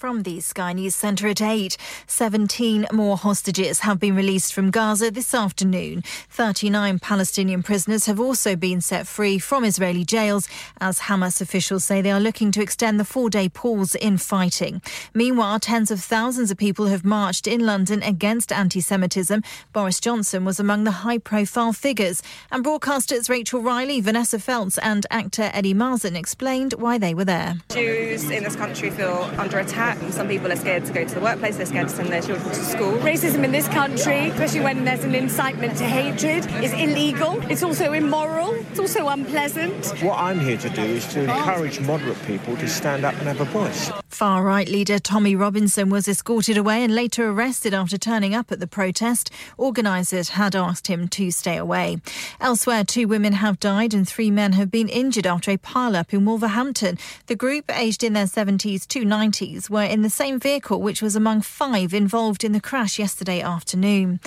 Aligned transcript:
From 0.00 0.22
the 0.22 0.40
Sky 0.40 0.72
News 0.72 0.96
Centre 0.96 1.28
at 1.28 1.42
8, 1.42 1.76
17 2.06 2.86
more 2.90 3.18
hostages 3.18 3.80
have 3.80 4.00
been 4.00 4.16
released 4.16 4.54
from 4.54 4.70
Gaza 4.70 5.10
this 5.10 5.34
afternoon. 5.34 6.02
39 6.30 7.00
Palestinian 7.00 7.62
prisoners 7.62 8.06
have 8.06 8.18
also 8.18 8.56
been 8.56 8.80
set 8.80 9.06
free 9.06 9.38
from 9.38 9.62
Israeli 9.62 10.06
jails 10.06 10.48
as 10.80 11.00
Hamas 11.00 11.42
officials 11.42 11.84
say 11.84 12.00
they 12.00 12.10
are 12.10 12.18
looking 12.18 12.50
to 12.52 12.62
extend 12.62 12.98
the 12.98 13.04
four 13.04 13.28
day 13.28 13.50
pause 13.50 13.94
in 13.94 14.16
fighting. 14.16 14.80
Meanwhile, 15.12 15.60
tens 15.60 15.90
of 15.90 16.00
thousands 16.00 16.50
of 16.50 16.56
people 16.56 16.86
have 16.86 17.04
marched 17.04 17.46
in 17.46 17.66
London 17.66 18.02
against 18.02 18.52
anti 18.52 18.80
Semitism. 18.80 19.42
Boris 19.74 20.00
Johnson 20.00 20.46
was 20.46 20.58
among 20.58 20.84
the 20.84 21.02
high 21.04 21.18
profile 21.18 21.74
figures. 21.74 22.22
And 22.50 22.64
broadcasters 22.64 23.28
Rachel 23.28 23.60
Riley, 23.60 24.00
Vanessa 24.00 24.38
Feltz, 24.38 24.78
and 24.78 25.04
actor 25.10 25.50
Eddie 25.52 25.74
Marsan 25.74 26.16
explained 26.16 26.72
why 26.78 26.96
they 26.96 27.12
were 27.12 27.26
there. 27.26 27.56
Jews 27.68 28.30
in 28.30 28.44
this 28.44 28.56
country 28.56 28.88
feel 28.88 29.30
under 29.36 29.58
attack 29.58 29.89
some 30.10 30.28
people 30.28 30.50
are 30.52 30.56
scared 30.56 30.84
to 30.86 30.92
go 30.92 31.04
to 31.04 31.14
the 31.14 31.20
workplace, 31.20 31.56
they're 31.56 31.66
scared 31.66 31.88
to 31.88 31.94
send 31.94 32.10
their 32.10 32.22
children 32.22 32.48
to 32.48 32.64
school. 32.64 32.92
Racism 32.98 33.44
in 33.44 33.52
this 33.52 33.68
country, 33.68 34.28
especially 34.28 34.60
when 34.60 34.84
there's 34.84 35.04
an 35.04 35.14
incitement 35.14 35.76
to 35.78 35.84
hatred, 35.84 36.46
is 36.62 36.72
illegal. 36.72 37.40
It's 37.50 37.62
also 37.62 37.92
immoral. 37.92 38.54
It's 38.70 38.78
also 38.78 39.08
unpleasant. 39.08 39.86
What 40.02 40.18
I'm 40.18 40.40
here 40.40 40.58
to 40.58 40.68
do 40.70 40.82
is 40.82 41.06
to 41.14 41.26
oh. 41.26 41.36
encourage 41.36 41.80
moderate 41.80 42.22
people 42.24 42.56
to 42.56 42.68
stand 42.68 43.04
up 43.04 43.14
and 43.14 43.28
have 43.28 43.40
a 43.40 43.44
voice. 43.44 43.90
Far 44.08 44.44
right 44.44 44.68
leader 44.68 44.98
Tommy 44.98 45.34
Robinson 45.34 45.88
was 45.88 46.06
escorted 46.06 46.58
away 46.58 46.84
and 46.84 46.94
later 46.94 47.30
arrested 47.30 47.72
after 47.72 47.96
turning 47.96 48.34
up 48.34 48.52
at 48.52 48.60
the 48.60 48.66
protest. 48.66 49.30
Organisers 49.56 50.30
had 50.30 50.54
asked 50.54 50.88
him 50.88 51.08
to 51.08 51.30
stay 51.30 51.56
away. 51.56 51.98
Elsewhere, 52.40 52.84
two 52.84 53.08
women 53.08 53.34
have 53.34 53.58
died 53.60 53.94
and 53.94 54.06
three 54.06 54.30
men 54.30 54.52
have 54.52 54.70
been 54.70 54.88
injured 54.88 55.26
after 55.26 55.50
a 55.50 55.56
pile-up 55.56 56.12
in 56.12 56.24
Wolverhampton. 56.24 56.98
The 57.26 57.36
group, 57.36 57.70
aged 57.74 58.04
in 58.04 58.12
their 58.12 58.26
70s 58.26 58.86
to 58.88 59.04
90s, 59.04 59.70
were 59.70 59.79
in 59.84 60.02
the 60.02 60.10
same 60.10 60.38
vehicle, 60.38 60.80
which 60.80 61.02
was 61.02 61.16
among 61.16 61.42
five 61.42 61.94
involved 61.94 62.44
in 62.44 62.52
the 62.52 62.60
crash 62.60 62.98
yesterday 62.98 63.40
afternoon. 63.40 64.20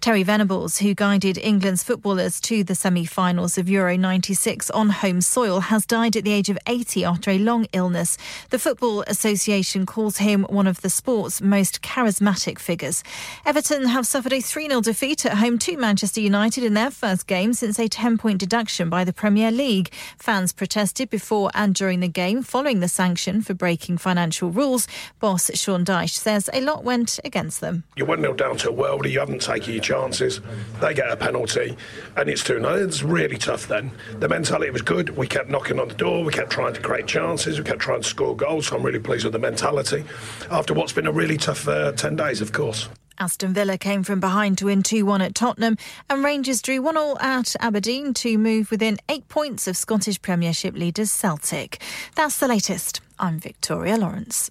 Terry 0.00 0.22
Venables, 0.22 0.78
who 0.78 0.94
guided 0.94 1.36
England's 1.36 1.82
footballers 1.82 2.40
to 2.40 2.64
the 2.64 2.74
semi 2.74 3.04
finals 3.04 3.58
of 3.58 3.68
Euro 3.68 3.98
96 3.98 4.70
on 4.70 4.88
home 4.88 5.20
soil, 5.20 5.60
has 5.60 5.84
died 5.84 6.16
at 6.16 6.24
the 6.24 6.32
age 6.32 6.48
of 6.48 6.58
80 6.66 7.04
after 7.04 7.30
a 7.30 7.38
long 7.38 7.66
illness. 7.74 8.16
The 8.48 8.58
Football 8.58 9.02
Association 9.02 9.84
calls 9.84 10.16
him 10.16 10.44
one 10.44 10.66
of 10.66 10.80
the 10.80 10.88
sport's 10.88 11.42
most 11.42 11.82
charismatic 11.82 12.58
figures. 12.58 13.04
Everton 13.44 13.88
have 13.88 14.06
suffered 14.06 14.32
a 14.32 14.40
3 14.40 14.68
0 14.68 14.80
defeat 14.80 15.26
at 15.26 15.36
home 15.36 15.58
to 15.58 15.76
Manchester 15.76 16.22
United 16.22 16.64
in 16.64 16.72
their 16.72 16.90
first 16.90 17.26
game 17.26 17.52
since 17.52 17.78
a 17.78 17.86
10 17.86 18.16
point 18.16 18.40
deduction 18.40 18.88
by 18.88 19.04
the 19.04 19.12
Premier 19.12 19.50
League. 19.50 19.92
Fans 20.16 20.54
protested 20.54 21.10
before 21.10 21.50
and 21.52 21.74
during 21.74 22.00
the 22.00 22.08
game 22.08 22.42
following 22.42 22.80
the 22.80 22.88
sanction 22.88 23.42
for 23.42 23.52
breaking 23.52 23.98
financial 23.98 24.48
rules. 24.48 24.88
Boss 25.18 25.50
Sean 25.52 25.84
Dyche 25.84 26.16
says 26.16 26.48
a 26.54 26.62
lot 26.62 26.84
went 26.84 27.20
against 27.22 27.60
them. 27.60 27.84
You 27.96 28.06
1 28.06 28.22
0 28.22 28.32
down 28.32 28.56
to 28.58 28.70
a 28.70 28.72
worldie, 28.72 29.10
you 29.10 29.20
haven't 29.20 29.42
taken 29.42 29.74
your 29.74 29.89
chances. 29.90 30.40
They 30.80 30.94
get 30.94 31.10
a 31.10 31.16
penalty, 31.16 31.76
and 32.16 32.30
it's 32.30 32.44
2 32.44 32.60
0. 32.60 32.86
It's 32.86 33.02
really 33.02 33.36
tough 33.36 33.66
then. 33.66 33.90
The 34.20 34.28
mentality 34.28 34.70
was 34.70 34.82
good. 34.82 35.10
We 35.16 35.26
kept 35.26 35.48
knocking 35.48 35.80
on 35.80 35.88
the 35.88 35.94
door, 35.94 36.24
we 36.24 36.32
kept 36.32 36.50
trying 36.50 36.74
to 36.74 36.80
create 36.80 37.06
chances, 37.06 37.58
we 37.58 37.64
kept 37.64 37.80
trying 37.80 38.02
to 38.02 38.08
score 38.08 38.36
goals. 38.36 38.68
So 38.68 38.76
I'm 38.76 38.82
really 38.84 39.00
pleased 39.00 39.24
with 39.24 39.32
the 39.32 39.38
mentality 39.40 40.04
after 40.50 40.74
what's 40.74 40.92
been 40.92 41.08
a 41.08 41.12
really 41.12 41.36
tough 41.36 41.66
uh, 41.66 41.92
10 41.92 42.16
days, 42.16 42.40
of 42.40 42.52
course. 42.52 42.88
Aston 43.18 43.52
Villa 43.52 43.76
came 43.76 44.02
from 44.02 44.20
behind 44.20 44.56
to 44.58 44.66
win 44.66 44.82
2 44.82 45.04
1 45.04 45.22
at 45.22 45.34
Tottenham, 45.34 45.76
and 46.08 46.24
Rangers 46.24 46.62
drew 46.62 46.80
1 46.80 46.94
0 46.94 47.16
at 47.20 47.56
Aberdeen 47.60 48.14
to 48.14 48.38
move 48.38 48.70
within 48.70 48.96
eight 49.08 49.26
points 49.28 49.66
of 49.66 49.76
Scottish 49.76 50.22
Premiership 50.22 50.74
leaders 50.74 51.10
Celtic. 51.10 51.82
That's 52.14 52.38
the 52.38 52.48
latest. 52.48 53.00
I'm 53.18 53.40
Victoria 53.40 53.96
Lawrence. 53.96 54.50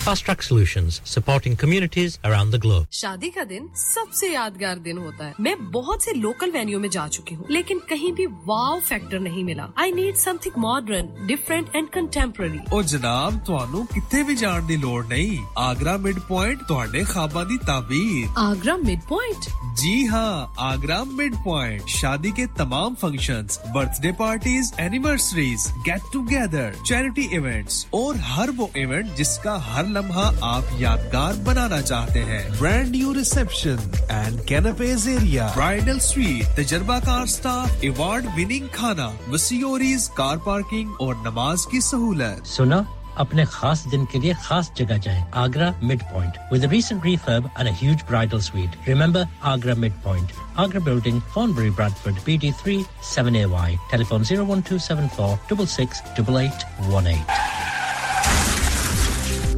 Fast 0.00 0.24
Track 0.24 0.42
Solutions, 0.42 1.00
supporting 1.04 1.56
communities 1.56 2.18
around 2.24 2.50
the 2.50 2.58
globe. 2.58 2.86
शादी 2.92 3.30
का 3.30 3.44
दिन 3.44 3.68
सबसे 3.76 4.28
यादगार 4.32 4.78
दिन 4.86 4.98
होता 4.98 5.24
है 5.26 5.34
मैं 5.40 5.54
बहुत 5.72 6.04
से 6.04 6.12
लोकल 6.14 6.50
वेन्यू 6.50 6.78
में 6.80 6.88
जा 6.90 7.06
चुकी 7.16 7.34
हूँ 7.34 7.46
लेकिन 7.50 7.78
कहीं 7.90 8.12
भी 8.20 8.26
वाव 8.46 8.80
फैक्टर 8.88 9.20
नहीं 9.20 9.44
मिला 9.44 9.68
I 9.78 9.92
need 9.92 10.16
something 10.24 10.58
modern 10.64 11.26
different 11.26 11.76
and 11.76 11.88
contemporary 11.96 12.60
ओ 12.72 12.82
जनाब 12.92 13.40
ਤੁਹਾਨੂੰ 13.46 13.84
ਕਿੱਥੇ 13.94 14.22
ਵੀ 14.28 14.34
ਜਾਣ 14.36 14.62
ਦੀ 14.66 14.76
ਲੋੜ 14.76 15.06
ਨਹੀਂ 15.08 15.38
ਆਗਰਾ 15.58 15.96
ਮਿਡ 16.06 16.18
ਪੁਆਇੰਟ 16.28 16.62
ਤੁਹਾਡੇ 16.68 17.02
ਖਾਬਾਂ 17.14 17.44
ਦੀ 17.46 17.58
ਤਾਬੀਰ 17.66 18.28
आगरा 18.46 18.76
मिड 18.86 19.02
पॉइंट 19.10 19.48
जी 19.80 19.94
हाँ 20.10 20.28
आगरा 20.66 20.98
मिड 21.16 21.34
पॉइंट 21.46 21.90
शादी 21.94 22.30
के 22.36 22.44
तमाम 22.60 22.94
functions, 23.00 23.58
birthday 23.74 24.12
parties 24.20 24.70
anniversaries 24.84 25.66
get 25.88 26.06
together 26.14 26.78
charity 26.90 27.26
events 27.38 27.82
और 27.98 28.22
हर 28.30 28.52
वो 28.60 28.68
इवेंट 28.84 29.12
जिसका 29.18 29.56
हर 29.66 29.84
लम्हा 29.93 30.23
आप 30.43 30.69
यादगार 30.79 31.33
बनाना 31.47 31.79
चाहते 31.81 32.19
हैं। 32.29 32.59
Brand 32.59 32.87
new 32.91 33.11
reception 33.13 33.77
and 34.11 34.39
कैनपेज 34.49 35.07
area 35.09 35.47
bridal 35.55 35.99
suite 35.99 36.45
तजर्बाकार 36.59 37.25
स्टाफ 37.35 37.83
अवार्ड 37.89 38.25
विनिंग 38.35 38.67
खाना 38.75 39.07
वसीओरीज 39.29 40.07
कार 40.17 40.37
पार्किंग 40.47 40.87
और 41.01 41.15
नमाज़ 41.27 41.67
की 41.71 41.81
सहूलत। 41.81 42.45
सुना, 42.45 42.85
अपने 43.17 43.45
खास 43.53 43.83
दिन 43.91 44.05
के 44.11 44.19
लिए 44.19 44.33
खास 44.43 44.71
जगह 44.77 44.97
जाएँ, 44.97 45.25
Agra 45.35 45.73
mid 45.83 46.01
point 46.13 46.33
with 46.53 46.65
recent 46.73 47.03
refurb 47.07 47.43
and 47.57 47.65
a 47.71 47.73
huge 47.81 48.01
bridal 48.11 48.41
suite. 48.45 48.73
Remember 48.87 49.23
agra 49.53 49.75
midpoint 49.83 50.27
agra 50.65 50.81
building, 50.87 51.17
thornbury, 51.33 51.71
bradford 51.81 52.17
bd3 52.29 52.65
7ay 53.11 53.71
telephone 53.91 54.23
01274 54.31 55.37
668818 55.51 57.90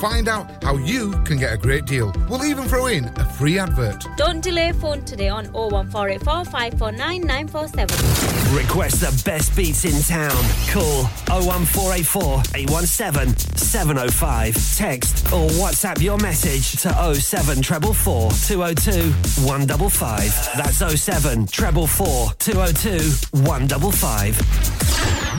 find 0.00 0.28
out 0.28 0.64
how 0.64 0.76
you 0.78 1.12
can 1.24 1.36
get 1.36 1.52
a 1.52 1.58
great 1.58 1.84
deal. 1.84 2.12
We'll 2.28 2.44
even 2.44 2.64
throw 2.64 2.86
in 2.86 3.04
a 3.04 3.24
free 3.24 3.58
advert. 3.58 4.06
Don't 4.16 4.40
delay 4.42 4.72
phone 4.72 5.04
today 5.04 5.28
on 5.28 5.52
01484 5.52 6.44
549 6.46 7.20
947. 7.20 8.56
Request 8.56 9.00
the 9.00 9.22
best 9.30 9.54
beats 9.54 9.84
in 9.84 10.02
town. 10.02 10.42
Call 10.70 11.04
01484 11.28 12.42
817 12.54 13.36
705. 13.56 14.76
Text 14.76 15.26
or 15.32 15.48
WhatsApp 15.60 16.00
your 16.00 16.16
message 16.18 16.72
to 16.82 16.88
07444 17.14 18.30
202 18.48 19.12
155. 19.46 20.48
That's 20.56 20.78
07 20.78 21.46
202 21.46 22.98
155. 23.38 25.29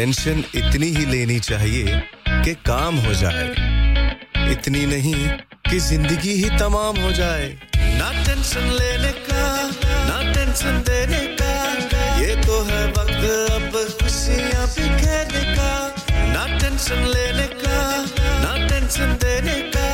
Tension 0.00 0.38
इतनी 0.56 0.86
ही 0.88 1.04
लेनी 1.06 1.38
चाहिए 1.40 1.96
कि 2.44 2.52
काम 2.66 2.96
हो 3.06 3.14
जाए। 3.14 3.48
इतनी 4.52 4.84
नहीं 4.86 5.28
कि 5.68 5.78
ज़िंदगी 5.78 6.32
ही 6.34 6.48
तमाम 6.58 7.00
हो 7.00 7.10
जाए। 7.12 7.48
ना 7.98 8.08
टेंशन 8.24 8.70
लेने 8.78 9.12
का, 9.28 9.44
ना 10.08 10.32
टेंशन 10.32 10.80
देने 10.88 11.20
का, 11.36 11.52
ये 12.20 12.34
तो 12.46 12.62
है 12.70 12.86
वक्त 12.88 13.28
अब 13.52 13.76
खुशियाँ 14.00 14.66
बिखेरने 14.68 15.44
का। 15.52 15.70
ना 16.32 16.46
टेंशन 16.58 17.04
लेने 17.12 17.46
का, 17.60 17.78
ना 18.40 18.56
टेंशन 18.68 19.16
देने 19.24 19.60
का, 19.76 19.88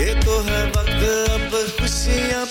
ये 0.00 0.14
तो 0.24 0.40
है 0.48 0.64
वक्त 0.68 1.04
अब 1.36 1.60
खुशियाँ 1.80 2.44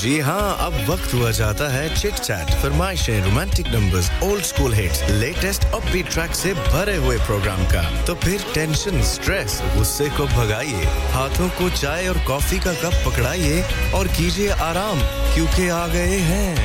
जी 0.00 0.18
हाँ 0.18 0.56
अब 0.60 0.74
वक्त 0.88 1.12
हुआ 1.14 1.30
जाता 1.30 1.68
है 1.70 1.88
chit 1.94 2.14
chat 2.16 2.50
फरमाइशें 2.60 3.24
romantic 3.24 3.66
numbers 3.68 4.10
old 4.24 4.44
school 4.44 4.74
hits 4.74 5.02
latest 5.10 5.64
upbeat 5.64 6.08
track 6.10 6.34
से 6.34 6.52
भरे 6.54 6.94
हुए 6.96 7.16
प्रोग्राम 7.26 7.64
का। 7.72 7.82
तो 8.06 8.14
फिर 8.22 8.44
टेंशन 8.54 9.02
स्ट्रेस 9.10 9.60
गुस्से 9.76 10.08
को 10.16 10.26
भगाइए, 10.28 10.84
हाथों 11.12 11.48
को 11.58 11.68
चाय 11.76 12.08
और 12.08 12.18
कॉफ़ी 12.26 12.58
का 12.58 12.72
कप 12.82 12.96
पकड़ाइए 13.06 13.62
और 13.94 14.08
कीजिए 14.16 14.48
आराम, 14.68 15.00
क्योंकि 15.34 15.68
आ 15.68 15.86
गए 15.88 16.18
हैं 16.30 16.56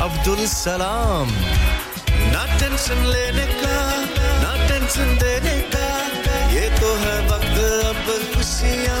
अब्दुल 0.00 0.44
सलाम। 0.48 1.30
ना 2.34 2.44
टेंशन 2.58 3.06
लेने 3.06 3.46
का, 3.62 3.78
ना 4.42 4.52
टेंशन 4.68 5.16
देने 5.22 5.58
का, 5.70 5.88
ये 6.54 6.68
तो 6.80 6.94
है 7.04 7.18
वक्त, 7.28 7.56
अब 7.86 8.34
खुशियाँ 8.34 9.00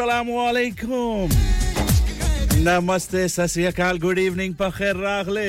असलकुम 0.00 1.28
नमस्ते 2.64 3.26
सत 3.28 3.80
गुड 4.00 4.18
इवनिंग 4.18 4.54
पखेर 4.60 4.96
रागले 4.96 5.48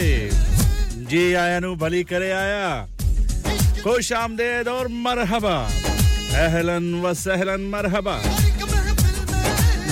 जी 1.12 1.22
आया 1.44 1.60
नु 1.64 1.70
भली 1.84 2.04
करे 2.10 2.32
आया 2.40 2.66
खुश 3.84 4.12
आमदेद 4.20 4.68
और 4.68 4.88
मरहबा 5.06 5.56
अहलन 6.44 6.90
व 7.04 7.14
सहलन 7.22 7.70
मरहबा 7.76 8.18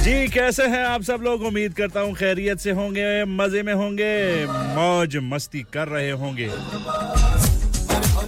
जी 0.04 0.28
कैसे 0.36 0.68
हैं 0.76 0.84
आप 0.86 1.02
सब 1.12 1.24
लोग 1.24 1.44
उम्मीद 1.52 1.74
करता 1.80 2.02
हूँ 2.02 2.14
खैरियत 2.16 2.60
से 2.60 2.72
होंगे 2.82 3.08
मज़े 3.40 3.64
में 3.64 3.74
होंगे 3.84 4.14
मौज 4.76 5.18
मस्ती 5.32 5.64
कर 5.74 5.88
रहे 5.96 6.12
होंगे 6.24 6.50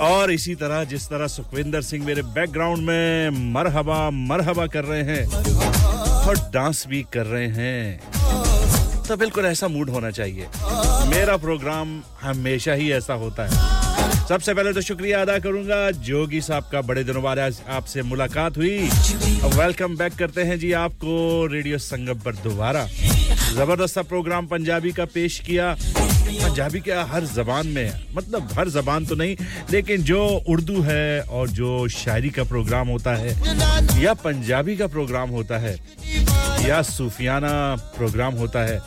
और 0.02 0.32
इसी 0.32 0.56
तरह 0.64 0.84
जिस 0.92 1.10
तरह 1.10 1.28
सुखविंदर 1.28 1.82
सिंह 1.92 2.06
मेरे 2.06 2.22
बैकग्राउंड 2.40 2.88
में 2.88 3.52
मरहबा 3.54 4.10
मरहबा 4.30 4.66
कर 4.76 4.84
रहे 4.86 5.04
हैं 5.12 5.71
और 6.22 6.38
डांस 6.54 6.86
भी 6.88 7.02
कर 7.14 7.26
रहे 7.26 7.48
हैं। 7.48 9.06
तो 9.08 9.16
बिल्कुल 9.18 9.46
ऐसा 9.46 9.68
मूड 9.68 9.90
होना 9.90 10.12
चाहिए। 10.12 10.48
मेरा 11.10 11.38
प्रोग्राम 11.38 12.02
हमेशा 12.22 12.74
ही 12.74 12.92
ऐसा 12.92 13.14
होता 13.14 13.46
है। 13.46 13.80
सबसे 14.28 14.54
पहले 14.54 14.74
तो 14.74 14.82
शुक्रिया 14.82 15.22
अदा 15.22 15.38
करूँगा 15.40 15.80
जोगी 15.92 16.42
साहब 16.42 16.70
का 16.72 16.82
बड़े 16.82 17.04
दिनों 17.04 17.24
बाद 17.24 17.40
आपसे 17.40 18.02
मुलाकात 18.02 18.58
हुई। 18.58 18.78
अब 19.44 19.54
वेलकम 19.54 19.98
बैक 19.98 20.16
करते 20.16 20.44
हैं 20.44 20.60
जी 20.60 20.72
आपको 20.80 21.46
रेडियो 21.52 21.78
संगम 21.78 22.20
पर 22.20 22.36
दोबारा। 22.44 22.86
ज़बरदस्त 23.56 24.00
प्रोग्राम 24.10 24.48
पंजाबी 24.48 24.92
का 24.92 25.06
पेश 25.06 25.40
किया। 25.40 25.76
पंजाबी 26.42 26.80
के 26.82 26.92
हर 27.12 27.26
जबान 27.26 27.68
में 27.68 27.94
मतलब 28.14 28.50
हर 28.58 28.70
जबान 28.70 29.06
तो 29.06 29.16
नहीं, 29.16 29.36
लेकिन 29.72 30.04
जो 30.04 30.26
उर्दू 30.50 30.82
है 30.82 31.22
और 31.22 31.50
जो 31.50 31.88
शायरी 31.90 32.30
का 32.30 32.44
प्रोग्राम 32.44 32.88
होता 32.88 33.16
है, 33.16 33.36
या 34.02 34.14
पंजाबी 34.24 34.76
का 34.78 34.88
प्रोग्राम 34.88 35.30
होता 35.30 35.58
है, 35.58 35.76
या 36.68 36.82
सूफियाना 36.82 37.54
प्रोग्राम 37.98 38.34
होता 38.36 38.64
है, 38.66 38.80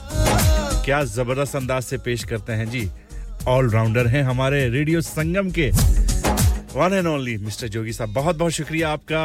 क्या 0.85 1.03
ज़बरदस्त 1.05 1.57
अंदाज 1.57 1.83
से 1.83 1.99
पेश 1.99 2.25
करते 2.25 2.53
हैं 2.53 2.69
जी? 2.71 2.89
ऑलराउंडर 3.49 4.07
हैं 4.07 4.23
हमारे 4.23 4.69
रेडियो 4.69 5.01
संगम 5.01 5.51
के। 5.59 5.71
One 6.75 6.93
and 6.93 7.07
only 7.07 7.37
mister 7.39 7.69
Jogi 7.69 7.93
साहब 7.93 8.13
बहुत 8.15 8.37
बहुत 8.37 8.53
शुक्रिया 8.53 8.91
आपका। 8.93 9.23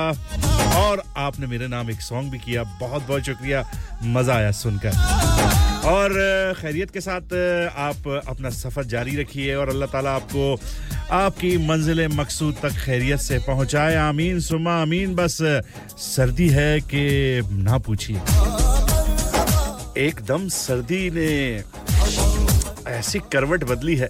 और 0.79 1.03
आपने 1.17 1.47
मेरे 1.47 1.67
नाम 1.67 1.89
एक 1.91 2.01
सॉन्ग 2.01 2.31
भी 2.31 2.37
किया 2.39 2.63
बहुत 2.81 3.07
बहुत 3.07 3.25
शुक्रिया, 3.25 3.63
मज़ा 4.03 4.35
आया 4.35 4.51
सुनकर। 4.53 5.68
और 5.89 6.13
खैरियत 6.57 6.91
के 6.91 7.01
साथ 7.01 7.33
आप 7.89 8.07
अपना 8.29 8.49
सफ़र 8.49 8.83
जारी 8.85 9.15
रखिए 9.17 9.53
और 9.55 9.69
अल्लाह 9.69 9.89
ताला 9.89 10.11
आपको 10.15 10.43
आपकी 11.11 11.57
मंजिल 11.57 12.07
मकसूद 12.07 12.55
तक 12.63 12.73
खैरियत 12.85 13.19
से 13.19 13.39
पहुँचाए। 13.47 13.95
आमीन 13.95 14.39
सुमा 14.39 14.73
आमीन। 14.81 15.15
बस 15.15 15.37
सर्दी 15.97 16.49
है 16.49 16.79
कि 16.93 17.03
ना 17.63 17.77
पूछिए। 17.87 18.21
एकदम 20.05 20.47
सर्दी 20.47 21.09
ने 21.09 21.29
ऐसी 22.91 23.19
करवट 23.33 23.63
बदली 23.63 23.95
है 23.95 24.09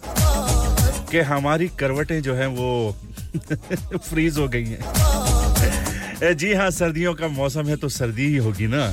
कि 1.12 1.20
हमारी 1.32 1.68
करवटें 1.80 2.22
जो 2.22 2.36
हैं 2.36 2.48
वो 2.58 2.96
फ्रीज 4.10 4.38
हो 4.38 4.48
गई 4.48 4.66
हैं। 4.66 6.36
जी 6.38 6.54
हाँ 6.54 6.70
सर्दियों 6.72 7.14
का 7.14 7.28
मौसम 7.28 7.68
है 7.68 7.76
तो 7.76 7.90
सर्दी 7.90 8.26
ही 8.28 8.38
होगी 8.38 8.68
ना। 8.68 8.84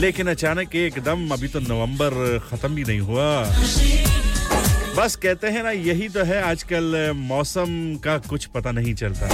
लेकिन 0.00 0.26
अचानक 0.26 0.74
एकदम, 0.76 1.28
अभी 1.30 1.48
तो 1.48 1.60
नवंबर 1.60 2.12
खत्म 2.50 2.74
भी 2.74 2.84
नहीं 2.84 3.00
हुआ। 3.00 3.44
बस 4.96 5.16
कहते 5.16 5.46
हैं 5.46 5.62
ना, 5.62 5.70
यही 5.70 6.08
तो 6.08 6.24
है 6.24 6.42
आजकल, 6.42 7.12
मौसम 7.16 7.96
का 8.04 8.16
कुछ 8.18 8.44
पता 8.46 8.70
नहीं 8.70 8.94
चलता। 8.94 9.26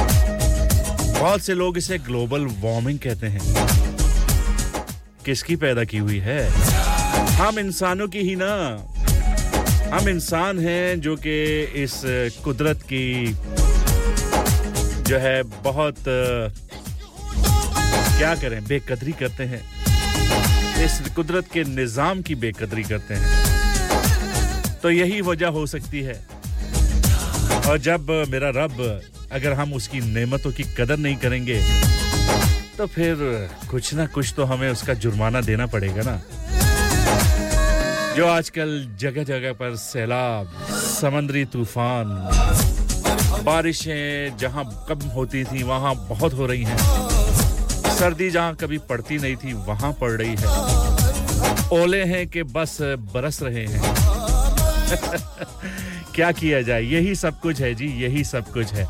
बहुत 1.21 1.43
से 1.43 1.55
लोग 1.55 1.79
इसे 1.79 1.99
ग्लोबल 1.99 2.47
वार्मिंग 2.63 2.99
कहते 2.99 3.27
हैं। 3.27 3.41
किसकी 5.25 5.57
पैदा 5.57 5.85
की 5.85 5.99
हुई 5.99 6.19
है? 6.19 6.49
हम 7.37 7.59
इंसानों 7.59 8.09
की 8.09 8.19
ही 8.19 8.35
ना। 8.37 8.53
हम 9.95 10.09
इंसान 10.09 10.59
हैं 10.59 11.01
जो 11.01 11.17
कि 11.17 11.63
इस 11.77 12.01
कुदरत 12.45 12.83
की 12.83 13.35
जो 15.03 15.19
है 15.19 15.43
बहुत, 15.43 15.97
क्या 18.19 18.35
करें, 18.35 18.65
बेकदरी 18.65 19.13
करते 19.13 19.45
हैं। 19.45 19.63
इस 20.85 21.01
कुदरत 21.17 21.47
के 21.53 21.65
निज़ाम 21.65 22.23
की 22.23 22.35
बेकदरी 22.37 22.83
करते 22.85 23.15
हैं। 23.15 24.81
तो 24.83 24.91
यही 24.91 25.21
वजह 25.23 25.49
हो 25.49 25.67
सकती 25.67 26.01
है। 26.03 26.15
और 27.69 27.79
जब 27.81 28.11
मेरा 28.31 28.51
रब 28.57 28.77
अगर 29.33 29.53
हम 29.53 29.73
उसकी 29.75 30.01
नेमतों 30.03 30.53
की 30.53 30.65
कदर 30.79 30.97
नहीं 30.99 31.17
करेंगे 31.17 31.61
तो 32.77 32.87
फिर 32.87 33.17
कुछ 33.71 33.93
ना 33.95 34.07
कुछ 34.07 34.33
तो 34.37 34.45
हमें 34.45 34.69
उसका 34.71 34.95
जुर्माना 34.95 35.41
देना 35.41 35.67
पड़ेगा 35.67 36.03
ना। 36.07 36.21
जो 38.17 38.27
आजकल 38.27 38.71
जगह 39.01 39.25
जगह 39.25 39.53
पर 39.53 39.77
सैलाब, 39.77 40.53
समंदरी 40.73 41.45
तूफ़ान, 41.45 42.07
बारिशें 43.45 44.37
जहाँ 44.37 44.65
कम 44.89 45.07
होती 45.09 45.45
थी, 45.45 45.63
वहाँ 45.63 45.95
बहुत 46.09 46.35
हो 46.35 46.47
रही 46.47 46.63
हैं। 46.63 46.79
सर्दी 47.99 48.31
जहाँ 48.31 48.55
कभी 48.55 48.79
पड़ती 48.79 49.19
नहीं 49.19 49.37
थी, 49.37 49.53
वहाँ 49.53 49.93
पड़ 49.93 50.11
रही 50.11 50.35
है। 50.39 50.47
ओले 51.83 52.03
हैं 52.05 52.27
कि 52.29 52.43
बस 52.43 52.79
बरस 52.83 53.43
रहे 53.43 53.67
हैं। 53.67 53.83
क्या 56.15 56.33
किया 56.33 56.63
जाए? 56.63 56.83
यही 56.83 57.15
सब 57.15 57.41
कुछ 57.41 57.61
है 57.61 57.75
जी, 57.75 57.87
यही 57.87 58.25
सब 58.25 58.51
कुछ 58.51 58.73
है। 58.73 58.87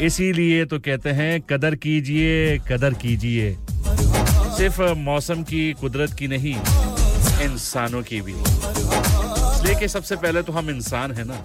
इसीलिए 0.00 0.64
तो 0.64 0.78
कहते 0.78 1.10
हैं, 1.10 1.40
कदर 1.40 1.74
कीजिए 1.74 2.58
कदर 2.58 2.94
कीजिए। 2.94 3.56
सिर्फ़ 4.56 4.82
मौसम 4.82 5.42
की 5.42 5.72
कुदरत 5.72 6.12
की 6.12 6.28
नहीं, 6.28 6.54
इंसानों 7.44 8.02
की 8.02 8.20
भी। 8.20 8.32
इसलिए 8.32 9.74
कि 9.74 9.88
सबसे 9.88 10.16
पहले 10.16 10.42
तो 10.42 10.52
हम 10.52 10.70
इंसान 10.70 11.12
हैं 11.12 11.24
ना, 11.24 11.42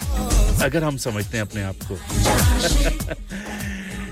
अगर 0.66 0.84
हम 0.84 0.98
समझते 0.98 1.38
हैं 1.38 1.46
अपने 1.46 1.64
आप 1.64 1.76
को। 1.92 1.96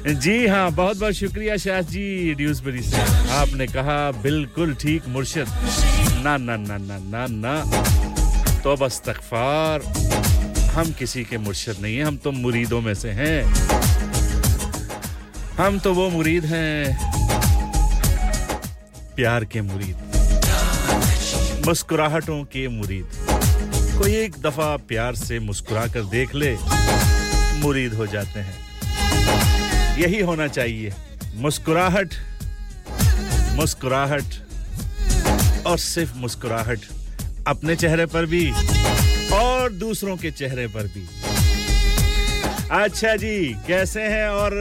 जी 0.04 0.46
हाँ 0.48 0.72
बहुत 0.72 0.98
बहुत 1.00 1.14
शुक्रिया 1.14 1.56
शाह 1.58 1.82
जी 1.82 2.34
ड्यूसबरी 2.36 2.82
से 2.84 3.02
आपने 3.34 3.68
कहा, 3.68 4.12
बिल्कुल 4.12 4.74
ठीक, 4.76 5.04
मुर्शिद। 5.08 5.48
ना 6.24 6.36
ना 6.38 6.56
ना 6.58 6.78
ना 6.78 6.98
ना 7.00 7.26
ना। 7.30 7.54
तो 8.64 8.76
बस 8.78 9.02
तकफार 9.06 9.82
हम 10.76 10.92
किसी 10.92 11.24
के 11.24 11.38
मुर्शिद 11.38 11.80
नहीं 11.82 11.96
हैं, 11.98 12.06
हम 12.06 12.18
तो 12.18 12.32
मुरीदों 12.32 12.82
में 12.82 12.94
से 12.94 13.10
हैं। 13.12 13.44
हम 15.58 15.80
तो 15.80 15.94
वो 15.94 16.10
मुरीद 16.10 16.46
हैं, 16.46 16.98
प्यार 19.16 19.46
के 19.46 19.62
मुरीद। 19.62 19.98
मुस्कुराहटों 21.68 22.44
के 22.44 22.68
मुरीद। 22.68 23.08
कोई 24.00 24.16
एक 24.16 24.42
दफ़ा 24.42 24.76
प्यार 24.88 25.16
से 25.16 25.40
मुस्कुरा 25.40 25.88
कर 25.88 26.04
देख 26.12 26.36
ले, 26.36 26.56
मुरीद 27.62 27.94
हो 27.94 28.08
जाते 28.08 28.40
हैं। 28.40 28.63
यही 29.98 30.20
होना 30.22 30.48
चाहिए। 30.48 30.94
मुस्कुराहट 31.36 32.14
मुस्कुराहट, 33.52 34.24
और 35.66 35.78
सिर्फ़ 35.78 36.16
मुस्कुराहट 36.18 36.80
अपने 37.48 37.76
चेहरे 37.76 38.06
पर 38.06 38.26
भी 38.26 38.52
और 39.34 39.72
दूसरों 39.72 40.18
के 40.18 40.32
चेहरे 40.32 40.68
पर 40.68 40.84
भी। 40.84 41.08
अच्छा 42.72 43.16
जी, 43.16 43.56
कैसे 43.68 44.02
हैं 44.02 44.28
और 44.30 44.52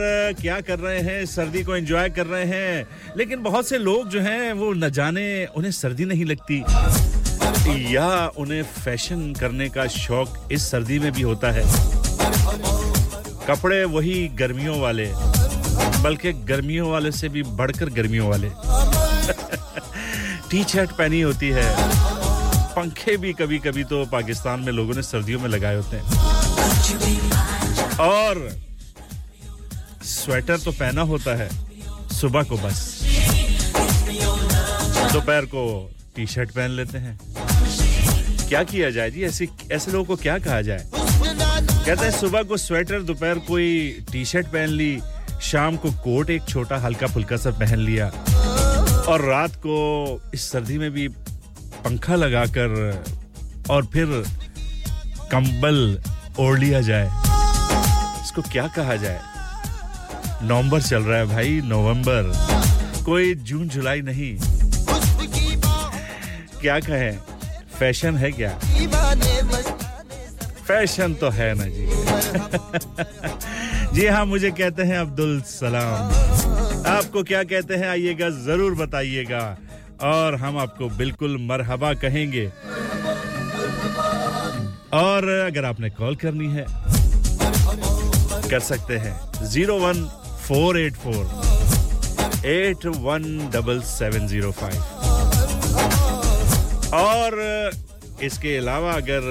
क्या 0.41 0.59
कर 0.61 0.79
रहे 0.79 0.99
हैं? 0.99 1.25
सर्दी 1.25 1.63
को 1.63 1.75
एंजॉय 1.75 2.09
कर 2.09 2.25
रहे 2.25 2.45
हैं। 2.45 2.87
लेकिन 3.17 3.43
बहुत 3.43 3.67
से 3.69 3.77
लोग 3.77 4.09
जो 4.09 4.21
हैं, 4.21 4.53
वो 4.53 4.73
न 4.73 4.89
जाने 4.89 5.45
उन्हें 5.45 5.71
सर्दी 5.71 6.05
नहीं 6.05 6.25
लगती। 6.25 6.63
या 7.95 8.27
उन्हें 8.37 8.63
फ़ैशन 8.63 9.33
करने 9.33 9.69
का 9.69 9.87
शौक 9.87 10.49
इस 10.51 10.71
सर्दी 10.71 10.99
में 10.99 11.11
भी 11.11 11.21
होता 11.21 11.51
है। 11.51 11.63
कपड़े 13.47 13.85
वही 13.85 14.27
गर्मियों 14.27 14.81
वाले, 14.81 15.11
बल्कि 16.01 16.33
गर्मियों 16.33 16.91
वाले 16.91 17.11
से 17.11 17.29
भी 17.29 17.43
बढ़कर 17.43 17.89
गर्मियों 17.89 18.29
वाले। 18.29 18.49
टी 20.49 20.63
शर्ट 20.63 20.91
पहनी 20.91 21.21
होती 21.21 21.49
है। 21.49 21.75
पंखे 22.75 23.17
भी 23.17 23.33
कभी 23.33 23.59
कभी 23.59 23.83
तो 23.83 24.05
पाकिस्तान 24.05 24.59
में 24.59 24.73
लोगों 24.73 24.93
ने 24.93 25.03
सर्दियों 25.03 25.39
में 25.39 25.49
लगाए 25.49 25.75
होते 25.75 25.97
हैं। 25.97 26.03
और 27.97 28.57
स्वेटर 30.03 30.57
तो 30.57 30.71
पहना 30.71 31.01
होता 31.01 31.35
है, 31.35 31.49
सुबह 32.09 32.43
को 32.43 32.57
बस। 32.57 32.99
दोपहर 35.13 35.45
को 35.45 35.91
टी 36.15 36.27
शर्ट 36.27 36.51
पहन 36.51 36.69
लेते 36.69 36.97
हैं। 36.97 37.19
क्या 38.47 38.63
किया 38.63 38.89
जाए 38.89 39.11
जी? 39.11 39.23
ऐसे 39.23 39.47
ऐसे 39.71 39.91
लोगों 39.91 40.05
को 40.05 40.15
क्या 40.15 40.39
कहा 40.39 40.61
जाए? 40.61 41.02
कहते 41.85 42.05
हैं, 42.05 42.11
सुबह 42.11 42.43
को 42.43 42.57
स्वेटर, 42.57 43.01
दोपहर 43.01 43.39
कोई 43.39 44.05
टी 44.11 44.23
शर्ट 44.25 44.47
पहन 44.47 44.69
ली, 44.69 45.01
शाम 45.41 45.77
को 45.77 45.91
कोट, 45.91 46.29
एक 46.29 46.43
छोटा 46.49 46.77
हल्का 46.77 47.07
फुल्का 47.07 47.37
सा 47.37 47.51
पहन 47.51 47.79
लिया, 47.79 48.07
और 49.07 49.21
रात 49.21 49.55
को 49.55 49.75
इस 50.33 50.51
सर्दी 50.51 50.77
में 50.77 50.89
भी 50.91 51.07
पंखा 51.83 52.15
लगाकर 52.15 53.03
और 53.69 53.85
फिर 53.85 54.05
कंबल 55.31 56.01
ओढ़ 56.39 56.59
लिया 56.59 56.81
जाए। 56.81 57.09
इसको 58.23 58.41
क्या 58.41 58.67
कहा 58.67 58.95
जाए? 58.95 59.19
नवंबर 60.43 60.81
चल 60.81 61.03
रहा 61.03 61.17
है 61.19 61.25
भाई, 61.25 61.61
नवंबर। 61.65 62.31
कोई 63.05 63.33
जून, 63.35 63.67
जुलाई 63.69 64.01
नहीं। 64.01 64.37
क्या 66.61 66.79
कहें? 66.79 67.19
फ़ैशन 67.79 68.17
है 68.17 68.31
क्या? 68.31 68.59
फ़ैशन 70.67 71.13
तो 71.13 71.29
है 71.29 71.53
ना 71.53 71.65
जी। 71.67 71.85
जी 73.93 74.05
हाँ 74.07 74.25
मुझे 74.25 74.51
कहते 74.51 74.83
हैं 74.83 74.97
अब्दुल 74.97 75.41
सलाम। 75.47 76.11
आपको 76.87 77.23
क्या 77.23 77.43
कहते 77.43 77.75
हैं, 77.75 77.87
आइएगा, 77.87 78.29
ज़रूर 78.45 78.75
बताइएगा। 78.75 79.43
और 80.03 80.35
हम 80.35 80.57
आपको 80.57 80.89
बिल्कुल 80.97 81.37
मरहबा 81.41 81.93
कहेंगे। 81.95 82.45
और 84.93 85.27
अगर 85.39 85.65
आपने 85.65 85.89
कॉल 85.89 86.15
करनी 86.23 86.47
है, 86.53 86.65
कर 88.49 88.59
सकते 88.61 88.97
हैं। 88.97 89.15
Zero 89.51 89.77
one 89.79 90.03
four 90.47 90.79
eight 90.79 90.95
four, 91.03 91.23
eight 92.47 92.85
one 92.97 93.23
double 93.53 93.81
seven 93.87 94.27
zero 94.27 94.51
five. 94.51 94.81
और 96.95 97.31
इसके 98.25 98.55
अलावा 98.57 98.91
अगर 98.93 99.21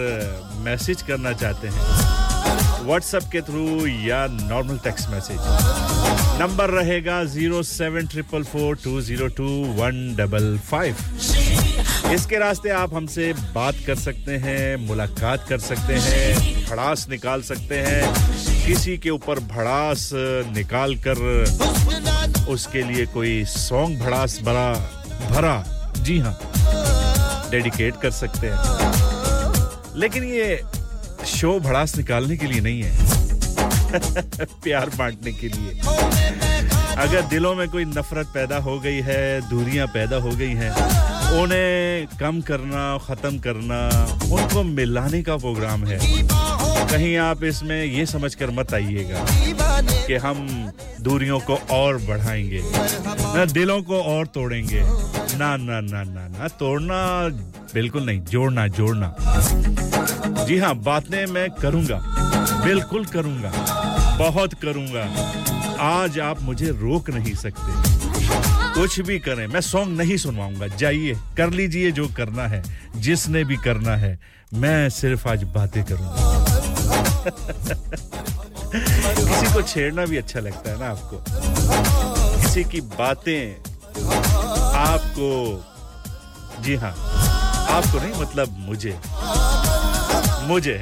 मैसेज 0.65 1.03
करना 1.03 1.33
चाहते 1.33 1.69
हैं 1.69 2.85
व्हाट्सएप 2.87 3.23
के 3.33 3.41
थ्रू 3.43 3.87
या 3.87 4.27
नॉर्मल 4.31 4.79
टेक्स्ट 4.85 5.09
मैसेज 5.11 6.41
नंबर 6.41 6.71
रहेगा 6.71 7.23
zero 7.33 7.63
seven 7.63 8.07
triple 8.13 8.43
four 8.45 8.77
two 8.85 9.01
zero 9.01 9.27
two 9.39 9.49
one 9.79 10.15
double 10.19 10.57
five 10.71 10.97
इसके 12.13 12.39
रास्ते 12.39 12.71
आप 12.71 12.95
हमसे 12.95 13.33
बात 13.55 13.75
कर 13.87 13.95
सकते 13.97 14.37
हैं, 14.39 14.77
मुलाकात 14.87 15.47
कर 15.49 15.59
सकते 15.59 15.95
हैं, 15.97 16.65
भड़ास 16.71 17.07
निकाल 17.11 17.43
सकते 17.43 17.79
हैं, 17.81 18.03
किसी 18.67 18.97
के 18.99 19.11
ऊपर 19.11 19.41
भड़ास 19.53 20.11
निकाल 20.57 20.95
कर 21.07 22.47
उसके 22.53 22.83
लिए 22.83 23.07
कोई 23.15 23.45
सॉन्ग 23.49 24.01
भड़ास 24.01 24.39
भरा 24.45 24.73
भरा। 25.31 25.57
जी 25.99 26.19
हाँ। 26.19 26.39
डेडिकेट 27.53 27.95
कर 28.03 28.11
सकते 28.11 28.47
हैं। 28.47 28.59
लेकिन 29.97 30.25
ये 30.25 30.63
शो 31.27 31.61
भड़ास 31.61 31.97
निकालने 31.97 32.37
के 32.37 32.47
लिए 32.47 32.61
नहीं 32.61 32.83
है। 32.83 32.97
प्यार 34.65 34.91
बांटने 34.99 35.33
के 35.33 35.49
लिए। 35.49 35.81
अगर 36.99 37.23
दिलों 37.23 37.55
में 37.55 37.69
कोई 37.69 37.85
नफरत 37.85 38.27
पैदा 38.27 38.57
हो 38.57 38.81
गई 38.81 39.01
है, 39.01 39.51
दूरियाँ 39.51 39.87
पैदा 39.87 40.17
हो 40.17 40.31
गई 40.31 40.53
हैं, 40.53 40.71
उन्हें 41.43 42.07
कम 42.21 42.41
करना, 42.41 42.99
ख़त्म 42.99 43.39
करना, 43.39 43.89
उनको 44.35 44.63
मिलाने 44.63 45.23
का 45.23 45.37
प्रोग्राम 45.37 45.85
है। 45.87 45.99
कहीं 46.89 47.17
आप 47.17 47.45
इसमें 47.45 47.85
ये 47.85 48.07
समझकर 48.07 48.51
मत 48.51 48.75
आइएगा। 48.75 49.25
कि 50.07 50.15
हम 50.17 50.47
दूरियों 51.01 51.39
को 51.41 51.55
और 51.71 51.97
बढ़ाएँगे, 51.99 52.63
ना 53.35 53.45
दिलों 53.45 53.83
को 53.83 54.03
और 54.03 54.27
तोड़ेंगे। 54.27 54.83
ना 55.39 55.57
ना 55.57 55.81
ना 55.81 56.03
ना 56.05 56.27
ना, 56.29 56.49
तोड़ना 56.49 57.29
बिल्कुल 57.75 58.05
नहीं, 58.07 58.21
जोड़ना 58.21 58.67
जोड़ना। 58.69 59.15
जी 60.47 60.59
हाँ 60.59 60.75
बातें 60.75 61.27
मैं 61.27 61.51
करूँगा, 61.51 62.01
बिल्कुल 62.65 63.05
करूँगा, 63.05 63.53
बहुत 64.19 64.55
करूँगा। 64.55 65.09
आज 65.81 66.19
आप 66.21 66.43
मुझे 66.43 66.71
रोक 66.71 67.11
नहीं 67.11 67.35
सकते। 67.35 68.01
कुछ 68.75 69.01
भी 69.01 69.19
करें, 69.19 69.47
मैं 69.47 69.61
सॉन्ग 69.61 69.97
नहीं 69.99 70.17
सुनवाऊँगा, 70.17 70.67
जाइए, 70.67 71.15
कर 71.37 71.51
लीजिए 71.51 71.91
जो 71.93 72.09
करना 72.09 72.47
है, 72.47 72.63
जिसने 72.97 73.45
भी 73.45 73.57
करना 73.57 73.97
है, 73.97 74.19
मैं 74.55 74.89
सिर्फ़ 74.91 75.29
आज 75.29 75.45
बातें 75.45 75.85
करूँगा। 75.85 76.31
किसी 78.73 79.53
को 79.53 79.63
छेड़ना 79.63 80.05
भी 80.07 80.17
अच्छा 80.17 80.41
लगता 80.41 80.71
है 80.71 80.79
ना 80.79 80.89
आपको। 80.89 81.17
किसी 82.41 82.65
की 82.65 82.81
बातें 82.81 83.43
आपको, 84.79 85.31
जी 86.63 86.75
हाँ 86.77 86.95
आपको 87.71 87.99
नहीं 87.99 88.21
मतलब 88.21 88.57
मुझे। 88.59 88.99
मुझे। 90.49 90.81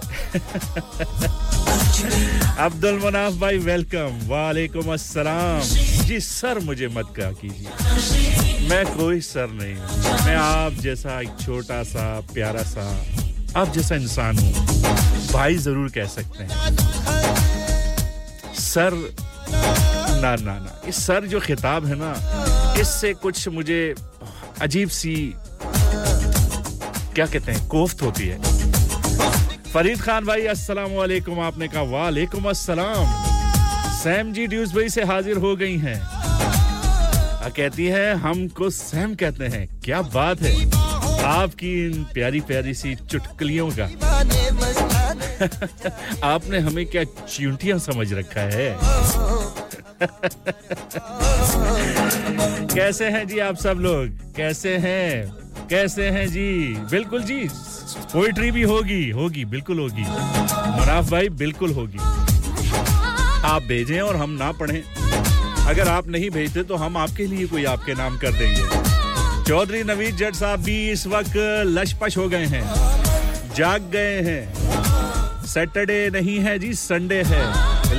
अब्दुल 2.59 3.01
मनाफ 3.05 3.33
भाई 3.41 3.59
वेलकम 3.59 4.21
वालेकुम 4.29 4.93
अस्सलाम। 4.93 5.61
जी, 6.07 6.21
सर, 6.21 6.59
मुझे 6.59 6.89
मत 6.89 7.13
कहा 7.17 7.31
कीजिए। 7.43 8.69
मैं 8.69 8.85
कोई 8.87 9.21
सर 9.21 9.49
नहीं 9.53 9.75
हूँ। 9.75 10.25
मैं 10.27 10.37
आप 10.37 10.73
जैसा 10.81 11.21
एक 11.21 11.37
छोटा 11.41 11.83
सा, 11.83 12.21
प्यारा 12.35 12.63
सा, 12.63 12.89
आप 13.57 13.73
जैसा 13.73 13.95
इंसान 13.95 14.39
हूँ। 14.39 14.53
भाई 15.33 15.57
ज़रूर 15.59 15.89
कह 15.91 16.07
सकते 16.07 16.45
हैं। 16.45 17.50
सर, 18.71 18.95
ना 20.23 20.35
ना 20.37 20.59
ना। 20.59 20.81
इस 20.89 20.97
सर 21.07 21.27
जो 21.27 21.41
खिताब 21.41 21.87
है 21.87 21.95
ना, 21.99 22.12
इससे 22.81 23.12
कुछ 23.15 23.49
मुझे 23.49 23.95
अजीब 24.62 24.89
सी, 24.89 25.15
क्या 27.15 27.27
कहते 27.27 27.53
हैं, 27.53 27.67
कोफ्त 27.69 28.03
होती 28.03 28.27
है। 28.27 28.39
फरीद 29.73 30.00
खान 30.03 30.25
भाई, 30.25 30.47
अस्सलाम 30.47 30.93
वालेकुम 30.93 31.41
आपने 31.41 31.69
कहा, 31.69 31.83
वालेकुम 31.91 32.49
अस्सलाम। 32.50 33.05
सैम 33.99 34.33
जी 34.33 34.47
ड्यूस 34.47 34.75
भाई 34.75 34.89
से 34.89 35.05
हाजिर 35.05 35.37
हो 35.37 35.55
गई 35.57 35.77
हैं। 35.79 36.00
कहती 37.57 37.87
है, 37.87 38.15
हमको 38.15 38.71
सैम 38.71 39.15
कहते 39.15 39.45
हैं, 39.47 39.67
क्या 39.85 40.00
बात 40.15 40.43
है। 40.43 40.55
आपकी 41.25 41.87
इन 41.87 42.05
प्यारी 42.05 42.41
प्यारी 42.41 42.75
सी 42.75 42.95
चुटकलियों 42.95 43.71
का। 43.71 43.85
आपने 46.25 46.59
हमें 46.59 46.87
क्या 46.87 47.05
चिंटियाँ 47.05 47.79
समझ 47.79 48.12
रखा 48.12 48.41
है? 48.41 48.79
कैसे 52.75 53.09
हैं 53.09 53.29
जी 53.29 53.39
आप 53.39 53.57
सब 53.57 53.69
लोग? 53.69 54.09
कैसे 54.37 54.77
हैं? 54.77 55.33
कैसे 55.71 56.09
हैं 56.09 56.29
जी? 56.29 56.75
बिल्कुल 56.91 57.23
जी, 57.23 57.49
पोइट्री 58.12 58.50
भी 58.50 58.62
होगी 58.62 59.11
होगी, 59.11 59.45
बिल्कुल 59.45 59.79
होगी। 59.79 60.05
मुनाफ 60.81 61.11
भाई, 61.11 61.29
बिल्कुल 61.29 61.73
होगी। 61.73 61.99
आप 63.45 63.62
भेजें 63.62 64.00
और 64.00 64.17
हम 64.17 64.31
ना 64.31 64.53
पढ़ें। 64.53 64.83
अगर 65.65 65.89
आप 65.89 66.09
नहीं 66.09 66.31
भेजते 66.31 66.62
तो 66.62 66.77
हम 66.77 66.97
आपके 66.97 67.27
लिए 67.27 67.47
कोई 67.47 67.65
आपके 67.65 67.95
नाम 67.95 68.19
कर 68.19 68.33
देंगे। 68.33 68.80
चौधरी 69.50 69.83
नवीद 69.83 70.16
जट 70.16 70.35
साहब 70.35 70.61
भी 70.62 70.75
इस 70.90 71.07
वक्त 71.07 71.37
लशपश 71.66 72.16
हो 72.16 72.26
गए 72.28 72.45
हैं। 72.47 72.62
जाग 73.57 73.88
गए 73.92 74.21
हैं। 74.23 75.45
सैटरडे 75.45 75.97
नहीं 76.11 76.38
है 76.40 76.59
जी, 76.59 76.73
संडे 76.75 77.23
है, 77.26 77.42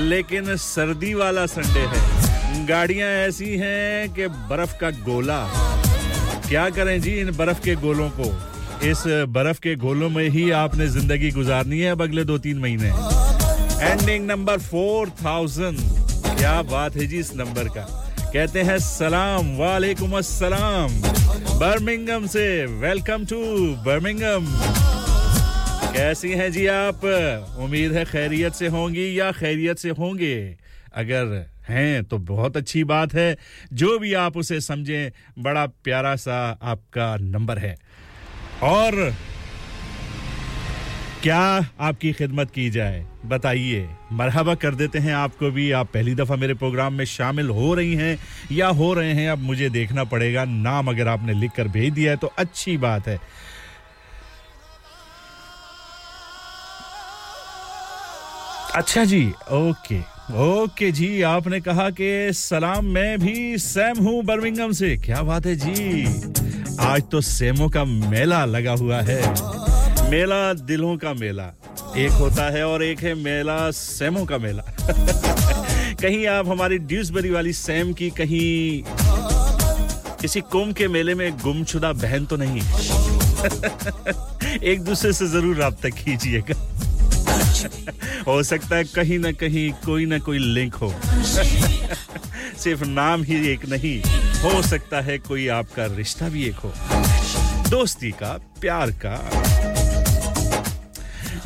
लेकिन 0.03 0.55
सर्दी 0.57 1.13
वाला 1.13 1.45
संडे 1.45 1.79
है। 1.93 2.65
गाड़ियाँ 2.67 3.09
ऐसी 3.27 3.57
हैं 3.57 4.13
कि 4.13 4.27
बर्फ़ 4.49 4.77
का 4.79 4.91
गोला। 5.03 5.41
क्या 6.47 6.69
करें 6.69 6.99
जी 7.01 7.19
इन 7.19 7.35
बर्फ़ 7.37 7.59
के 7.59 7.75
गोलों 7.83 8.09
को? 8.19 8.31
इस 8.89 9.03
बर्फ़ 9.29 9.59
के 9.59 9.75
गोलों 9.75 10.09
में 10.09 10.27
ही 10.29 10.49
आपने 10.63 10.87
ज़िंदगी 10.89 11.31
गुजारनी 11.31 11.79
है 11.79 11.91
अब 11.91 12.01
अगले 12.03 12.23
दो 12.23 12.37
तीन 12.37 12.59
महीने। 12.59 12.93
एंडिंग 13.81 14.25
नंबर 14.27 14.59
फोर 14.61 15.09
थाउज़ेंड 15.25 15.79
क्या 16.29 16.61
बात 16.71 16.95
है 16.95 17.07
जी 17.07 17.19
इस 17.19 17.35
नंबर 17.35 17.69
का। 17.69 17.87
कहते 18.33 18.61
हैं 18.63 18.77
सलाम, 18.79 19.55
वालेकुम 19.57 20.17
अस्सलाम। 20.17 21.01
बर्मिंगम 21.61 22.27
से। 22.27 22.65
Welcome 22.65 23.25
to 23.25 23.39
Birmingham. 23.75 24.45
कैसी 25.93 26.29
हैं 26.29 26.51
जी 26.51 26.67
आप? 26.67 27.05
उम्मीद 27.59 27.93
है 27.93 28.05
खैरियत 28.05 28.53
से 28.53 28.67
होंगी 28.67 29.19
या 29.19 29.31
खैरियत 29.31 29.77
से 29.77 29.89
होंगे। 29.89 30.57
अगर 30.95 31.49
हैं 31.69 32.03
तो 32.03 32.17
बहुत 32.17 32.57
अच्छी 32.57 32.83
बात 32.83 33.13
है। 33.13 33.37
जो 33.73 33.99
भी 33.99 34.13
आप 34.13 34.37
उसे 34.37 34.61
समझें, 34.61 35.11
बड़ा 35.39 35.65
प्यारा 35.65 36.15
सा 36.15 36.59
आपका 36.61 37.17
नंबर 37.17 37.57
है। 37.57 37.77
और 38.63 39.15
क्या 41.23 41.65
आपकी 41.79 42.13
खिदमत 42.13 42.51
की 42.51 42.69
जाए? 42.69 43.05
बताइए, 43.25 43.89
मरहबा 44.11 44.53
कर 44.55 44.75
देते 44.75 44.99
हैं 44.99 45.13
आपको 45.13 45.49
भी। 45.51 45.69
आप 45.71 45.89
पहली 45.93 46.15
दफ़ा 46.15 46.35
मेरे 46.35 46.53
प्रोग्राम 46.53 46.93
में 46.93 47.05
शामिल 47.05 47.49
हो 47.49 47.73
रही 47.73 47.95
हैं 47.95 48.17
या 48.51 48.67
हो 48.69 48.93
रहे 48.93 49.13
हैं, 49.13 49.29
अब 49.29 49.39
मुझे 49.39 49.69
देखना 49.69 50.03
पड़ेगा। 50.03 50.45
नाम 50.45 50.89
अगर 50.89 51.07
आपने 51.07 51.33
लिख 51.33 51.51
कर 51.51 51.67
भेज 51.67 51.93
दिया 51.93 52.11
है 52.11 52.17
तो 52.17 52.31
अच्छी 52.37 52.77
बात 52.77 53.07
है। 53.07 53.19
अच्छा 58.75 59.03
जी, 59.05 59.27
ओके 59.51 59.99
ओके 60.41 60.91
जी, 60.91 61.21
आपने 61.21 61.59
कहा 61.61 61.89
कि 61.89 62.31
सलाम, 62.33 62.85
मैं 62.85 63.19
भी 63.19 63.57
सैम 63.57 63.97
हूँ 63.99 64.23
बर्मिंगम 64.23 64.71
से। 64.71 64.95
क्या 64.97 65.21
बात 65.23 65.45
है 65.45 65.55
जी? 65.55 66.05
आज 66.79 67.03
तो 67.11 67.21
सेमो 67.21 67.67
का 67.69 67.83
मेला 67.85 68.43
लगा 68.45 68.73
हुआ 68.73 69.01
है। 69.01 69.21
मेला 70.11 70.53
दिलों 70.53 70.97
का 70.97 71.13
मेला। 71.13 71.53
एक 71.97 72.11
होता 72.11 72.51
है 72.51 72.67
और 72.67 72.83
एक 72.83 72.99
है 72.99 73.15
मेला 73.15 73.71
सेमो 73.71 74.25
का 74.25 74.37
मेला। 74.37 74.63
कहीं 76.01 76.27
आप 76.27 76.47
हमारी 76.47 76.77
ड्यूसबरी 76.77 77.29
वाली 77.29 77.53
सैम 77.53 77.93
की 77.93 78.09
कहीं 78.09 78.83
किसी 80.21 80.41
कुंभ 80.41 80.75
के 80.75 80.87
मेले 80.87 81.15
में 81.15 81.37
गुमशुदा 81.37 81.93
बहन 81.93 82.25
तो 82.25 82.35
नहीं। 82.39 82.61
एक 84.63 84.81
दूसरे 84.81 85.13
से 85.13 85.27
ज़रूर 85.27 85.63
रबता 85.63 85.89
कीजिएगा। 85.89 86.59
हो 88.27 88.43
सकता 88.43 88.75
है 88.75 88.83
कहीं 88.83 89.19
ना 89.19 89.31
कहीं 89.31 89.73
कोई 89.85 90.05
ना 90.05 90.19
कोई 90.19 90.37
लिंक 90.37 90.73
हो। 90.73 90.93
सिर्फ़ 92.57 92.85
नाम 92.85 93.23
ही 93.23 93.47
एक 93.47 93.69
नहीं, 93.69 94.01
हो 94.43 94.61
सकता 94.61 95.01
है 95.01 95.19
कोई 95.19 95.47
आपका 95.47 95.85
रिश्ता 95.85 96.29
भी 96.29 96.45
एक 96.45 96.55
हो। 96.55 96.73
दोस्ती 97.69 98.11
का, 98.11 98.39
प्यार 98.61 98.91
का 98.91 99.31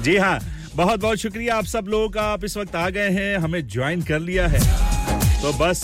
जी 0.05 0.15
हाँ 0.17 0.39
बहुत 0.75 0.99
बहुत 1.01 1.17
शुक्रिया 1.17 1.55
आप 1.55 1.65
सब 1.65 1.85
लोगों 1.89 2.09
का। 2.09 2.21
आप 2.23 2.43
इस 2.45 2.55
वक्त 2.57 2.75
आ 2.75 2.89
गए 2.89 3.09
हैं, 3.09 3.37
हमें 3.37 3.67
ज्वाइन 3.67 4.01
कर 4.01 4.19
लिया 4.19 4.47
है। 4.47 4.59
तो 5.41 5.53
बस, 5.53 5.81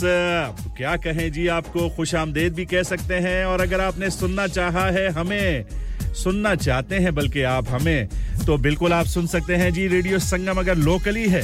क्या 0.77 0.95
कहें 0.97 1.31
जी 1.31 1.47
आपको 1.47 1.87
खुश 1.89 2.13
आमदेद 2.15 2.53
भी 2.53 2.65
कह 2.65 2.83
सकते 2.83 3.15
हैं। 3.19 3.45
और 3.45 3.61
अगर 3.61 3.81
आपने 3.81 4.09
सुनना 4.09 4.47
चाहा 4.47 4.85
है, 4.89 5.07
हमें 5.09 5.65
सुनना 6.13 6.53
चाहते 6.57 6.95
हैं, 6.95 7.15
बल्कि 7.15 7.41
आप 7.43 7.69
हमें 7.69 8.07
तो 8.45 8.57
बिल्कुल 8.59 8.93
आप 8.93 9.05
सुन 9.07 9.27
सकते 9.27 9.55
हैं 9.55 9.73
जी। 9.73 9.87
रेडियो 9.87 10.19
संगम 10.19 10.59
अगर 10.59 10.75
लोकली 10.77 11.27
है, 11.29 11.43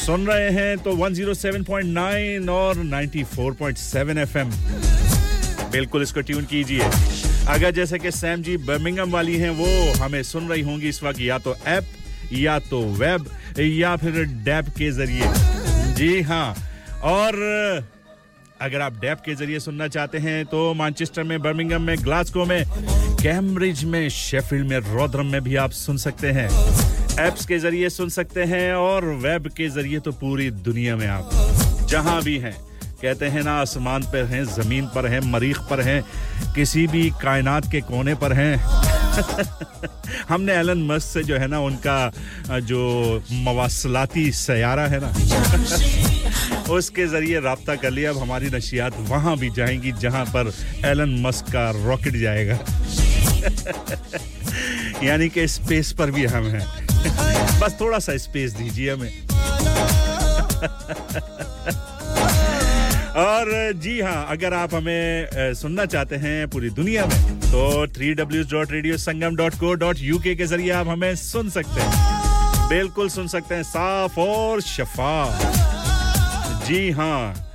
सुन 0.00 0.26
रहे 0.26 0.50
हैं 0.50 0.76
तो 0.78 0.96
107.9 0.98 2.48
और 2.50 2.84
94.7 2.86 4.18
एफएम 4.18 4.50
बिल्कुल 5.70 6.02
इसको 6.02 6.20
ट्यून 6.22 6.44
कीजिए। 6.44 6.90
अगर 7.50 7.70
जैसे 7.70 7.98
कि 7.98 8.10
सैम 8.10 8.42
जी 8.42 8.56
बर्मिंगम 8.56 9.10
वाली 9.10 9.36
हैं, 9.36 9.50
वो 9.50 10.02
हमें 10.02 10.22
सुन 10.22 10.48
रही 10.48 10.60
होंगी 10.62 10.88
इस 10.88 11.02
वक्त 11.02 11.20
या 11.20 11.38
तो 11.38 11.54
ऐप, 11.68 11.84
या 12.32 12.58
तो 12.60 12.80
वेब, 12.94 13.26
या 13.58 13.94
फिर 13.96 14.22
डैप 14.44 14.68
के 14.78 14.90
ज़रिए। 14.92 15.32
जी 15.94 16.20
हाँ 16.22 16.54
और 17.04 17.34
अगर 18.60 18.80
आप 18.80 19.00
डैप 19.00 19.18
के 19.26 19.34
ज़रिए 19.34 19.58
सुनना 19.60 19.88
चाहते 19.88 20.18
हैं 20.18 20.44
तो 20.46 20.72
मानचेस्टर 20.74 21.22
में, 21.22 21.40
बर्मिंगम 21.42 21.82
में 21.82 21.96
ग्लासको 22.04 22.44
में, 22.44 22.64
कैम्ब्रिज 23.22 23.84
में, 23.84 24.08
शेफील्ड 24.10 24.68
में, 24.68 24.78
रोदरम 24.78 25.26
में 25.26 25.40
भी 25.40 25.56
आप 25.56 25.70
सुन 25.72 25.96
सकते 25.96 26.30
हैं। 26.30 26.48
एप्स 27.20 27.46
के 27.46 27.58
ज़रिए 27.58 27.88
सुन 27.90 28.08
सकते 28.10 28.44
हैं, 28.44 28.72
और 28.74 29.04
वेब 29.24 29.48
के 29.56 29.68
ज़रिए 29.70 29.98
तो 30.00 30.12
पूरी 30.14 30.50
दुनिया 30.50 30.96
में 30.96 31.06
आप 31.08 31.86
जहाँ 31.90 32.22
भी 32.22 32.38
हैं। 32.38 32.56
कहते 33.02 33.26
हैं 33.26 33.42
ना, 33.42 33.60
आसमान 33.60 34.02
पर 34.02 34.24
हैं, 34.24 34.44
ज़मीन 34.44 34.86
पर 34.86 35.06
हैं, 35.06 35.20
मरीख 35.20 35.58
पर 35.58 35.80
हैं, 35.80 36.04
किसी 36.54 36.86
भी 36.86 37.10
कायनात 37.10 37.72
के 37.72 37.80
कोने 37.80 38.14
पर 38.14 38.32
हैं। 38.32 38.56
हमने 40.28 40.52
एलन 40.52 40.82
मस्क 40.82 41.06
से 41.06 41.22
जो 41.22 41.36
है 41.36 41.46
ना, 41.46 41.60
उनका 41.60 42.12
जो 42.60 43.22
मवासलाती 43.32 44.32
सयारा 44.32 44.86
है 44.86 45.00
ना, 45.02 45.08
उसके 46.72 47.06
ज़रिए 47.06 47.38
रबता 47.38 47.74
कर 47.74 47.90
लिया। 47.90 48.10
अब 48.10 48.18
हमारी 48.18 48.46
नशियात 48.46 48.92
वहाँ 48.98 49.38
भी 49.38 49.50
जाएँगी, 49.50 49.92
जहाँ 49.92 50.24
पर 50.24 50.52
एलन 50.84 51.26
मस्क 51.26 51.52
का 51.52 51.70
रॉकेट 51.70 52.16
जाएगा। 52.16 52.54
यानी 55.04 55.28
कि 55.28 55.48
स्पेस 55.48 55.92
पर 55.92 56.10
भी 56.10 56.26
हम 56.26 56.46
हैं। 56.46 56.86
बस 57.60 57.76
थोड़ा 57.80 57.98
सा 57.98 58.16
स्पेस 58.16 58.52
दीजिए 58.52 58.92
हमें। 58.92 59.26
और 63.16 63.72
जी 63.74 64.00
हाँ 64.00 64.26
अगर 64.30 64.54
आप 64.54 64.74
हमें 64.74 65.54
सुनना 65.54 65.84
चाहते 65.86 66.16
हैं 66.16 66.48
पूरी 66.48 66.70
दुनिया 66.70 67.06
में 67.06 67.38
तो 67.42 67.86
three 67.94 68.12
W 68.14 68.42
dot 68.52 68.72
radio 68.72 68.96
Sangam 68.98 69.36
dot 69.36 69.54
co 69.54 69.72
dot 69.74 69.96
U 70.00 70.18
K 70.18 70.34
ज़रिए 70.46 70.70
आप 70.70 70.88
हमें 70.88 71.14
सुन 71.16 71.50
सकते 71.50 71.80
हैं। 71.80 72.68
बिल्कुल 72.68 73.08
सुन 73.08 73.26
सकते 73.28 73.54
हैं, 73.54 73.62
साफ़ 73.62 74.18
और 74.20 74.60
शफा 74.62 75.38
जी 76.66 76.90
हाँ 76.90 77.46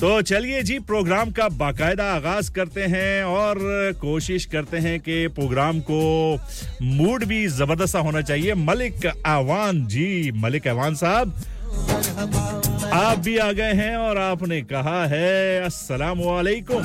तो 0.00 0.20
चलिए 0.22 0.62
जी, 0.62 0.78
प्रोग्राम 0.80 1.30
का 1.30 1.48
बाकायदा 1.48 2.04
आगाज़ 2.14 2.50
करते 2.52 2.84
हैं 2.84 3.24
और 3.24 3.58
कोशिश 4.00 4.44
करते 4.44 4.78
हैं 4.78 4.98
कि 5.00 5.26
प्रोग्राम 5.28 5.80
को 5.80 6.00
मूड 6.82 7.24
भी 7.24 7.46
ज़बरदस्त 7.48 7.96
होना 7.96 8.20
चाहिए। 8.22 8.54
मलिक 8.54 9.06
आवान 9.26 9.86
जी, 9.86 10.32
मलिक 10.36 10.68
आवान 10.68 10.94
साहब। 10.94 11.34
आप 12.94 13.18
भी 13.18 13.36
आ 13.38 13.50
गए 13.52 13.72
हैं 13.74 13.96
और 13.96 14.18
आपने 14.18 14.60
कहा 14.62 15.04
है 15.06 15.64
अस्सलाम 15.64 16.18
वालेकुम 16.18 16.82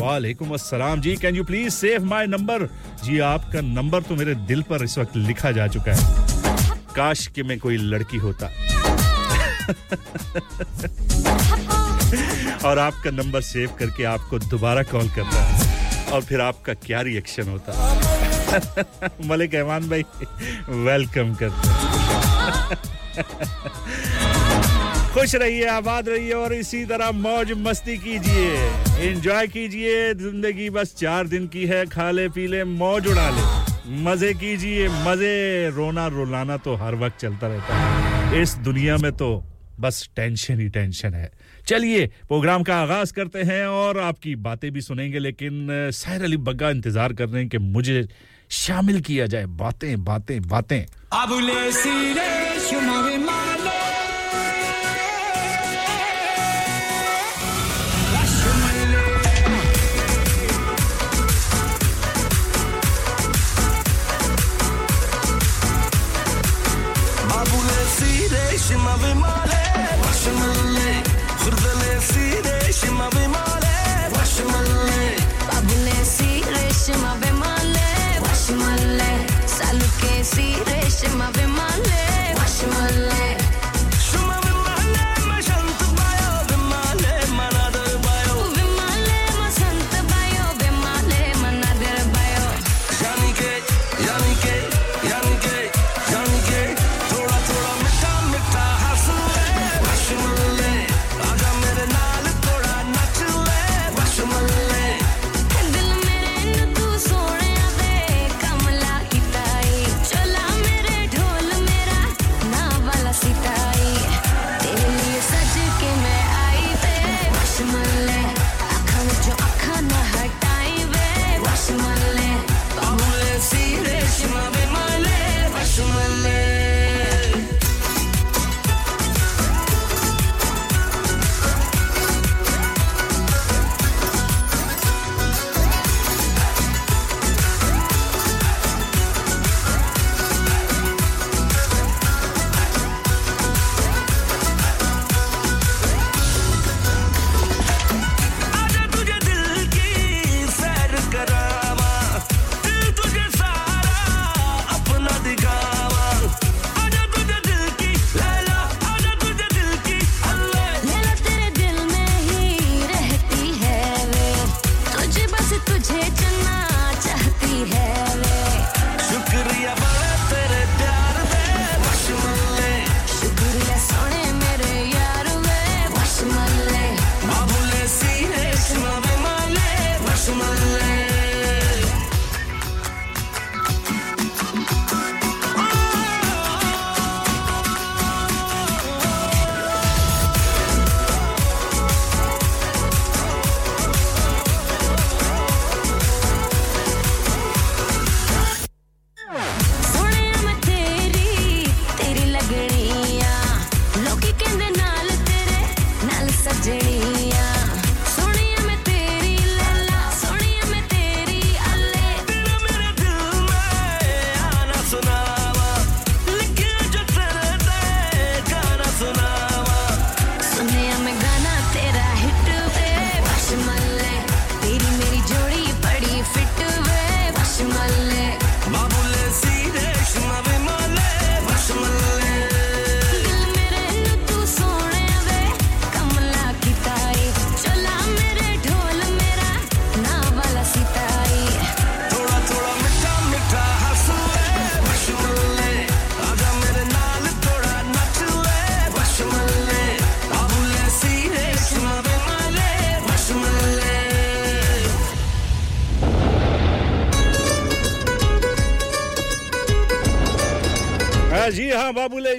वालेकुम 0.00 0.50
अस्सलाम। 0.54 1.00
जी 1.00 1.14
can 1.16 1.36
you 1.36 1.44
please 1.44 1.74
save 1.74 2.04
my 2.04 2.26
number 2.26 2.66
जी, 3.04 3.18
आपका 3.18 3.60
नंबर 3.60 4.02
तो 4.02 4.14
मेरे 4.16 4.34
दिल 4.48 4.62
पर 4.62 4.84
इस 4.84 4.98
वक्त 4.98 5.16
लिखा 5.16 5.50
जा 5.52 5.66
चुका 5.66 5.92
है। 5.92 6.02
काश 6.96 7.26
कि 7.26 7.42
मैं 7.42 7.58
कोई 7.58 7.76
लड़की 7.76 8.16
होता। 8.16 8.46
और 12.68 12.78
आपका 12.78 13.10
नंबर 13.12 13.40
सेव 13.42 13.70
करके 13.78 14.04
आपको 14.14 14.38
दोबारा 14.38 14.82
कॉल 14.92 15.08
करता 15.10 15.44
है। 15.44 16.10
और 16.12 16.22
फिर 16.22 16.40
आपका 16.40 16.74
क्या 16.86 17.00
रिएक्शन 17.00 17.48
होता? 17.48 17.72
मलिक 19.26 19.54
रहमान 19.54 19.88
भाई 19.88 20.02
वेलकम 20.84 21.34
करते 21.34 21.68
खुश 25.16 25.34
रहिए, 25.34 25.64
आबाद 25.66 26.08
रहिए 26.08 26.32
और 26.32 26.52
इसी 26.54 26.84
तरह 26.84 27.10
मौज 27.14 27.52
मस्ती 27.58 27.96
कीजिए। 27.98 28.48
एंजॉय 29.02 29.46
कीजिए, 29.46 30.12
ज़िंदगी 30.14 30.68
बस 30.70 30.94
चार 30.94 31.26
दिन 31.26 31.46
की 31.46 31.64
है 31.66 31.84
खा 31.86 32.10
ले 32.10 32.28
पी 32.28 32.46
ले 32.46 32.62
मौज 32.64 33.06
उड़ा 33.06 33.28
ले। 33.30 33.44
मज़े 34.02 34.32
कीजिए, 34.34 34.88
मज़े। 35.06 35.70
रोना 35.76 36.06
रुलाना 36.06 36.56
तो 36.56 36.74
हर 36.74 36.94
वक्त 36.94 37.20
चलता 37.20 37.46
रहता 37.46 37.76
है। 37.76 38.42
इस 38.42 38.54
दुनिया 38.60 38.96
में 38.96 39.10
तो 39.12 39.28
बस 39.80 40.08
टेंशन 40.16 40.60
ही 40.60 40.68
टेंशन 40.68 41.14
है। 41.14 41.30
चलिए, 41.66 42.06
प्रोग्राम 42.28 42.62
का 42.62 42.76
आगाज़ 42.76 43.12
करते 43.12 43.42
हैं 43.44 43.64
और 43.66 43.98
आपकी 44.02 44.34
बातें 44.44 44.70
भी 44.72 44.80
सुनेंगे, 44.80 45.18
लेकिन 45.18 45.66
सैर 45.94 46.24
अली 46.24 46.36
बग्गा 46.50 46.70
इंतज़ार 46.70 47.12
कर 47.12 47.28
रहे 47.28 47.40
हैं 47.40 47.48
कि 47.48 47.58
मुझे 47.72 48.06
शामिल 48.58 49.00
किया 49.00 49.26
जाए। 49.26 49.46
बातें 49.56 50.04
बातें 50.04 50.40
बातें। 50.42 50.80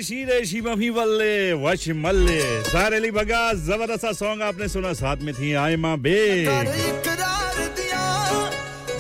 शीरे 0.01 0.43
शीमफी 0.45 0.89
वल्ले 0.89 1.53
वश 1.63 1.83
मल्ले। 1.95 2.41
सारे 2.63 2.99
ली 2.99 3.12
बगा 3.12 3.41
ज़बरदस्त 3.65 4.01
सा 4.01 4.12
सॉन्ग 4.13 4.41
आपने 4.43 4.67
सुना 4.67 4.93
साथ 4.93 5.17
में 5.25 5.33
थी 5.33 5.53
आय 5.57 5.75
माँ 5.77 5.97
बे। 5.97 6.19
इकरार 6.43 7.57
दिया 7.77 8.03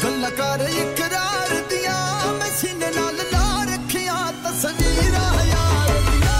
गल्ला 0.03 0.29
कर 0.39 0.61
इकरार 0.71 1.51
दिया 1.69 1.95
मैं 2.39 2.51
सीने 2.57 2.89
नाल 2.97 3.17
ला 3.33 3.45
रखिया 3.69 4.15
तस्वीरां 4.43 5.33
यार 5.47 5.89
दिया 6.07 6.35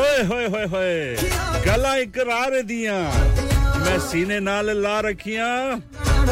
ओए 0.00 0.22
होए 0.30 0.46
होए 0.48 0.66
होए। 0.74 0.96
गला 1.66 1.94
इकरार 1.98 2.60
दिया 2.62 2.98
मैं 3.84 3.98
सीने 4.08 4.38
नाल 4.40 4.70
ला 4.82 4.98
रखियाँ 5.00 5.54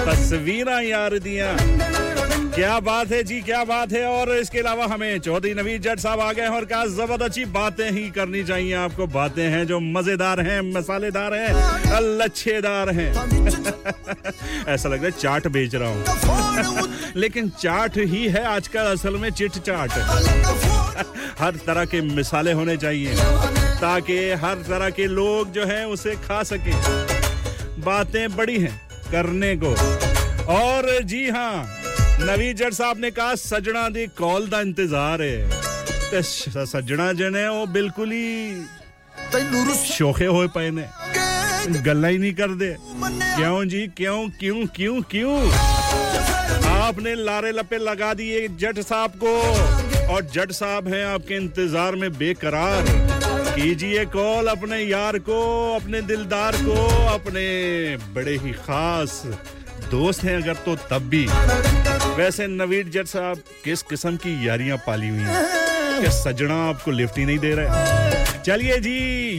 तस्वीरां 0.07 0.83
यार 0.85 1.19
दिया। 1.21 1.49
क्या 2.55 2.79
बात 2.81 3.13
है 3.13 3.23
जी, 3.25 3.41
क्या 3.41 3.63
बात 3.65 3.93
है। 3.93 4.05
और 4.07 4.31
इसके 4.37 4.59
अलावा 4.59 4.87
हमें 4.87 5.19
चौधरी 5.21 5.53
नवीद 5.55 5.83
जट 5.83 5.99
साहब 5.99 6.21
आ 6.21 6.33
गए 6.33 6.43
हैं 6.43 6.49
और 6.49 6.65
कहा 6.65 6.85
ज़बरदस्त 6.87 7.39
बातें 7.49 7.91
ही 7.91 8.09
करनी 8.11 8.43
चाहिए 8.45 8.73
आपको। 8.75 9.07
बातें 9.07 9.43
हैं 9.45 9.67
जो 9.67 9.79
मज़ेदार 9.81 10.41
हैं, 10.41 10.61
मसालेदार 10.73 11.35
हैं, 11.35 12.01
लच्छेदार 12.19 12.91
हैं। 12.91 13.11
ऐसा 14.69 14.89
लग 14.89 14.95
रहा 14.95 15.05
है 15.05 15.11
चाट 15.11 15.47
बेच 15.49 15.75
रहा 15.75 15.89
हूँ। 15.89 16.89
लेकिन 17.17 17.49
चाट 17.59 17.97
ही 17.97 18.27
है 18.29 18.45
आजकल 18.45 18.93
असल 18.93 19.17
में 19.17 19.31
चिट 19.31 19.59
चाट। 19.59 19.91
हर 21.41 21.57
तरह 21.67 21.85
के 21.85 22.01
मिसाले 22.01 22.53
होने 22.53 22.77
चाहिए, 22.77 23.15
ताकि 23.81 24.19
हर 24.43 24.63
तरह 24.69 24.91
के 24.91 25.07
लोग 25.07 25.53
जो 25.53 25.65
है 25.67 25.87
उसे 25.89 26.15
खा 26.29 26.43
सके। 26.43 26.75
बातें 27.83 28.37
बड़ी 28.37 28.59
हैं 28.59 28.81
करने 29.13 29.57
को। 29.57 29.75
और 30.53 30.99
जी 31.03 31.29
हाँ 31.29 31.82
ਨਵੀਂ 32.20 32.54
ਜੱਟ 32.56 32.74
ਸਾਹਿਬ 32.74 33.00
ਨੇ 33.00 33.12
ਕਹਾ 33.12 33.36
ਸਜਣਾ 33.36 33.88
ਦੀ 33.90 34.08
ਕਾਲ 34.16 34.48
ਦਾ 34.48 34.62
ਇੰਤਜ਼ਾਰ 34.62 35.22
ਹੈ 35.22 35.50
ਤੇ 36.12 36.22
ਸ- 36.22 36.66
ਸੱਜਣਾ 36.72 37.12
ਜਣੇ 37.14 37.46
ਉਹ 37.48 37.66
ਬਿਲਕੁਲ 37.68 38.12
ਹੀ 38.12 38.64
ਸ਼ੋਖੇ 39.86 40.28
ਹੋਏ 40.28 40.48
ਪਏ 40.48 40.70
ਨੇ 40.72 40.84
ਗੱਲਾਂ 41.86 42.10
ਹੀ 42.10 42.18
ਨਹੀਂ 42.18 42.34
ਕਰਦੇ 42.36 42.76
ਕਿਉਂ 43.38 43.64
ਜੀ 43.66 43.88
ਕਿਉਂ 43.96 44.28
ਕਿਉਂ 44.40 44.66
ਕਿਉਂ 44.76 45.02
ਕਿਉਂ 45.10 45.42
आपने 46.88 47.12
लारे 47.28 47.50
लपे 47.52 47.78
लगा 47.80 48.10
दिए 48.18 48.42
जट 48.60 48.78
साहब 48.82 49.16
को 49.22 49.32
और 50.14 50.28
जट 50.36 50.52
साहब 50.58 50.86
हैं 50.94 51.00
आपके 51.06 51.40
इंतजार 51.42 51.96
में 52.04 52.06
बेकरार 52.14 52.92
कीजिए 53.48 54.04
कॉल 54.14 54.52
अपने 54.52 54.80
यार 54.82 55.18
को 55.30 55.40
अपने 55.76 56.02
दिलदार 56.12 56.58
को 56.62 56.78
अपने 57.16 57.44
बड़े 58.16 58.38
ही 58.46 58.54
खास 58.62 59.18
दोस्त 59.92 60.24
हैं 60.30 60.38
अगर 60.38 60.62
तो 60.68 60.78
तब 60.88 61.10
भी 61.16 61.24
वैसे 62.17 62.47
नवीद 62.47 62.91
जट 62.91 63.07
साहब, 63.07 63.43
किस 63.65 63.83
किस्म 63.83 64.17
की 64.17 64.49
यारियाँ 64.49 64.77
पाली 64.77 65.09
हुई 65.09 65.19
हैं? 65.19 66.03
कि 66.03 66.11
सजना 66.11 66.55
आपको 66.69 66.91
लिफ्ट 66.91 67.19
ही 67.19 67.25
नहीं 67.25 67.39
दे 67.39 67.55
रहे? 67.55 68.41
चलिए 68.43 68.79
जी, 68.79 68.97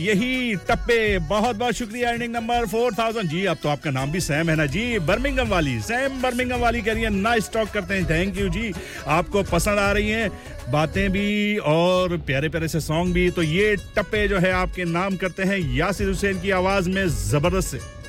यही 0.07 0.55
टप्पे। 0.55 1.19
बहुत 1.19 1.55
बहुत 1.55 1.73
शुक्रिया 1.73 2.11
एंडिंग 2.11 2.35
नंबर 2.35 2.65
4000 2.65 3.25
जी, 3.25 3.45
अब 3.45 3.57
तो 3.63 3.69
आपका 3.69 3.91
नाम 3.91 4.11
भी 4.11 4.19
सैम 4.19 4.49
है 4.49 4.55
ना? 4.55 4.65
जी, 4.65 4.99
बर्मिंगम 4.99 5.47
वाली 5.47 5.79
सैम 5.81 6.21
बर्मिंगम 6.21 6.57
वाली 6.57 6.81
कह 6.81 6.93
रही 6.93 7.03
है। 7.03 7.09
नाइस 7.09 7.49
टॉक 7.53 7.69
करते 7.69 7.93
हैं। 7.93 8.09
थैंक 8.09 8.37
यू 8.37 8.49
जी। 8.49 8.73
आपको 9.07 9.43
पसंद 9.43 9.79
आ 9.79 9.91
रही 9.91 10.09
हैं 10.09 10.29
बातें 10.69 11.11
भी 11.11 11.57
और 11.57 12.17
प्यारे 12.17 12.49
प्यारे 12.49 12.67
से 12.67 12.79
सॉन्ग 12.79 13.13
भी। 13.13 13.29
तो 13.31 13.43
ये 13.43 13.75
टप्पे 13.75 14.27
जो 14.27 14.39
है 14.39 14.51
आपके 14.51 14.85
नाम 14.85 15.15
करते 15.15 15.43
हैं 15.43 15.59
यासिर 15.75 16.07
हुसैन 16.07 16.41
की 16.41 16.51
आवाज़ 16.51 16.89
में 16.89 17.07
ज़बरदस्त 17.07 17.67
से। 17.67 18.02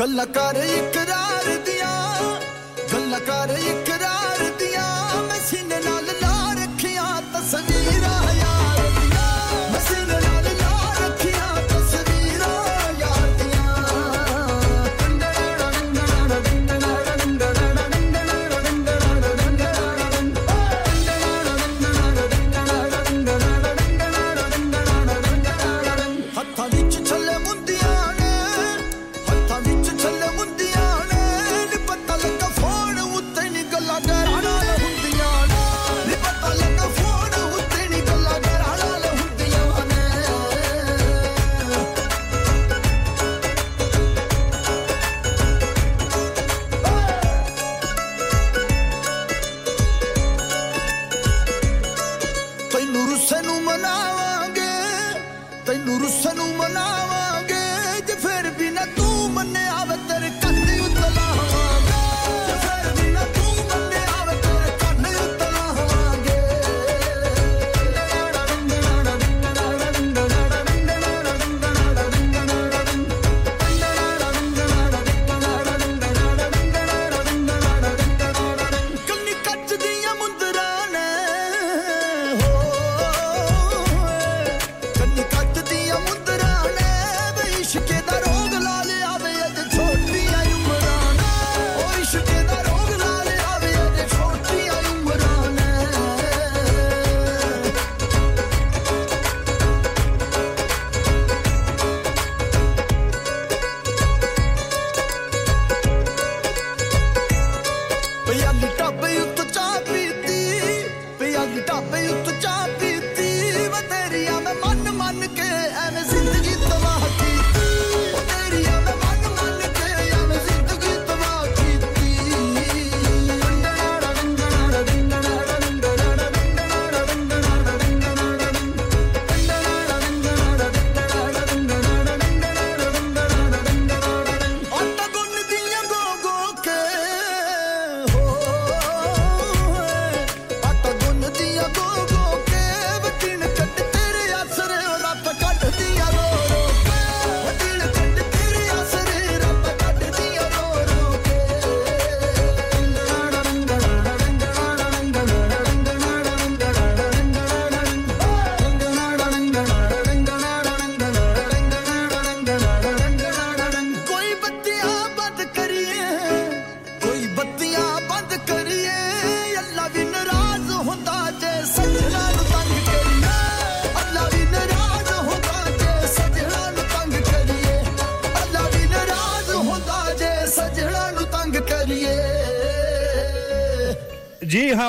गल 0.00 0.24
कर 0.36 0.56
इकरार 0.64 1.46
दिया 1.66 1.90
गल 2.92 3.18
कर 3.28 3.50
इक 3.70 3.89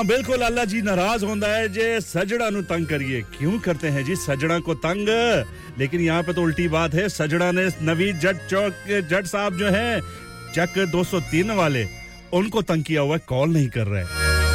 हाँ 0.01 0.07
बिल्कुल 0.07 0.41
अल्लाह 0.41 0.65
जी 0.65 0.81
नाराज़ 0.81 1.23
होता 1.25 1.47
है 1.47 1.67
जे 1.69 1.87
सजड़ा 2.01 2.49
नु 2.49 2.61
तंग 2.69 2.85
करिए। 2.87 3.21
क्यों 3.37 3.59
करते 3.61 3.87
हैं 3.93 4.03
जी 4.05 4.15
सजड़ा 4.15 4.57
को 4.65 4.73
तंग? 4.81 5.09
लेकिन 5.79 6.01
यहाँ 6.01 6.23
पे 6.23 6.33
तो 6.33 6.41
उल्टी 6.41 6.67
बात 6.67 6.93
है 6.93 7.07
सजड़ा 7.09 7.51
ने 7.51 7.67
नवीद 7.85 8.19
जट 8.19 8.47
चौक 8.49 8.73
जट 9.11 9.25
साहब 9.27 9.57
जो 9.57 9.69
है 9.69 10.01
चक 10.55 10.79
203 10.95 11.51
वाले 11.57 11.85
उनको 12.33 12.61
तंग 12.61 12.83
किया 12.83 13.01
हुआ 13.01 13.17
कॉल 13.29 13.53
नहीं 13.53 13.69
कर 13.77 13.87
रहे 13.93 14.03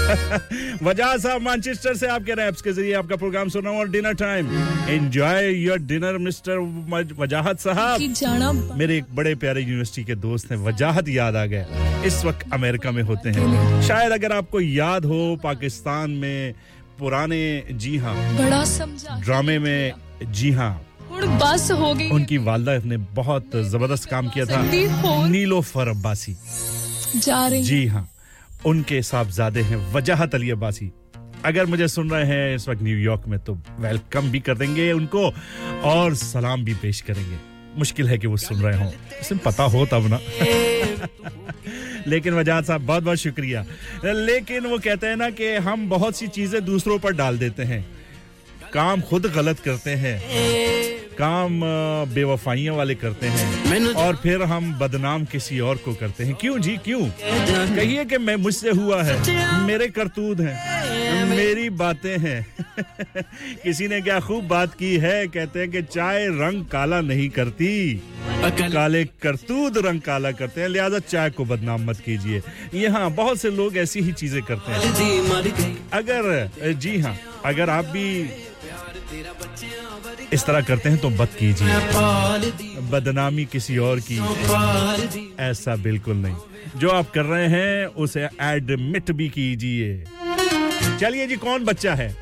वजह 0.84 1.16
साहब 1.18 1.42
मैनचेस्टर 1.42 1.94
से 1.96 2.06
आपके 2.08 2.34
रैप्स 2.42 2.62
के 2.62 2.72
ज़रिए 2.72 2.92
आपका 2.94 3.16
प्रोग्राम 3.16 3.48
सुना 3.48 3.70
हूँ 3.70 3.78
और 3.78 3.88
dinner 3.90 4.14
time. 4.26 4.50
Enjoy 4.88 5.52
your 5.54 5.78
dinner 5.94 6.18
mister 6.26 6.58
Wajahat 7.18 7.60
साहब। 7.60 8.00
मेरे 8.78 8.96
एक 8.98 9.14
बड़े 9.14 9.34
प्यारे 9.34 9.62
यूनिवर्सिटी 9.62 10.04
के 10.04 10.14
दोस्त 10.26 10.50
हैं 10.50 10.58
वजाहत 10.66 11.08
याद 11.08 11.36
आ 11.36 11.46
गया। 11.46 11.85
इस 12.06 12.24
वक्त 12.24 12.52
अमेरिका 12.52 12.90
में 12.90 13.02
होते 13.02 13.30
हैं। 13.30 13.82
शायद 13.82 14.12
अगर 14.12 14.32
आपको 14.32 14.60
याद 14.60 15.04
हो 15.04 15.20
पाकिस्तान 15.44 16.10
में 16.12 16.54
पुराने 16.98 17.62
जी 17.72 17.96
हाँ 17.98 18.14
बड़ा 18.36 18.64
समझा। 18.64 19.20
ड्रामे 19.20 19.58
में 19.58 19.92
जी 20.22 20.50
हाँ 20.52 20.74
बस 21.12 21.70
हो 21.72 21.92
गई। 21.94 22.08
उनकी 22.10 22.38
वालदा 22.38 22.76
ने 22.84 22.96
बहुत 23.14 23.56
ज़बरदस्त 23.64 24.08
काम 24.08 24.28
किया 24.28 24.44
था। 24.46 24.62
नीलोफर 25.28 25.88
अब्बासी 25.88 26.36
जा 27.16 27.46
रही 27.46 27.62
जी 27.62 27.86
हाँ। 27.86 28.08
उनके 28.66 29.02
साहबजादे 29.02 29.60
हैं 29.62 29.76
वजाहत 29.92 30.34
अली 30.34 30.50
अब्बासी। 30.50 30.90
अगर 31.44 31.66
मुझे 31.66 31.88
सुन 31.88 32.10
रहे 32.10 32.26
हैं 32.26 32.54
इस 32.56 32.68
वक्त 32.68 32.82
न्यूयॉर्क 32.82 33.26
में 33.28 33.38
तो 33.38 33.54
वेलकम 33.80 34.30
भी 34.30 34.40
कर 34.40 34.56
देंगे 34.58 34.90
उनको 34.92 35.30
और 35.84 36.14
सलाम 36.16 36.64
भी 36.64 36.74
पेश 36.74 37.00
करेंगे। 37.00 37.38
मुश्किल 37.78 38.08
है 38.08 38.18
कि 38.18 38.26
वो 38.26 38.36
सुन 38.38 38.62
रहे 38.62 38.78
हों। 38.78 38.90
उसे 39.20 39.34
पता 39.44 39.64
हो 39.64 39.86
तब 39.86 40.06
ना 40.06 40.20
लेकिन 42.06 42.34
वजाद 42.34 42.64
साहब 42.64 42.80
बहुत 42.80 43.02
बहुत 43.02 43.18
शुक्रिया। 43.18 43.66
लेकिन 44.04 44.66
वो 44.66 44.78
कहते 44.78 45.06
हैं 45.06 45.16
ना 45.16 45.30
कि 45.30 45.54
हम 45.54 45.88
बहुत 45.88 46.16
सी 46.16 46.26
चीज़ें 46.26 46.64
दूसरों 46.64 46.98
पर 46.98 47.12
डाल 47.12 47.38
देते 47.38 47.62
हैं। 47.62 47.86
काम 48.72 49.00
खुद 49.00 49.26
गलत 49.26 49.60
करते 49.60 49.90
हैं। 49.90 50.22
काम 51.18 51.60
बेवफाइयों 52.14 52.76
वाले 52.76 52.94
करते 52.94 53.26
हैं 53.26 53.94
और 53.94 54.16
फिर 54.16 54.42
हम 54.42 54.72
बदनाम 54.78 55.24
किसी 55.24 55.60
और 55.60 55.76
को 55.76 55.94
करते 55.94 56.24
हैं। 56.24 56.34
क्यों 56.34 56.58
जी? 56.58 56.76
क्यों? 56.76 57.00
कहिए 57.76 58.04
कि 58.04 58.18
मैं 58.18 58.36
मुझसे 58.36 58.70
हुआ 58.70 59.02
है। 59.02 59.16
मेरे 59.66 59.88
करतूत 59.88 60.40
हैं। 60.40 61.26
मेरी 61.30 61.70
बातें 61.70 62.18
हैं। 62.18 62.46
किसी 63.64 63.88
ने 63.88 64.00
क्या 64.00 64.20
खूब 64.20 64.48
बात 64.48 64.74
की 64.74 64.96
है? 64.96 65.26
कहते 65.26 65.60
हैं 65.60 65.70
कि 65.70 65.82
चाय 65.82 66.26
रंग 66.26 66.64
काला 66.64 67.00
नहीं 67.00 67.28
करती। 67.30 68.02
काले 68.72 69.04
करतूत 69.04 69.76
रंग 69.76 70.00
काला 70.00 70.32
करते 70.32 70.60
हैं। 70.60 70.68
लिहाजा 70.68 70.98
चाय 70.98 71.30
को 71.30 71.44
बदनाम 71.44 71.84
मत 71.84 71.96
कीजिए। 71.96 72.42
यहाँ 72.74 73.10
बहुत 73.10 73.38
से 73.38 73.50
लोग 73.50 73.76
ऐसी 73.76 74.00
ही 74.00 74.12
चीज़ें 74.12 74.42
करते 74.42 74.72
हैं। 74.72 75.76
अगर 75.92 76.72
जी 76.72 76.98
हाँ 76.98 77.18
अगर 77.44 77.70
आप 77.70 77.84
भी 77.84 78.06
इस 80.32 80.44
तरह 80.46 80.60
करते 80.60 80.88
हैं 80.88 80.98
तो 80.98 81.10
मत 81.10 81.30
कीजिए। 81.38 81.68
बदनामी 82.90 83.44
किसी 83.44 83.78
और 83.78 84.00
की। 84.00 84.18
ऐसा 85.40 85.76
बिल्कुल 85.76 86.16
नहीं। 86.16 86.36
जो 86.76 86.90
आप 86.90 87.10
कर 87.10 87.24
रहे 87.24 87.46
हैं, 87.48 87.86
उसे 87.86 88.28
एडमिट 88.40 89.10
भी 89.10 89.28
कीजिए। 89.28 90.04
चलिए 91.00 91.26
जी, 91.26 91.36
कौन 91.36 91.64
बच्चा 91.64 91.94
है? 91.94 92.16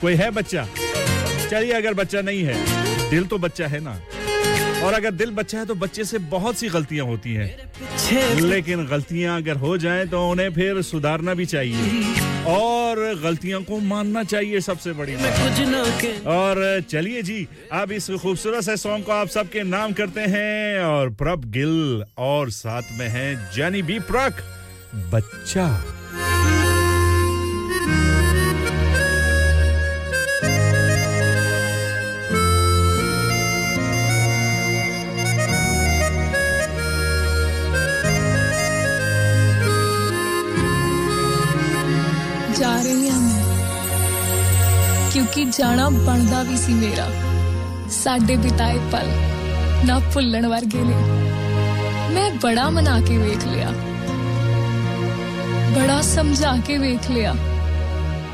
कोई 0.00 0.14
है 0.14 0.30
बच्चा? 0.30 0.68
चलिए, 1.50 1.72
अगर 1.72 1.94
बच्चा 1.94 2.20
नहीं 2.20 2.42
है, 2.44 3.10
दिल 3.10 3.24
तो 3.24 3.38
बच्चा 3.38 3.66
है 3.66 3.80
ना। 3.80 4.00
और 4.84 4.94
अगर 4.94 5.10
दिल 5.10 5.30
बच्चा 5.30 5.58
है 5.58 5.66
तो 5.66 5.74
बच्चे 5.74 6.04
से 6.04 6.18
बहुत 6.18 6.56
सी 6.56 6.68
गलतियाँ 6.68 7.06
होती 7.06 7.34
हैं। 7.34 7.56
लेकिन 8.10 8.86
गलतियाँ 8.86 9.36
अगर 9.40 9.56
हो 9.56 9.76
जाए 9.78 10.04
तो 10.06 10.30
उन्हें 10.30 10.50
फिर 10.52 10.82
सुधारना 10.82 11.34
भी 11.34 11.46
चाहिए। 11.46 12.02
और 12.46 12.98
गलतियों 13.22 13.62
को 13.62 13.78
मानना 13.80 14.22
चाहिए 14.24 14.60
सबसे 14.60 14.92
बड़ी 14.92 15.16
बात। 15.16 16.26
और 16.26 16.80
चलिए 16.90 17.22
जी 17.22 17.46
अब 17.72 17.92
इस 17.92 18.10
खूबसूरत 18.22 18.64
से 18.64 18.76
सॉन्ग 18.76 19.04
को 19.04 19.12
आप 19.12 19.28
सबके 19.28 19.62
नाम 19.62 19.92
करते 19.92 20.20
हैं 20.20 20.80
और 20.80 21.10
प्रभ 21.10 21.44
गिल 21.44 22.04
और 22.18 22.50
साथ 22.50 22.82
में 22.98 23.08
है 23.08 23.34
जानी 23.56 23.82
बी 23.82 23.98
प्रक 23.98 24.42
बच्चा। 25.14 25.66
ਕਿਉਂਕਿ 45.31 45.43
ਜਾਣਾ 45.57 45.89
ਬਣਦਾ 45.89 46.41
ਵੀ 46.43 46.57
ਸੀ 46.57 46.73
ਮੇਰਾ 46.73 47.07
ਸਾਡੇ 47.91 48.35
ਬਿਤਾਏ 48.35 48.77
ਪਲ 48.91 49.07
ਨਾ 49.85 49.99
ਭੁੱਲਣ 50.13 50.47
ਵਰਗੇ 50.47 50.81
ਨੇ 50.81 50.95
ਮੈਂ 52.13 52.29
ਬੜਾ 52.43 52.69
ਮਨਾ 52.69 52.99
ਕੇ 53.01 53.17
ਵੇਖ 53.17 53.45
ਲਿਆ 53.45 53.71
ਬੜਾ 55.75 56.01
ਸਮਝਾ 56.01 56.55
ਕੇ 56.67 56.77
ਵੇਖ 56.77 57.09
ਲਿਆ 57.11 57.33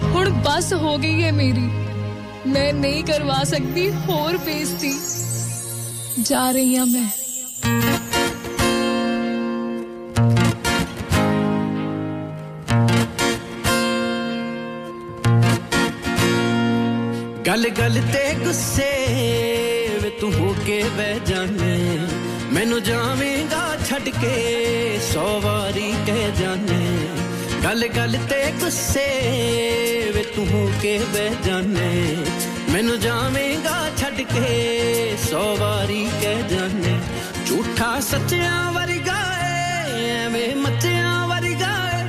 ਹੁਣ 0.03 0.29
ਬਸ 0.45 0.73
ਹੋ 0.73 0.97
ਗਈ 0.97 1.23
ਹੈ 1.23 1.31
ਮੇਰੀ 1.31 1.69
ਮੈਂ 2.47 2.71
ਨਹੀਂ 2.73 3.03
ਕਰਵਾ 3.03 3.43
ਸਕਦੀ 3.43 3.89
ਹੋਰ 4.07 4.37
ਬੇਇੱਜ਼ਤੀ 4.37 4.93
ਜਾ 6.23 6.49
ਰਹੀ 6.51 6.75
ਹਾਂ 6.77 6.85
ਮੈਂ 6.85 7.07
ਗੱਲ 17.57 17.67
ਗੱਲ 17.69 18.01
ਤੇ 18.13 18.33
ਗੁੱਸੇ 18.43 18.91
ਵੇ 20.01 20.09
ਤੂੰ 20.19 20.31
ਹੋ 20.33 20.55
ਕੇ 20.65 20.83
ਬਹਿ 20.97 21.19
ਜਾਣੇ 21.27 21.77
ਮੈਨੂੰ 22.53 22.81
ਜਾਵੇਂਗਾ 22.83 23.63
ਛੱਡ 23.89 24.09
ਕੇ 24.21 24.99
ਸੌ 25.13 25.39
ਵਾਰੀ 25.41 25.93
ਕਹਿ 26.07 26.31
ਜਾਣੇ 26.39 26.79
ਗੱਲ 27.63 27.87
ਗੱਲ 27.87 28.17
ਤੇ 28.29 28.41
ਗੁੱਸੇ 28.59 29.07
ਵੇ 30.15 30.23
ਤੂੰ 30.35 30.47
ਹੋ 30.47 30.69
ਕੇ 30.81 30.97
ਬਹਿ 31.13 31.35
ਜਾਣੇ 31.45 32.15
ਮੈਨੂੰ 32.71 32.99
ਜਾਵੇਂਗਾ 32.99 33.77
ਛੱਡ 33.97 34.21
ਕੇ 34.33 35.17
ਸੌ 35.29 35.43
ਵਾਰੀ 35.57 36.07
ਕਹਿ 36.21 36.43
ਜਾਣੇ 36.49 36.97
ਝੂਠਾ 37.47 37.99
ਸੱਚਿਆਂ 38.01 38.71
ਵਰਗਾ 38.71 39.21
ਏ 39.47 40.09
ਐਵੇਂ 40.11 40.55
ਮੱਚਿਆਂ 40.55 41.27
ਵਰਗਾ 41.27 41.75
ਏ 41.99 42.03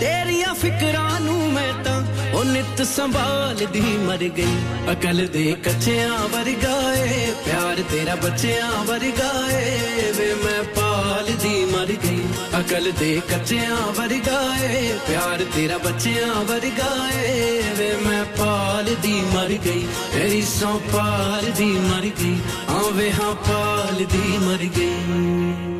ਤੇਰੀਆਂ 0.00 0.54
ਫਿਕਰਾਂ 0.54 1.20
ਨੂੰ 1.20 1.52
ਮੈਂ 1.52 1.72
ਤਾਂ 1.84 1.97
ਉਹ 2.38 2.44
ਨਿਤ 2.44 2.82
ਸੰਭਾਲਦੀ 2.86 3.80
ਮਰ 3.98 4.24
ਗਈ 4.36 4.56
ਅਕਲ 4.92 5.26
ਦੇ 5.26 5.54
ਕੱਚਿਆਂ 5.64 6.18
ਵਰਗਾ 6.28 6.76
ਏ 6.94 7.26
ਪਿਆਰ 7.44 7.82
ਤੇਰਾ 7.90 8.14
ਬੱਚਿਆਂ 8.14 8.84
ਵਰਗਾ 8.84 9.30
ਏ 9.52 10.12
ਵੇ 10.18 10.32
ਮੈਂ 10.44 10.62
ਪਾਲਦੀ 10.76 11.64
ਮਰ 11.64 11.92
ਗਈ 12.04 12.22
ਅਕਲ 12.60 12.90
ਦੇ 13.00 13.20
ਕੱਚਿਆਂ 13.30 13.76
ਵਰਗਾ 13.98 14.40
ਏ 14.64 14.92
ਪਿਆਰ 15.06 15.44
ਤੇਰਾ 15.54 15.78
ਬੱਚਿਆਂ 15.78 16.44
ਵਰਗਾ 16.44 16.90
ਏ 17.24 17.62
ਵੇ 17.78 17.92
ਮੈਂ 18.06 18.24
ਪਾਲਦੀ 18.38 19.20
ਮਰ 19.34 19.52
ਗਈ 19.64 19.86
ਤੇਰੀ 20.12 20.42
ਸੌ 20.50 20.78
ਪਾਲਦੀ 20.92 21.70
ਮਰ 21.80 22.10
ਗਈ 22.20 22.36
ਆਵੇ 22.76 23.10
ਹਾਂ 23.12 23.34
ਪਾਲਦੀ 23.48 24.38
ਮਰ 24.38 24.64
ਗਈ 24.76 25.77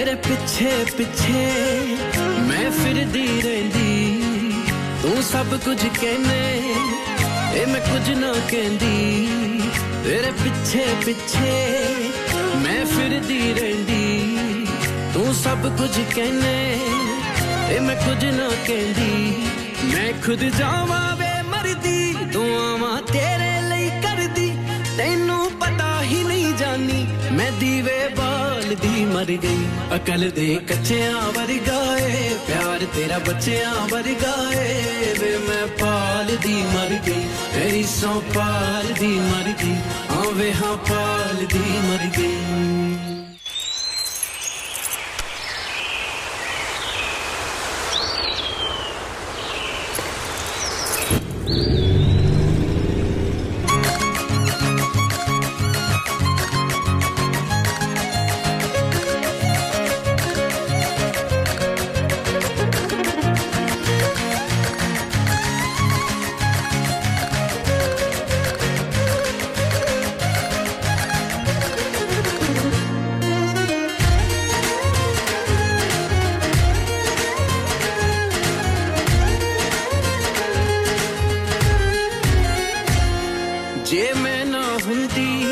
तेरे 0.00 0.14
पिछे 0.24 0.70
पिछे 0.96 1.40
मैं 2.48 2.68
फिर 2.72 2.96
दी 3.14 3.24
रही 3.44 3.96
तू 5.02 5.10
सब 5.30 5.50
कुछ 5.64 5.82
कहने, 5.96 6.38
ए, 7.60 7.64
मैं 7.72 7.82
कुछ 7.88 8.08
ना 8.20 8.32
कहती 8.52 8.94
तेरे 10.04 10.30
पीछे 10.40 10.84
पिछे 11.04 11.52
मैं 12.64 12.80
फिर 12.94 13.18
दी 13.28 13.40
रही 13.60 14.64
तू 15.12 15.32
सब 15.42 15.68
कुछ 15.80 15.98
कहने, 16.16 16.56
ए, 17.74 17.80
मैं 17.88 17.96
कुछ 18.06 18.24
ना 18.40 18.48
कहती 18.68 19.12
मैं 19.92 20.10
खुद 20.24 20.48
जावा 20.56 21.02
वे 21.20 21.32
मरदी 21.50 22.00
तू 22.32 22.42
आवा 22.64 22.94
तेरे 23.12 23.39
अकल 28.70 28.78
दी 28.78 29.04
मर 29.06 29.30
गई, 29.42 29.62
अकल 29.92 30.24
दे 30.30 30.46
कच्चे 30.70 30.98
आवर 31.04 31.50
गाए, 31.66 32.10
प्यार 32.46 32.84
तेरा 32.94 33.18
बच्चे 33.18 33.56
आवर 33.64 34.08
गाए। 34.22 34.68
वे 35.18 35.30
मैं 35.48 35.66
पाल 35.74 36.26
दी 36.38 36.54
मर 36.70 36.94
गई, 37.06 37.24
तेरी 37.52 37.84
सौ 37.90 38.14
पाल 38.30 38.92
दी 38.94 39.12
मर 39.20 39.54
गई 39.62 39.74
हाँ 40.10 40.26
वे 40.38 40.50
हाँ 40.60 40.76
पाल 40.86 41.46
दी 41.46 41.64
मर 41.88 42.06
गई। 42.18 43.19
ਜੇ 83.89 84.07
ਮੈਂ 84.13 84.45
ਨਾ 84.45 84.61
ਹੁੰਦੀ 84.85 85.45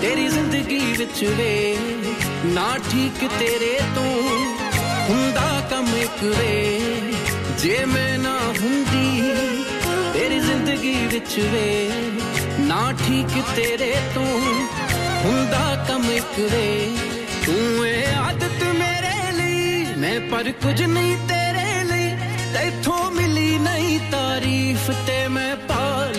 ਤੇਰੀ 0.00 0.26
ਜ਼ਿੰਦਗੀ 0.28 0.80
ਵਿੱਚ 0.98 1.24
ਵੇ 1.38 1.76
ਨਾ 2.46 2.66
ਠੀਕ 2.90 3.28
ਤੇਰੇ 3.38 3.78
ਤੋਂ 3.94 4.12
ਹੁੰਦਾ 5.08 5.48
ਕੰਮ 5.70 5.88
ਇੱਕ 5.96 6.22
ਵੇ 6.38 6.80
ਜੇ 7.62 7.84
ਮੈਂ 7.84 8.18
ਨਾ 8.18 8.36
ਹੁੰਦੀ 8.60 9.22
ਤੇਰੀ 10.12 10.38
ਜ਼ਿੰਦਗੀ 10.40 10.94
ਵਿੱਚ 11.12 11.38
ਵੇ 11.52 11.90
ਨਾ 12.60 12.80
ਠੀਕ 13.06 13.40
ਤੇਰੇ 13.56 13.92
ਤੋਂ 14.14 14.26
ਹੁੰਦਾ 15.24 15.84
ਕੰਮ 15.88 16.10
ਇੱਕ 16.10 16.38
ਵੇ 16.52 16.66
ਤੂੰ 17.46 17.86
ਏ 17.86 18.04
ਆਦਤ 18.18 18.62
ਮੇਰੇ 18.74 19.32
ਲਈ 19.36 19.84
ਮੈਂ 19.96 20.18
ਪਰ 20.30 20.50
ਕੁਝ 20.62 20.80
ਨਹੀਂ 20.82 21.16
ਤੇਰੇ 21.28 21.82
ਲਈ 21.84 22.10
ਤੈਥੋਂ 22.54 23.10
ਮਿਲੀ 23.10 23.58
ਨਹੀਂ 23.58 23.98
ਤਾਰੀਫ 24.10 24.90
ਤੇ 25.06 25.26
ਮੈਂ 25.28 25.54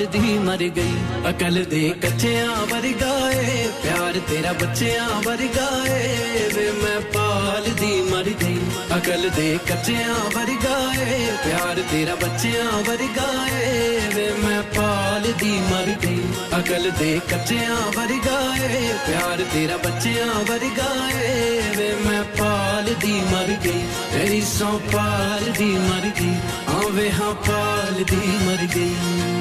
ਪਾਲਦੀ 0.02 0.38
ਮਰ 0.40 0.62
ਗਈ 0.76 0.94
ਅਕਲ 1.30 1.64
ਦੇ 1.64 1.82
ਕੱਚਿਆਂ 2.02 2.66
ਵਰਗਾ 2.68 3.10
ਏ 3.32 3.66
ਪਿਆਰ 3.84 4.18
ਤੇਰਾ 4.30 4.54
ਬੱਚਿਆਂ 4.54 5.08
ਵਰਗਾ 5.26 5.68
ਏ 5.88 6.48
ਵੇ 6.56 6.64
ਮੈਂ 6.74 7.00
ਪਾਲਦੀ 7.14 8.02
ਮਰ 8.02 8.30
ਗਈ 8.42 8.58
ਅਕਲ 8.98 9.30
ਦੇ 9.36 9.58
ਕੱਚਿਆਂ 9.68 10.16
ਵਰਗਾ 10.36 10.78
ਏ 11.02 11.20
ਪਿਆਰ 11.44 11.82
ਤੇਰਾ 11.92 12.16
ਬੱਚਿਆਂ 12.16 12.72
ਵਰਗਾ 12.88 13.28
ਏ 13.58 14.00
ਵੇ 14.16 14.30
ਮੈਂ 14.44 14.62
ਪਾਲ 14.76 15.32
ਦੀ 15.42 15.52
ਮਰ 15.72 15.94
ਗਈ 16.04 16.24
ਅਕਲ 16.60 16.90
ਦੇ 17.00 17.20
ਕੱਚਿਆਂ 17.30 17.76
ਵਰਗਾ 17.98 18.40
ਏ 18.66 18.94
ਪਿਆਰ 19.06 19.44
ਤੇਰਾ 19.54 19.78
ਬੱਚਿਆਂ 19.78 20.44
ਵਰਗਾ 20.44 20.90
ਏ 21.24 21.62
ਵੇ 21.78 21.92
ਮੈਂ 22.08 22.24
ਪਾਲ 22.38 22.94
ਦੀ 23.02 23.20
ਮਰ 23.32 23.56
ਗਈ 23.66 23.84
ਤੇਰੀ 24.12 24.42
ਸੌ 24.50 24.78
ਪਾਲ 24.94 25.52
ਦੀ 25.60 25.72
ਮਰ 25.86 26.10
ਗਈ 26.20 26.36
ਆਵੇ 26.78 27.10
ਹਾਂ 27.12 27.34
ਪਾਲ 27.48 28.04
ਦੀ 28.04 28.22
ਮਰ 28.46 28.66
ਗਈ 28.76 29.41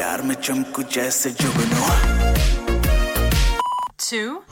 प्यार 0.00 0.22
में 0.22 0.34
चमकू 0.34 0.82
जैसे 0.92 1.30
जुगनू 1.40 1.80
to 3.98 4.42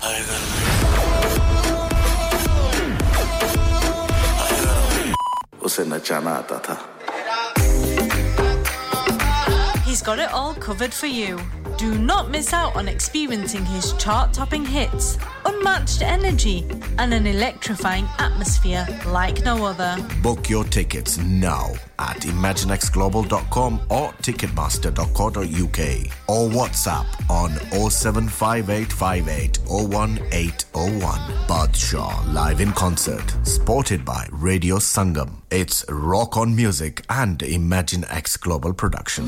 उसे 5.64 5.84
नचाना 5.84 6.30
आता 6.30 6.58
था 6.68 6.76
He's 9.86 10.02
got 10.02 10.18
it 10.18 10.32
all 10.32 10.54
covered 10.54 10.92
for 10.92 11.06
you. 11.06 11.38
Do 11.78 11.94
not 11.96 12.28
miss 12.28 12.52
out 12.52 12.74
on 12.76 12.88
experiencing 12.88 13.64
his 13.64 13.92
chart 13.92 14.32
topping 14.32 14.64
hits, 14.66 15.16
unmatched 15.59 16.01
energy, 16.01 16.65
and 16.97 17.13
an 17.13 17.27
electrifying 17.27 18.07
atmosphere 18.17 18.85
like 19.07 19.43
no 19.43 19.65
other. 19.65 19.97
Book 20.21 20.49
your 20.49 20.63
tickets 20.65 21.17
now 21.17 21.71
at 21.97 22.17
ImaginexGlobal.com 22.17 23.79
or 23.89 24.11
Ticketmaster.co.uk 24.21 25.79
or 26.27 26.49
WhatsApp 26.49 27.05
on 27.29 27.51
07585801801. 27.51 30.19
01801. 30.31 32.33
Live 32.33 32.61
in 32.61 32.71
concert, 32.73 33.35
supported 33.43 34.05
by 34.05 34.27
Radio 34.31 34.77
Sangam. 34.77 35.41
It's 35.51 35.83
rock 35.89 36.37
on 36.37 36.55
music 36.55 37.03
and 37.09 37.41
Imagine 37.41 38.05
X 38.05 38.37
Global 38.37 38.73
production. 38.73 39.27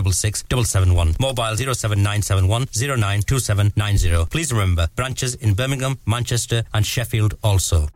466 0.01 0.45
771, 0.47 1.15
mobile 1.19 1.55
07971 1.55 2.67
092790. 2.73 4.27
Please 4.29 4.51
remember, 4.51 4.87
branches 4.95 5.35
in 5.35 5.53
Birmingham, 5.53 5.97
Manchester 6.05 6.63
and 6.73 6.85
Sheffield 6.85 7.35
also. 7.43 7.87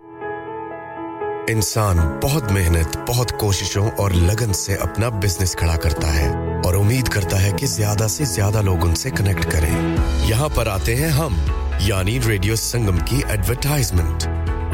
इंसान 1.50 1.98
बहुत 2.24 2.52
मेहनत 2.52 2.96
बहुत 3.08 3.32
कोशिशों 3.40 3.90
और 4.04 4.14
लगन 4.14 4.52
से 4.60 4.76
अपना 4.84 5.10
business 5.22 5.54
खड़ा 5.56 5.76
करता 5.84 6.08
है 6.12 6.30
और 6.66 6.76
उम्मीद 6.76 7.08
करता 7.16 7.38
है 7.38 7.52
कि 7.60 7.68
ज़्यादा 7.68 8.08
से 8.08 8.26
ज़्यादा 8.26 8.62
लोग 8.62 8.84
उनसे 8.84 9.12
कनेक्ट 9.12 9.46
करें 9.52 10.28
यहाँ 10.30 10.50
पर 10.56 10.68
आते 10.68 10.96
हैं 10.96 11.10
हम 11.20 11.38
यानी 11.82 12.18
रेडियो 12.28 12.56
संगम 12.56 12.98
की 13.12 13.22
एडवर्टाइजमेंट 13.34 14.24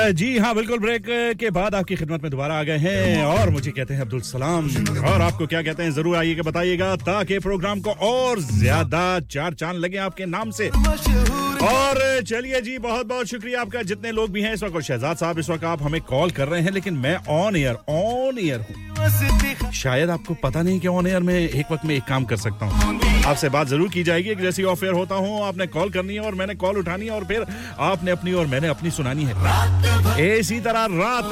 जी 0.00 0.36
हाँ 0.38 0.54
बिल्कुल 0.54 0.78
ब्रेक 0.78 1.04
के 1.38 1.50
बाद 1.50 1.74
आपकी 1.74 1.96
खिदमत 1.96 2.22
में 2.22 2.30
दोबारा 2.30 2.54
आ 2.54 2.62
गए 2.62 2.76
हैं 2.78 3.24
और 3.24 3.50
मुझे 3.50 3.70
कहते 3.70 3.94
हैं 3.94 4.00
अब्दुल 4.00 4.20
सलाम। 4.20 4.68
और 5.04 5.20
आपको 5.22 5.46
क्या 5.46 5.62
कहते 5.62 5.82
हैं, 5.82 5.90
ज़रूर 5.92 6.16
आइएगा, 6.16 6.42
बताइएगा, 6.42 6.94
ताकि 6.98 7.38
प्रोग्राम 7.38 7.80
को 7.80 7.90
और 7.90 8.40
ज़्यादा 8.40 9.20
चार 9.20 9.54
चाँद 9.54 9.76
लगे 9.76 9.98
आपके 9.98 10.26
नाम 10.26 10.50
से। 10.50 10.68
और 10.68 12.22
चलिए 12.22 12.60
जी, 12.60 12.78
बहुत 12.78 13.06
बहुत 13.06 13.26
शुक्रिया 13.26 13.60
आपका, 13.60 13.82
जितने 13.82 14.12
लोग 14.12 14.30
भी 14.30 14.42
हैं 14.42 14.54
इस 14.54 14.62
वक्त, 14.62 14.74
और 14.74 14.82
शहजाद 14.82 15.16
साहब 15.16 15.38
इस 15.38 15.50
वक्त 15.50 15.64
आप 15.64 15.82
हमें 15.82 16.00
कॉल 16.00 16.30
कर 16.30 16.48
रहे 16.48 16.60
हैं, 16.62 16.70
लेकिन 16.70 16.94
मैं 16.94 17.16
ऑन 17.28 17.56
एयर 17.56 17.76
ऑन 17.88 18.38
एयर 18.38 18.60
हूँ। 18.60 19.72
शायद 19.72 20.10
आपको 20.10 20.34
पता 20.34 20.62
नहीं 20.62 20.80
कि 20.80 20.88
ऑन 20.88 21.06
एयर 21.06 21.20
में 21.20 21.34
एक 21.34 21.72
वक्त 21.72 21.84
में 21.84 21.94
एक 21.96 22.04
काम 22.04 22.24
कर 22.24 22.36
सकता 22.36 22.66
हूँ। 22.66 23.09
आपसे 23.26 23.48
बात 23.48 23.66
ज़रूर 23.66 23.88
की 23.88 24.02
जाएगी। 24.02 24.34
जैसे 24.34 24.62
ऑफ़ 24.62 24.84
एयर 24.84 24.94
होता 24.94 25.14
हूँ, 25.14 25.42
आपने 25.44 25.66
कॉल 25.66 25.90
करनी 25.90 26.14
है 26.14 26.20
और 26.20 26.34
मैंने 26.34 26.54
कॉल 26.54 26.78
उठानी 26.78 27.04
है 27.04 27.10
और 27.10 27.24
फिर 27.24 27.46
आपने 27.78 28.10
अपनी 28.10 28.32
और 28.32 28.46
मैंने 28.46 28.68
अपनी 28.68 28.90
सुनानी 28.90 29.24
है। 29.24 30.38
इसी 30.38 30.60
तरह 30.60 30.86
रात 30.90 31.30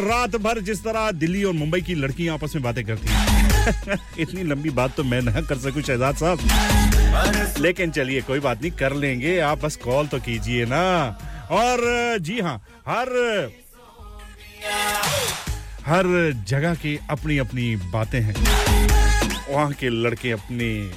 रात 0.00 0.36
भर 0.36 0.60
जिस 0.60 0.84
तरह 0.84 1.10
दिल्ली 1.10 1.44
और 1.44 1.52
मुंबई 1.52 1.80
की 1.80 1.94
लड़कियाँ 1.94 2.34
आपस 2.34 2.54
में 2.54 2.64
बातें 2.64 2.84
करती 2.84 3.08
हैं। 3.08 3.98
इतनी 4.18 4.42
लंबी 4.42 4.70
बात 4.70 4.96
तो 4.96 5.04
मैं 5.04 5.22
ना 5.22 5.40
कर 5.40 5.58
सकूँ, 5.58 5.82
शहजाद 5.82 6.16
साहब। 6.16 7.58
लेकिन 7.58 7.90
चलिए, 7.90 8.20
कोई 8.20 8.40
बात 8.40 8.62
नहीं, 8.62 8.72
कर 8.72 8.92
लेंगे। 8.92 9.38
आप 9.38 9.64
बस 9.64 9.76
कॉल 9.76 10.06
तो 10.06 10.18
कीजिए 10.20 10.64
ना। 10.64 10.82
और, 11.50 11.78
जी 12.20 12.40
हाँ 12.40 12.56
हर 12.88 13.08
हर 15.86 16.32
जगह 16.48 16.74
की 16.74 16.98
अपनी 17.10 17.38
अपनी 17.38 17.76
बातें 17.76 18.20
हैं। 18.20 18.34
वहाँ 19.50 19.72
के 19.72 19.88
लड़के 19.88 20.30
अपनी 20.30 20.90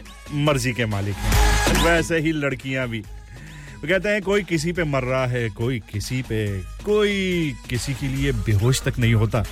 मर्ज़ी 0.45 0.73
के 0.73 0.85
मालिक 0.85 1.15
हैं। 1.15 1.83
वैसे 1.85 2.19
ही 2.19 2.31
लड़कियाँ 2.31 2.87
भी। 2.87 2.99
वो 2.99 3.87
कहते 3.87 4.09
हैं, 4.09 4.21
कोई 4.21 4.43
किसी 4.43 4.71
पे 4.71 4.83
मर 4.83 5.03
रहा 5.03 5.25
है, 5.25 5.49
कोई 5.49 5.79
किसी 5.91 6.21
पे, 6.21 6.47
कोई 6.85 7.53
किसी 7.69 7.93
के 7.93 8.07
लिए 8.07 8.31
बेहोश 8.31 8.81
तक 8.81 8.99
नहीं 8.99 9.13
होता। 9.13 9.43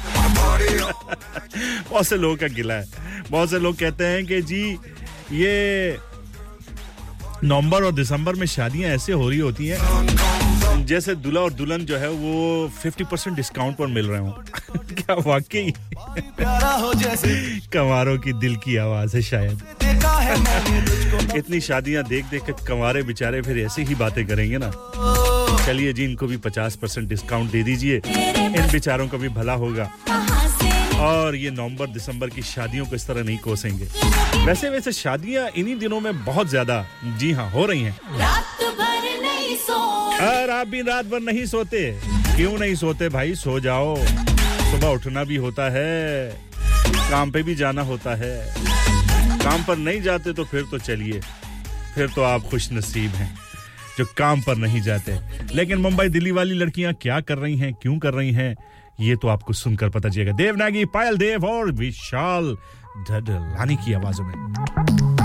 बहुत 1.89 2.07
से 2.07 2.15
लोगों 2.15 2.35
का 2.35 2.47
गिला 2.47 2.73
है। 2.73 2.85
बहुत 3.31 3.49
से 3.49 3.59
लोग 3.59 3.77
कहते 3.77 4.05
हैं 4.05 4.25
कि 4.25 4.41
जी, 4.41 4.63
ये 5.31 5.97
नवंबर 7.43 7.83
और 7.83 7.91
दिसंबर 7.91 8.35
में 8.35 8.45
शादियाँ 8.47 8.91
ऐसे 8.91 9.13
हो 9.13 9.29
रही 9.29 9.39
होती 9.39 9.67
हैं 9.67 10.44
जैसे 10.83 11.15
दूल्हा 11.15 11.43
और 11.43 11.53
दुल्हन 11.53 11.85
जो 11.85 11.97
है 11.97 12.09
वो 12.09 12.71
50 12.85 13.05
परसेंट 13.11 13.35
डिस्काउंट 13.35 13.77
पर 13.77 13.87
मिल 13.87 14.07
रहे 14.07 14.19
हो। 14.19 14.43
क्या 14.77 15.15
वाकई? 15.15 15.71
कमारों 17.73 18.17
की 18.17 18.33
दिल 18.33 18.55
की 18.55 18.75
आवाज़ 18.77 19.15
है 19.17 19.21
शायद। 19.21 19.61
इतनी 21.35 21.61
शादियाँ 21.61 22.03
देख 22.03 22.25
देख 22.25 22.45
कर 22.45 22.51
कमारे 22.51 23.03
बेचारे 23.03 23.41
फिर 23.41 23.59
ऐसे 23.59 23.83
ही 23.83 23.95
बातें 23.95 24.27
करेंगे 24.27 24.57
ना। 24.57 24.71
चलिए 25.65 25.93
जी, 25.93 26.03
इनको 26.03 26.27
भी 26.27 26.37
50 26.37 26.75
परसेंट 26.75 27.09
डिस्काउंट 27.09 27.51
दे 27.51 27.63
दीजिए। 27.63 27.97
इन 27.97 28.67
बेचारों 28.71 29.07
का 29.07 29.17
भी 29.17 29.29
भला 29.29 29.53
होगा। 29.53 29.89
और 30.99 31.35
ये 31.35 31.51
नवंबर, 31.51 31.87
दिसंबर 31.87 32.29
की 32.29 32.41
शादियों 32.41 32.85
को 32.85 32.95
इस 32.95 33.07
तरह 33.07 33.23
नहीं 33.23 33.37
कोसेंगे। 33.37 33.87
वैसे 34.45 34.69
वैसे 34.69 34.91
शादियाँ 34.91 35.47
इन्हीं 35.47 35.75
दिनों 35.75 35.99
में 35.99 36.25
बहुत 36.25 36.47
ज़्यादा, 36.47 36.85
जी 37.17 37.31
हाँ 37.31 37.49
हो 37.49 37.65
रही 37.65 37.81
हैं। 37.81 37.97
और 39.45 40.49
आप 40.49 40.67
भी 40.67 40.81
रात 40.81 41.05
भर 41.05 41.19
नहीं 41.19 41.45
सोते। 41.45 41.99
क्यों 42.35 42.57
नहीं 42.59 42.75
सोते 42.75 43.09
भाई? 43.09 43.35
सो 43.35 43.59
जाओ। 43.59 43.95
सुबह 43.97 44.87
उठना 44.87 45.23
भी 45.23 45.35
होता 45.35 45.69
है। 45.71 46.29
काम 47.09 47.31
पे 47.31 47.43
भी 47.43 47.55
जाना 47.55 47.81
होता 47.81 48.15
है। 48.15 48.55
काम 49.43 49.63
पर 49.63 49.77
नहीं 49.77 50.01
जाते 50.01 50.33
तो 50.33 50.45
फिर 50.45 50.63
तो 50.63 50.77
चलिए। 50.79 51.19
फिर 51.95 52.09
तो 52.09 52.23
आप 52.23 52.41
खुश 52.41 52.71
नसीब 52.73 53.11
हैं, 53.11 53.37
जो 53.97 54.05
काम 54.17 54.41
पर 54.41 54.55
नहीं 54.55 54.81
जाते। 54.81 55.19
लेकिन 55.53 55.77
मुंबई 55.77 56.07
दिल्ली 56.07 56.31
वाली 56.31 56.53
लड़कियाँ 56.53 56.93
क्या 56.93 57.19
कर 57.19 57.37
रही 57.37 57.57
हैं, 57.57 57.73
क्यों 57.73 57.97
कर 57.99 58.13
रही 58.13 58.31
हैं, 58.31 58.55
ये 58.99 59.15
तो 59.15 59.27
आपको 59.27 59.53
सुनकर 59.53 59.89
पता 59.89 60.09
चलेगा। 60.09 60.31
देवनागी 60.31 60.85
पायल 60.85 61.17
देव 61.17 61.45
और 61.45 61.71
विशाल 61.71 62.57
लानी 63.09 63.75
की 63.75 63.93
आवाजों 63.93 64.23
में। 64.23 65.24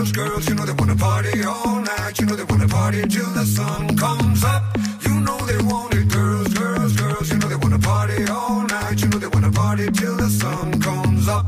Girls, 0.00 0.10
girls, 0.10 0.12
girls, 0.12 0.48
you 0.48 0.54
know 0.54 0.64
they 0.64 0.72
wanna 0.72 0.96
party 0.96 1.44
all 1.44 1.80
night. 1.82 2.18
You 2.18 2.24
know 2.24 2.34
they 2.34 2.44
wanna 2.44 2.66
party 2.66 3.02
till 3.14 3.30
the 3.38 3.44
sun 3.44 3.94
comes 3.98 4.42
up. 4.42 4.62
You 5.06 5.20
know 5.20 5.36
they 5.50 5.58
want 5.70 5.92
it. 5.92 6.08
Girls, 6.08 6.48
girls, 6.54 6.92
girls, 6.96 7.30
you 7.30 7.36
know 7.36 7.48
they 7.48 7.56
wanna 7.56 7.78
party 7.78 8.24
all 8.26 8.62
night. 8.62 9.02
You 9.02 9.08
know 9.08 9.18
they 9.18 9.26
wanna 9.26 9.52
party 9.52 9.90
till 9.90 10.16
the 10.16 10.30
sun 10.40 10.80
comes 10.80 11.28
up. 11.28 11.44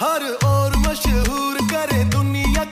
हर 0.00 0.22
और 0.48 0.76
मशहूर 0.86 1.56
करे 1.72 2.04
दुनिया 2.16 2.64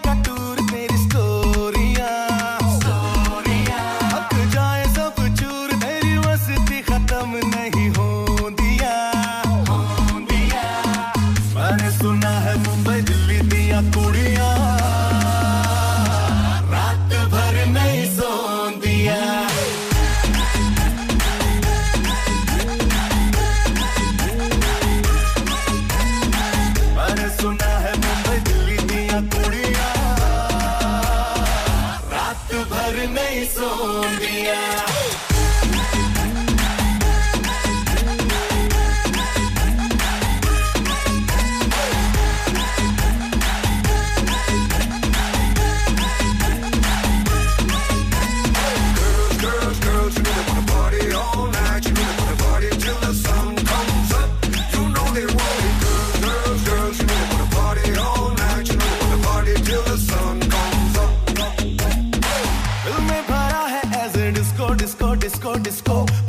disco, 64.76 65.16
disco, 65.16 65.58
disco. 65.60 66.23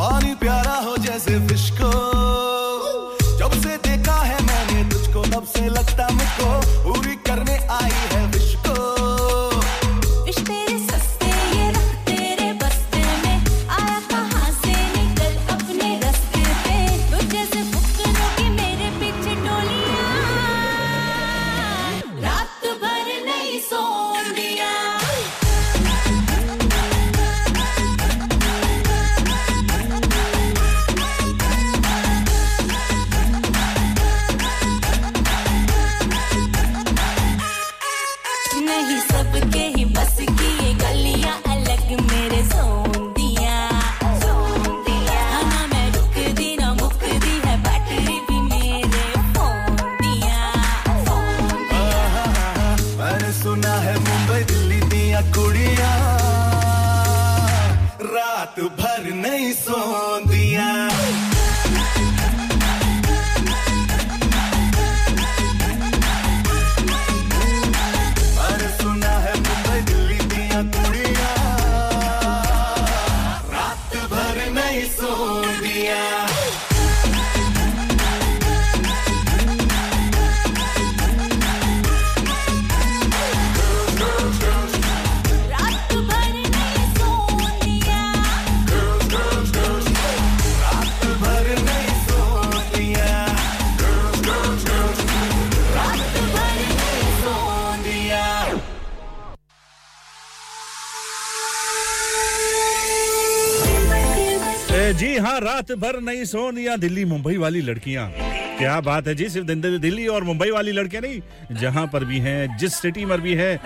रात 105.71 105.79
भर 105.79 106.01
नहीं 106.01 106.25
सोनिया 106.25 106.77
दिल्ली, 106.77 107.05
मुंबई 107.05 107.37
वाली 107.37 107.61
लड़कियाँ। 107.61 108.13
क्या 108.59 108.81
बात 108.81 109.09
है 109.09 109.15
जी, 109.15 109.29
सिर्फ़ 109.29 109.47
दिल- 109.47 109.81
दिल्ली 109.81 110.07
और 110.07 110.25
मुंबई 110.25 110.51
वाली 110.51 110.73
लड़कियाँ 110.73 111.03
नहीं, 111.03 111.21
जहाँ 111.57 111.87
पर 111.87 112.05
भी 112.05 112.19
हैं, 112.19 112.57
जिस 112.57 112.75
सिटी 112.75 113.05
में 113.05 113.21
भी 113.21 113.35
है 113.35 113.57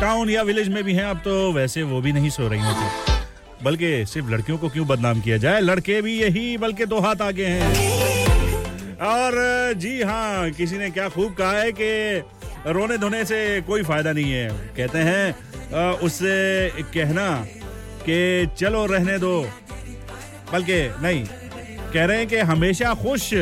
टाउन 0.00 0.30
या 0.30 0.42
विलेज 0.42 0.68
में 0.68 0.84
भी 0.84 0.94
हैं, 0.94 1.04
अब 1.04 1.16
तो 1.16 1.52
वैसे 1.52 1.82
वो 1.82 2.00
भी 2.00 2.12
नहीं 2.12 2.30
सो 2.30 2.48
रही 2.48 2.60
होती। 2.60 3.12
बल्कि 3.64 4.04
सिर्फ़ 4.06 4.30
लड़कियों 4.30 4.58
को 4.58 4.68
क्यों 4.68 4.86
बदनाम 4.86 5.20
किया 5.20 5.36
जाए? 5.36 5.60
लड़के 5.60 6.02
भी 6.02 6.20
यही, 6.22 6.56
बल्कि 6.56 6.86
दो 6.86 6.98
हाथ 6.98 7.22
आगे 7.22 7.46
हैं। 7.46 7.68
और 8.96 9.32
जी 9.76 10.02
हाँ 10.02 10.50
किसी 10.50 10.78
ने 10.78 10.90
क्या 10.90 11.08
खूब 11.08 11.34
कहा 11.34 11.52
है 11.52 11.72
कि 11.72 12.18
रोने 12.66 12.98
धोने 12.98 13.24
से 13.24 13.60
कोई 13.60 13.82
फ़ायदा 13.82 14.12
नहीं 14.12 14.32
है। 14.32 14.48
कहते 14.76 14.98
हैं 14.98 15.34
उससे 15.92 16.70
कहना 16.82 17.46
कि 18.08 18.48
चलो 18.58 18.86
रहने 18.86 19.18
दो। 19.18 19.48
बल्कि 20.52 20.90
नहीं 21.02 21.24
कह 21.96 22.04
रहे 22.04 22.18
हैं 22.18 22.26
कि 22.28 22.36
हमेशा 22.48 22.92
खुश 23.02 23.32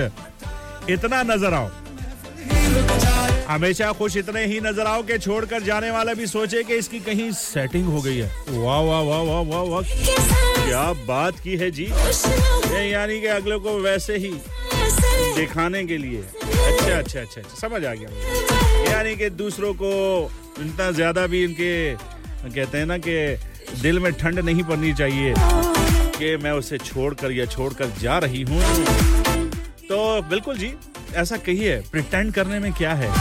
इतना 0.90 1.22
नज़र 1.22 1.54
आओ। 1.54 1.70
हमेशा 3.48 3.90
खुश 3.92 4.16
इतने 4.16 4.44
ही 4.46 4.60
नज़र 4.60 4.86
आओ 4.86 5.02
कि 5.02 5.18
छोड़कर 5.18 5.62
जाने 5.62 5.90
वाला 5.90 6.12
भी 6.14 6.26
सोचे 6.26 6.62
कि 6.64 6.74
इसकी 6.74 7.00
कहीं 7.00 7.30
सेटिंग 7.32 7.86
हो 7.86 8.02
गई 8.02 8.16
है। 8.18 8.28
वाह 8.50 8.80
वाह 8.80 9.00
वाह 9.00 9.22
वाह 9.22 9.40
वाह 9.50 9.62
वाह। 9.70 9.82
क्या 10.60 10.84
बात 11.08 11.40
की 11.44 11.56
है 11.56 11.70
जी। 11.70 11.86
यानी 12.92 13.20
कि 13.20 13.26
अगले 13.34 13.58
को 13.58 13.78
वैसे 13.80 14.16
ही 14.16 14.30
दिखाने 15.36 15.84
के 15.84 15.98
लिए। 15.98 16.22
अच्छा 16.22 16.98
अच्छा 16.98 17.20
अच्छा 17.20 17.40
अच्छा 17.40 17.56
समझ 17.60 17.84
आ 17.84 17.94
गया। 17.94 18.92
यानी 18.92 19.16
कि 19.16 19.30
दूसरों 19.42 19.72
को 19.82 19.90
इतना 20.60 20.90
ज़्यादा 20.92 21.26
भी 21.26 21.44
इनके, 21.44 21.94
कहते 21.94 22.78
हैं 22.78 22.86
ना 22.86 22.98
कि 22.98 23.16
दिल 23.82 23.98
में 23.98 24.12
ठंड 24.12 24.38
नहीं 24.40 24.64
पड़नी 24.64 24.94
चाहिए। 24.94 25.34
कि 26.18 26.36
मैं 26.36 26.52
उसे 26.52 26.78
छोड़कर 26.78 27.32
या 27.32 27.46
छोड़कर 27.46 27.92
जा 28.00 28.18
रही 28.18 28.42
हूँ। 28.42 28.62
तो 29.88 30.22
बिल्कुल 30.22 30.58
जी, 30.58 30.74
ऐसा 31.14 31.36
कहिए 31.36 31.84
प्रिटेंड 31.92 32.34
करने 32.34 32.58
में 32.58 32.72
क्या 32.72 32.94
है? 32.94 33.14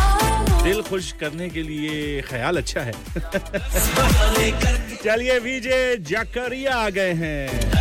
दिल 0.64 0.82
खुश 0.82 1.12
करने 1.12 1.50
के 1.50 1.64
लिए 1.64 2.22
ख्याल 2.22 2.58
अच्छा 2.58 2.82
है। 2.82 2.92
चलिए 5.04 5.40
विजय 5.40 5.98
जकरिया 5.98 6.76
आ 6.76 6.90
गए 6.90 7.14
हैं। 7.14 7.72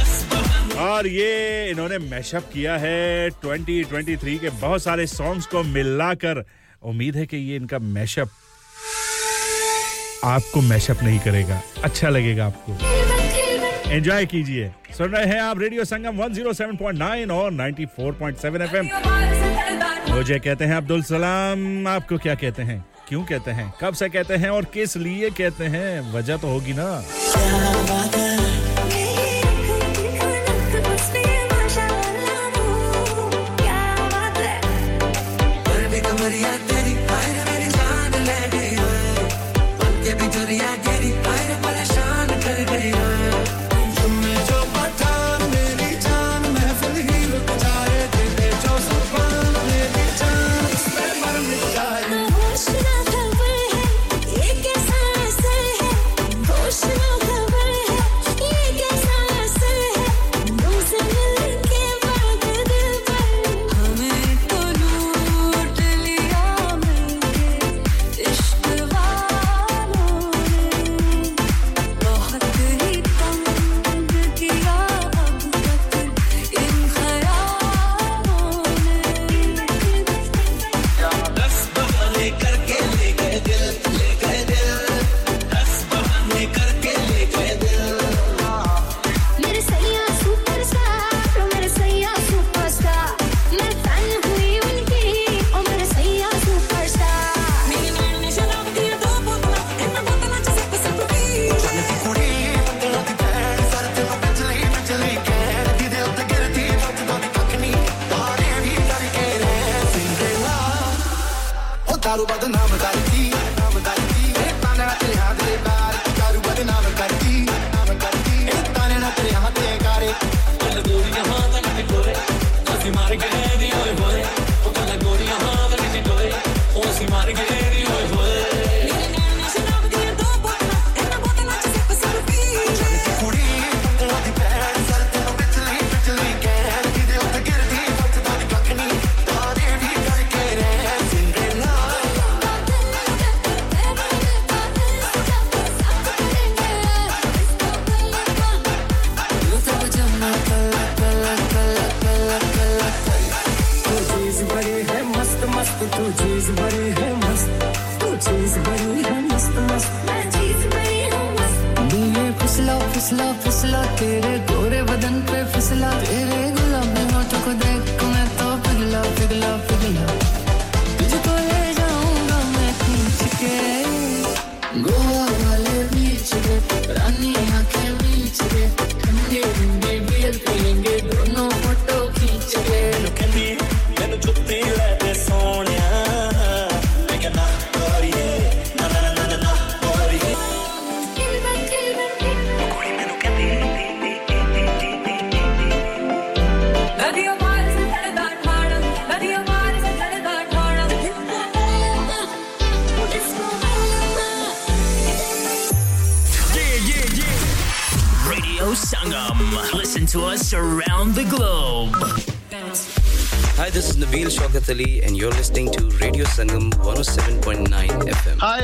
और 0.78 1.06
ये 1.06 1.70
इन्होंने 1.70 1.98
मैशअप 1.98 2.50
किया 2.52 2.76
है 2.76 3.30
2023 3.44 4.38
के 4.38 4.50
बहुत 4.50 4.82
सारे 4.82 5.06
सॉन्ग्स 5.06 5.46
को 5.46 5.62
मिलाकर। 5.62 6.44
उम्मीद 6.82 7.16
है 7.16 7.26
कि 7.26 7.36
ये 7.36 7.56
इनका 7.56 7.78
मैशअप 7.78 8.28
आपको 10.24 10.60
मैशअप 10.60 11.02
नहीं 11.02 11.18
करेगा। 11.18 11.62
अच्छा 11.84 12.08
लगेगा 12.08 12.46
आपको। 12.46 12.72
एंजॉय 13.92 14.26
कीजिए। 14.26 14.72
सुन 14.98 15.06
रहे 15.06 15.26
हैं 15.26 15.40
आप 15.40 15.60
रेडियो 15.60 15.84
संगम 15.84 16.16
107.9 16.16 17.30
और 17.30 17.52
94.7 17.52 18.62
एफएम। 18.62 18.88
मुझे 20.14 20.38
कहते 20.38 20.64
हैं 20.64 20.74
अब्दुल 20.74 21.02
सलाम, 21.02 21.86
आपको 21.86 22.18
क्या 22.18 22.34
कहते 22.34 22.62
हैं? 22.62 22.84
क्यों 23.08 23.24
कहते 23.24 23.50
हैं? 23.50 23.74
कब 23.80 23.94
से 23.94 24.08
कहते 24.08 24.34
हैं 24.34 24.50
और 24.50 24.64
किस 24.64 24.96
लिए 24.96 25.30
कहते 25.30 25.64
हैं? 25.64 26.12
वजह 26.12 26.36
तो 26.36 26.48
होगी 26.48 26.72
ना। 26.72 27.04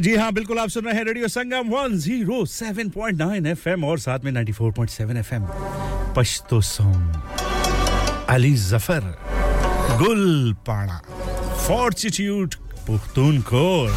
जी 0.00 0.14
हाँ 0.16 0.32
बिल्कुल 0.32 0.58
आप 0.58 0.68
सुन 0.68 0.84
रहे 0.84 0.94
हैं 0.94 1.04
रेडियो 1.04 1.28
संगम 1.28 1.68
107.9 1.70 3.46
एफएम 3.46 3.84
और 3.84 3.98
साथ 3.98 4.18
में 4.24 4.32
94.7 4.32 5.16
एफएम 5.16 5.46
पश्तो 6.16 6.60
सॉन्ग। 6.60 8.26
अली 8.28 8.54
ज़फ़र 8.54 9.00
गुल 9.98 10.54
पाड़ा 10.66 10.98
फॉर्टिट्यूड 11.68 12.54
पुख्तूनखोर। 12.86 13.90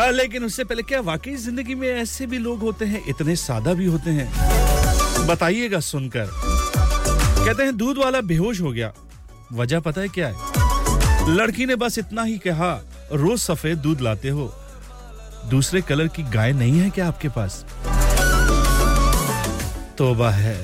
आ, 0.00 0.10
लेकिन 0.10 0.44
उससे 0.44 0.64
पहले 0.64 0.82
क्या 0.82 1.00
वाकई 1.00 1.34
ज़िंदगी 1.36 1.74
में 1.74 1.88
ऐसे 1.88 2.26
भी 2.26 2.38
लोग 2.38 2.60
होते 2.60 2.84
हैं 2.84 3.02
इतने 3.08 3.36
सादा 3.36 3.74
भी 3.74 3.86
होते 3.86 4.10
हैं? 4.10 4.28
बताइएगा 5.26 5.80
सुनकर। 5.80 6.30
कहते 6.34 7.62
हैं 7.62 7.76
दूध 7.76 7.98
वाला 7.98 8.20
बेहोश 8.20 8.60
हो 8.60 8.72
गया। 8.72 8.92
वजह 9.52 9.80
पता 9.80 10.00
है 10.00 10.08
क्या 10.08 10.28
है? 10.28 10.34
लड़की 11.34 11.66
ने 11.66 11.76
बस 11.76 11.98
इतना 11.98 12.22
ही 12.22 12.38
कहा 12.38 12.72
रोज 13.12 13.38
सफ़ेद 13.40 13.78
दूध 13.78 14.00
लाते 14.00 14.28
हो, 14.28 14.52
दूसरे 15.50 15.80
कलर 15.82 16.08
की 16.08 16.22
गाय 16.30 16.52
नहीं 16.52 16.78
है 16.78 16.90
क्या 16.90 17.06
आपके 17.08 17.28
पास? 17.28 17.64
तोबा 19.98 20.30
है। 20.30 20.56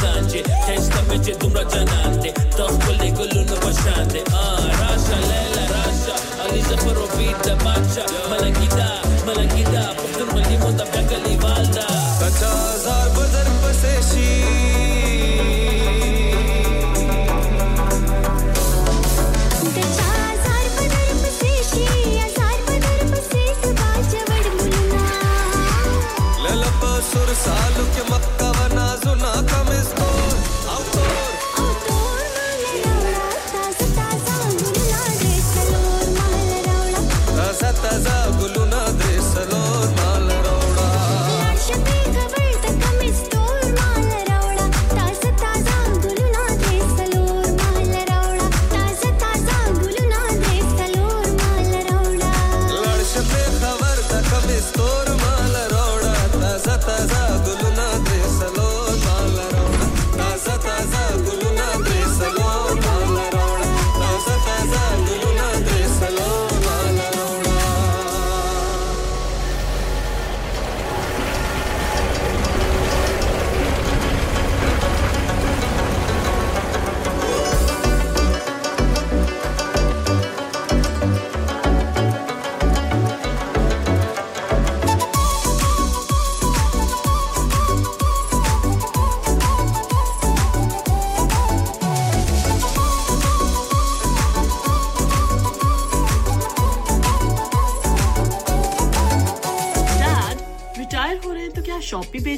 sanje 0.00 0.42
Testa 0.66 1.02
Rasha, 4.80 5.16
Leila, 5.28 5.64
Rasha 5.74 6.14
Aliza 6.44 6.76
paro 6.76 7.06
vida 7.16 7.54
bacha 7.64 8.04
Malangida, 8.30 8.86
malangida 9.26 9.94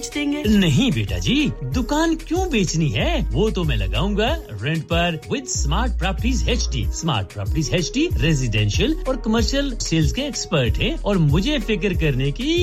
बेच 0.02 0.14
देंगे। 0.14 0.42
नहीं 0.58 0.90
बेटा 0.92 1.18
जी, 1.18 1.52
दुकान 1.74 2.14
क्यों 2.16 2.48
बेचनी 2.50 2.88
है? 2.90 3.20
वो 3.32 3.50
तो 3.50 3.64
मैं 3.64 3.76
लगाऊँगा। 3.76 4.30
रेंट 4.62 4.82
पर 4.84 5.20
with 5.32 5.46
smart 5.48 5.98
properties 5.98 6.48
H 6.50 6.68
D 6.72 6.84
smart 6.92 7.32
properties 7.32 7.74
H 7.74 7.90
D 7.94 8.08
residential 8.16 8.96
और 9.08 9.16
कमर्शियल 9.16 9.74
सेल्स 9.78 10.12
के 10.12 10.22
एक्सपर्ट 10.22 10.78
है 10.78 10.94
और 10.96 11.18
मुझे 11.18 11.58
फ़िक्र 11.58 11.94
करने 12.00 12.30
की 12.32 12.62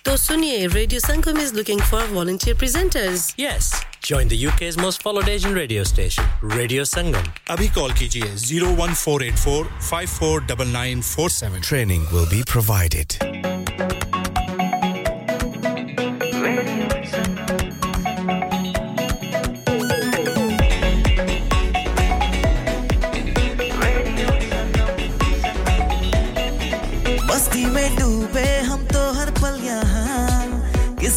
तो 0.04 0.16
सुनिए 0.16 0.66
radio 0.66 1.00
Sangam 1.00 1.40
is 1.40 1.52
looking 1.54 1.80
for 1.90 2.06
volunteer 2.12 2.56
presenters 2.58 3.28
Yes. 3.44 3.70
Join 4.08 4.28
the 4.32 4.36
UK's 4.48 4.76
most 4.82 5.02
followed 5.04 5.28
Asian 5.30 5.56
radio 5.58 5.84
station, 5.92 6.28
Radio 6.56 6.84
Sangam. 6.90 7.28
अभी 7.50 7.68
कॉल 7.78 7.92
कीजिए 8.02 8.28
01484 8.44 9.64
549947 9.88 11.66
Training 11.72 12.06
will 12.12 12.28
be 12.36 12.42
provided. 12.54 14.09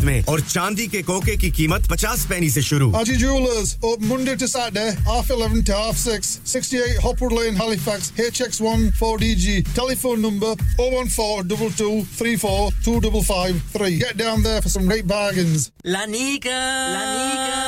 में 0.00 0.24
और 0.28 0.40
चांदी 0.40 0.86
के 0.88 1.02
कोके 1.02 1.36
की 1.36 1.50
कीमत 1.58 1.88
पचास 1.90 2.24
पैनी 2.30 2.50
से 2.50 2.62
शुरू 2.62 2.90
Haji 2.92 3.16
Jewelers, 3.22 3.76
open 3.82 4.08
Monday 4.08 4.36
to 4.36 4.48
Saturday, 4.48 4.88
half 5.06 5.30
11 5.30 5.64
to 5.64 5.72
half 5.76 5.96
6, 5.96 6.40
68 6.44 6.98
Hopwood 7.04 7.32
Lane, 7.32 7.54
Halifax, 7.54 8.10
HX1 8.26 8.90
4DG. 9.00 9.64
Telephone 9.74 10.20
number 10.22 10.54
01422 10.78 12.04
34 12.04 12.70
2553. 12.84 13.98
Get 13.98 14.16
down 14.16 14.42
there 14.42 14.60
for 14.62 14.68
some 14.68 14.86
great 14.86 15.06
bargains. 15.06 15.70
Lanika 15.86 16.58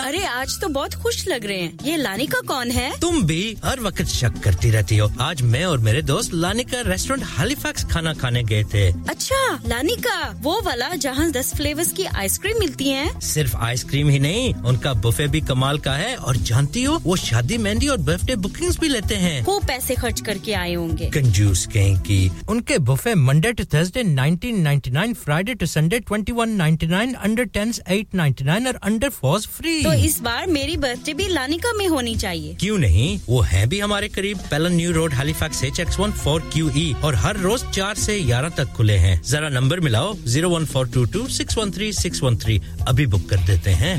अरे 0.08 0.24
आज 0.24 0.58
तो 0.60 0.68
बहुत 0.68 0.94
खुश 1.02 1.26
लग 1.28 1.44
रहे 1.46 1.60
हैं 1.60 1.78
ये 1.84 1.96
लानिका 1.96 2.40
कौन 2.48 2.70
है 2.70 2.90
तुम 3.00 3.22
भी 3.26 3.40
हर 3.64 3.80
वक्त 3.80 4.04
शक 4.08 4.38
करती 4.44 4.70
रहती 4.70 4.96
हो 4.96 5.08
आज 5.20 5.42
मैं 5.54 5.64
और 5.64 5.78
मेरे 5.88 6.02
दोस्त 6.10 6.34
लानिका 6.44 6.80
रेस्टोरेंट 6.90 7.26
हैलिफैक्स 7.38 7.84
खाना 7.92 8.12
खाने 8.22 8.42
गए 8.52 8.62
थे 8.74 8.84
अच्छा 9.14 9.40
लानिका 9.66 10.16
वो 10.42 10.60
वाला 10.66 10.88
जहाँ 11.06 11.30
दस 11.38 11.52
फ्लेवर्स 11.56 11.92
की 11.98 12.04
आइसक्रीम 12.16 12.58
मिलती 12.60 12.88
है। 12.88 13.20
सिर्फ़ 13.22 13.56
आइसक्रीम 13.56 14.08
ही 14.08 14.18
नहीं 14.18 14.52
उनका 14.64 14.92
बुफे 15.04 15.26
भी 15.28 15.40
कमाल 15.42 15.78
का 15.78 15.92
है 15.94 16.14
और 16.16 16.36
जानती 16.48 16.82
हो 16.84 16.96
वो 17.04 17.16
शादी 17.16 17.58
मेहंदी 17.58 17.88
और 17.88 17.98
बर्थडे 18.00 18.36
बुकिंग्स 18.38 18.78
भी 18.80 18.88
लेते 18.88 19.14
हैं। 19.16 19.44
खूब 19.44 19.66
पैसे 19.66 19.94
खर्च 19.94 20.20
करके 20.20 20.52
आए 20.54 20.74
होंगे। 20.74 21.10
कंजूस 21.14 21.66
कहीं 21.74 21.96
की 22.00 22.30
उनके 22.48 22.78
buffet 22.84 23.14
Monday 23.16 23.52
to 23.52 23.64
Thursday 23.74 24.02
1999 24.04 25.14
Friday 25.14 25.54
to 25.54 25.66
Sunday 25.66 26.00
2199 26.02 27.14
under 27.16 27.46
10s 27.56 27.80
899 27.88 28.66
और 28.66 28.78
अंडर 28.82 29.10
4s 29.16 29.46
फ्री 29.48 29.82
तो 29.82 29.92
इस 30.04 30.20
बार 30.22 30.46
मेरी 30.48 30.76
बर्थडे 30.76 31.14
भी 31.14 31.28
लानिका 31.28 31.72
में 31.72 31.86
होनी 31.88 32.14
चाहिए। 32.16 32.54
क्यों 32.60 32.78
नहीं? 32.78 33.18
वो 33.28 33.40
है 33.42 33.66
भी 33.66 33.80
हमारे 33.80 34.08
करीब। 34.08 34.38
Pellon 34.50 34.72
new 34.74 34.92
road 34.92 35.12
Halifax 35.14 35.62
H 35.64 35.80
X 35.80 35.98
one 36.00 36.12
four 36.14 36.40
Q 36.52 36.70
E 36.76 36.94
और 37.04 37.14
हर 37.16 37.36
रोज 37.40 37.64
चार 37.74 37.94
से 37.96 38.18
ग्यारह 38.22 38.48
तक 38.56 38.72
खुले 38.76 38.96
हैं। 38.98 39.20
जरा 39.24 39.48
नंबर 39.50 39.80
मिलाओ 39.80 40.14
zero 40.26 40.50
one 40.50 40.64
four 40.66 40.88
two 40.94 41.04
two 41.06 41.26
six 41.30 41.58
one 41.58 41.70
three 41.70 41.92
six 42.05 42.22
one 42.22 42.36
three 42.36 42.61
अभी 42.88 43.07
बुक 43.07 43.28
कर 43.30 43.36
देते 43.36 43.70
हैं। 43.70 43.96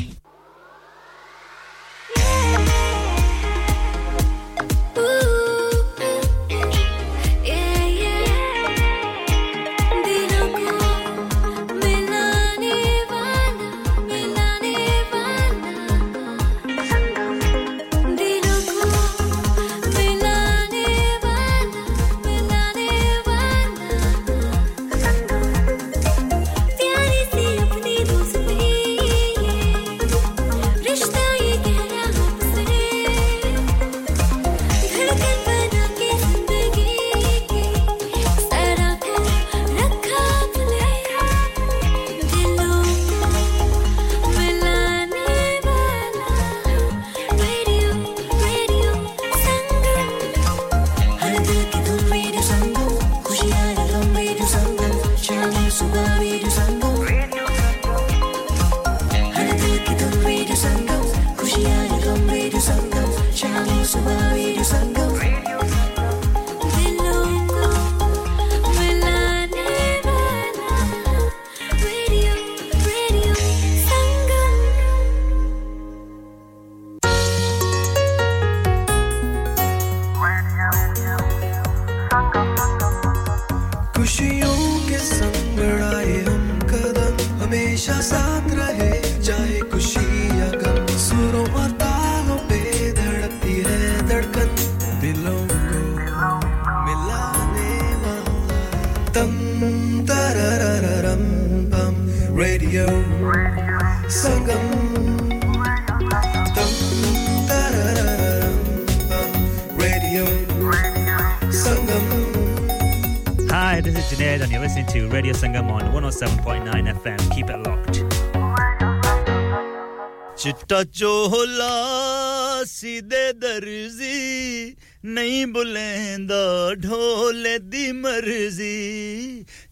प्यारी 4.97 5.34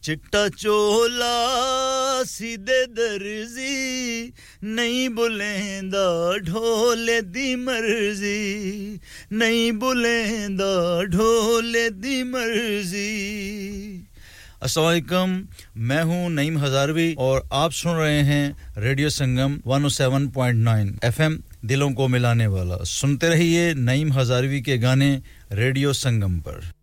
चिट्टा 0.04 0.48
चोला 0.50 2.24
सीधे 2.24 2.86
दर्जी, 2.86 4.34
नहीं 4.64 5.10
बुलेंदा 5.10 6.38
ढोले 6.38 7.22
दी 7.22 7.56
मर्ज़ी, 7.56 9.00
नहीं 9.34 9.72
बुलेंदा 9.72 11.04
ढोले 11.04 11.90
दी 11.90 12.24
मर्ज़ी। 12.24 13.08
अस्सलाम 14.62 15.48
मैं 15.78 16.04
हूँ 16.04 16.32
नईम 16.32 16.58
हजारवी 16.58 17.16
और 17.20 17.48
आप 17.54 17.72
सुन 17.72 17.96
रहे 17.96 18.22
हैं 18.22 18.58
रेडियो 18.78 19.10
संगम 19.10 19.60
107.9 19.68 21.00
एफएम 21.06 21.40
दिलों 21.66 21.92
को 21.94 22.08
मिलाने 22.08 22.48
वाला। 22.48 22.84
सुनते 22.84 23.30
रहिए 23.30 23.74
नईम 23.74 24.14
हजारवी 24.14 24.62
के 24.62 24.78
गाने 24.78 25.22
रेडियो 25.52 25.94
संगम 25.94 26.40
पर। 26.40 26.83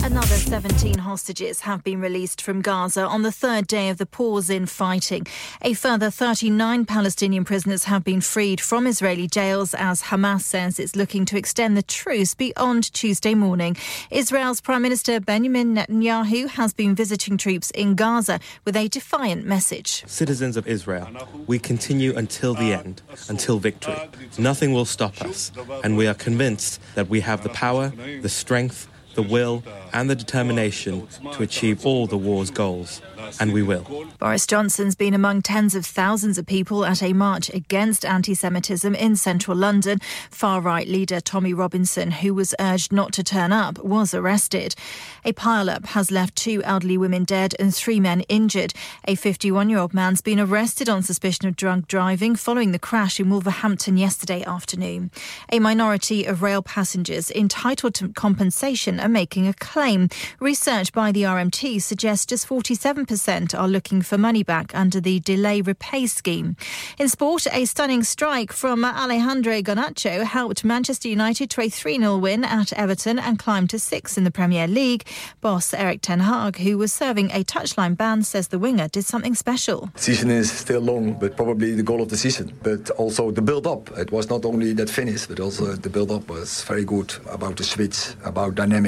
109. 0.00 0.12
Another 0.12 0.36
17 0.36 0.98
hostages 0.98 1.60
have 1.60 1.84
been 1.84 2.00
released 2.00 2.42
from 2.42 2.62
Gaza 2.62 3.04
on 3.04 3.22
the 3.22 3.32
third 3.32 3.66
day 3.66 3.88
of 3.88 3.98
the 3.98 4.06
pause 4.06 4.50
in 4.50 4.66
fighting. 4.66 5.26
A 5.62 5.74
further 5.74 6.10
39 6.10 6.84
Palestinian 6.84 7.44
prisoners 7.44 7.84
have 7.84 8.04
been 8.04 8.20
freed 8.20 8.60
from 8.60 8.86
Israeli 8.86 9.26
jails 9.26 9.74
as 9.74 10.02
Hamas 10.02 10.42
says 10.42 10.78
it's 10.78 10.96
looking 10.96 11.24
to 11.26 11.36
extend 11.36 11.76
the 11.76 11.82
truce 11.82 12.34
beyond 12.34 12.92
Tuesday 12.92 13.34
morning. 13.34 13.76
Israel's 14.10 14.60
Prime 14.60 14.82
Minister 14.82 15.20
Benjamin 15.20 15.76
Netanyahu 15.76 16.48
has 16.48 16.72
been 16.72 16.94
visiting 16.94 17.36
troops 17.36 17.70
in 17.72 17.94
Gaza 17.94 18.40
with 18.64 18.76
a 18.76 18.88
defiant 18.88 19.44
message. 19.46 20.04
Citizens 20.06 20.56
of 20.56 20.66
Israel, 20.66 21.08
we 21.46 21.58
continue 21.58 22.16
until 22.16 22.54
the 22.54 22.72
end, 22.72 23.02
until 23.28 23.58
victory. 23.58 23.96
Nothing 24.38 24.72
will 24.72 24.84
stop 24.84 25.20
us, 25.22 25.52
and 25.84 25.96
we 25.96 26.06
are 26.06 26.14
convinced 26.14 26.80
that 26.94 27.08
we 27.08 27.20
have 27.20 27.42
the 27.42 27.48
power, 27.50 27.92
the 28.22 28.28
strength, 28.28 28.88
the 29.18 29.22
will, 29.24 29.64
and 29.92 30.08
the 30.08 30.14
determination 30.14 31.08
to 31.32 31.42
achieve 31.42 31.84
all 31.84 32.06
the 32.06 32.16
war's 32.16 32.52
goals. 32.52 33.02
And 33.40 33.52
we 33.52 33.62
will. 33.62 34.06
Boris 34.20 34.46
Johnson's 34.46 34.94
been 34.94 35.12
among 35.12 35.42
tens 35.42 35.74
of 35.74 35.84
thousands 35.84 36.38
of 36.38 36.46
people 36.46 36.84
at 36.84 37.02
a 37.02 37.12
march 37.12 37.50
against 37.50 38.04
anti 38.04 38.32
Semitism 38.32 38.94
in 38.94 39.16
central 39.16 39.56
London. 39.56 39.98
Far 40.30 40.60
right 40.60 40.86
leader 40.86 41.20
Tommy 41.20 41.52
Robinson, 41.52 42.12
who 42.12 42.32
was 42.32 42.54
urged 42.60 42.92
not 42.92 43.12
to 43.14 43.24
turn 43.24 43.52
up, 43.52 43.78
was 43.80 44.14
arrested. 44.14 44.76
A 45.24 45.32
pile-up 45.32 45.86
has 45.86 46.12
left 46.12 46.36
two 46.36 46.62
elderly 46.62 46.96
women 46.96 47.24
dead 47.24 47.54
and 47.58 47.74
three 47.74 47.98
men 47.98 48.20
injured. 48.28 48.72
A 49.06 49.16
51 49.16 49.68
year 49.68 49.80
old 49.80 49.92
man's 49.92 50.20
been 50.20 50.40
arrested 50.40 50.88
on 50.88 51.02
suspicion 51.02 51.48
of 51.48 51.56
drunk 51.56 51.88
driving 51.88 52.36
following 52.36 52.70
the 52.70 52.78
crash 52.78 53.18
in 53.18 53.28
Wolverhampton 53.28 53.96
yesterday 53.96 54.44
afternoon. 54.44 55.10
A 55.52 55.58
minority 55.58 56.24
of 56.24 56.40
rail 56.40 56.62
passengers 56.62 57.30
entitled 57.32 57.94
to 57.94 58.08
compensation 58.10 59.00
are 59.08 59.10
making 59.10 59.48
a 59.48 59.54
claim. 59.54 60.08
Research 60.38 60.92
by 60.92 61.10
the 61.10 61.22
RMT 61.22 61.80
suggests 61.80 62.26
just 62.26 62.46
47% 62.46 63.58
are 63.58 63.66
looking 63.68 64.02
for 64.02 64.18
money 64.18 64.42
back 64.42 64.74
under 64.74 65.00
the 65.00 65.18
delay 65.20 65.62
repay 65.62 66.06
scheme. 66.06 66.56
In 66.98 67.08
sport, 67.08 67.46
a 67.50 67.64
stunning 67.64 68.02
strike 68.02 68.52
from 68.52 68.84
Alejandro 68.84 69.62
Garnacho 69.62 70.24
helped 70.24 70.62
Manchester 70.62 71.08
United 71.08 71.48
to 71.50 71.62
a 71.62 71.68
3 71.70 71.98
0 71.98 72.18
win 72.18 72.44
at 72.44 72.72
Everton 72.74 73.18
and 73.18 73.38
climb 73.38 73.66
to 73.68 73.78
six 73.78 74.18
in 74.18 74.24
the 74.24 74.30
Premier 74.30 74.66
League. 74.68 75.06
Boss 75.40 75.72
Eric 75.72 76.02
Ten 76.02 76.20
Hag, 76.20 76.58
who 76.58 76.76
was 76.76 76.92
serving 76.92 77.30
a 77.30 77.42
touchline 77.44 77.96
ban, 77.96 78.22
says 78.22 78.48
the 78.48 78.58
winger 78.58 78.88
did 78.88 79.04
something 79.06 79.34
special. 79.34 79.90
season 79.96 80.30
is 80.30 80.52
still 80.52 80.80
long, 80.82 81.14
but 81.14 81.34
probably 81.36 81.72
the 81.74 81.82
goal 81.82 82.02
of 82.02 82.10
the 82.10 82.16
season. 82.16 82.52
But 82.62 82.90
also 82.90 83.30
the 83.30 83.42
build-up. 83.42 83.96
It 83.96 84.12
was 84.12 84.28
not 84.28 84.44
only 84.44 84.74
that 84.74 84.90
finish, 84.90 85.26
but 85.26 85.40
also 85.40 85.64
the 85.76 85.88
build-up 85.88 86.28
was 86.28 86.62
very 86.64 86.84
good 86.84 87.14
about 87.30 87.56
the 87.56 87.64
switch, 87.64 88.14
about 88.24 88.54
dynamic. 88.54 88.87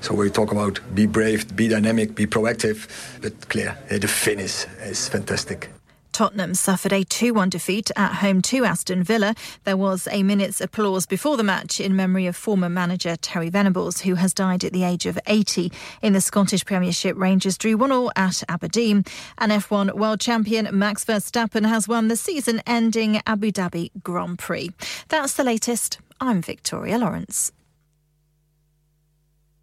So 0.00 0.14
we 0.14 0.30
talk 0.30 0.52
about 0.52 0.80
be 0.94 1.06
brave, 1.06 1.54
be 1.56 1.68
dynamic, 1.68 2.14
be 2.14 2.26
proactive. 2.26 2.88
But 3.20 3.48
clear, 3.48 3.76
eh, 3.90 3.98
the 3.98 4.08
finish 4.08 4.66
is 4.82 5.08
fantastic. 5.08 5.70
Tottenham 6.14 6.54
suffered 6.54 6.92
a 6.92 7.02
2 7.02 7.34
1 7.34 7.50
defeat 7.50 7.90
at 7.96 8.14
home 8.14 8.40
to 8.42 8.64
Aston 8.64 9.02
Villa. 9.02 9.34
There 9.64 9.76
was 9.76 10.06
a 10.12 10.22
minute's 10.22 10.60
applause 10.60 11.06
before 11.06 11.36
the 11.36 11.42
match 11.42 11.80
in 11.80 11.96
memory 11.96 12.26
of 12.26 12.36
former 12.36 12.68
manager 12.68 13.16
Terry 13.16 13.50
Venables, 13.50 14.02
who 14.02 14.14
has 14.14 14.32
died 14.32 14.62
at 14.62 14.72
the 14.72 14.84
age 14.84 15.06
of 15.06 15.18
80. 15.26 15.72
In 16.02 16.12
the 16.12 16.20
Scottish 16.20 16.64
Premiership, 16.64 17.16
Rangers 17.16 17.58
drew 17.58 17.76
1 17.76 17.90
0 17.90 18.10
at 18.14 18.44
Aberdeen. 18.48 19.04
And 19.38 19.50
F1 19.50 19.96
world 19.96 20.20
champion 20.20 20.68
Max 20.70 21.04
Verstappen 21.04 21.68
has 21.68 21.88
won 21.88 22.06
the 22.06 22.16
season 22.16 22.62
ending 22.64 23.20
Abu 23.26 23.50
Dhabi 23.50 23.90
Grand 24.04 24.38
Prix. 24.38 24.70
That's 25.08 25.34
the 25.34 25.42
latest. 25.42 25.98
I'm 26.20 26.40
Victoria 26.40 26.96
Lawrence. 26.96 27.50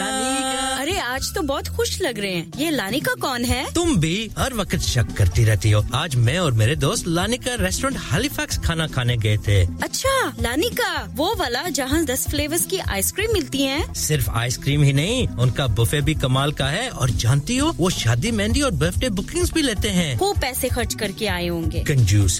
अरे 0.78 1.00
आज 1.00 1.36
तो 1.36 1.42
बहुत 1.42 1.68
खुश 1.68 2.02
लग 2.02 2.20
रहे 2.20 2.32
हैं। 2.32 2.52
ये 2.58 2.72
Lanika 2.72 3.14
कौन 3.22 3.46
है? 3.46 3.74
तुम 3.74 3.98
भी 3.98 4.32
हर 4.38 4.54
वक्त 4.54 4.80
शक 4.80 5.08
करती 5.18 5.44
रहती 5.44 5.72
हो। 5.72 5.86
आज 5.94 6.16
मैं 6.16 6.40
और 6.40 6.54
मेरे 6.54 6.76
दोस्त 6.76 7.08
लानिका 7.08 7.56
रेस्टोरेंट 7.56 8.02
हैलिफैक्स 8.12 8.58
खाना 8.58 8.88
खाने 8.88 9.18
गए 9.18 9.38
थे। 9.38 9.68
अच्छा 9.84 10.34
लानिका 10.42 11.14
वो 11.16 11.36
वाला 11.36 11.70
जहाँ 11.70 12.06
दस 12.06 12.30
फ्लेवर्स 12.30 12.66
की 12.66 12.78
आइसक्रीम 12.78 13.34
मिलती 13.34 13.64
है। 13.64 13.94
सिर्फ़ 13.94 14.30
आइसक्रीम 14.30 14.84
ही 14.84 14.94
नहीं 14.94 15.28
उनका 15.28 15.68
बुफे 15.68 16.02
भी 16.02 16.16
कमाल 16.16 16.52
का 16.52 16.68
है। 16.68 16.90
और 16.90 17.10
जानती 17.10 17.58
हो 17.58 17.76
वो 17.78 17.90
शादी 17.90 18.32
मेहंदी 18.32 18.62
और 18.62 18.76
बर्थडे 18.76 19.10
बुकिंग्स 19.10 19.54
भी 19.54 19.62
लेते 19.62 19.90
हैं। 19.90 20.20
खूब 20.20 20.42
पैसे 20.42 20.70
खर्च 20.70 20.94
करके 20.94 21.28
आए 21.28 21.48
होंगे। 21.48 21.84
कंजूस 21.84 22.40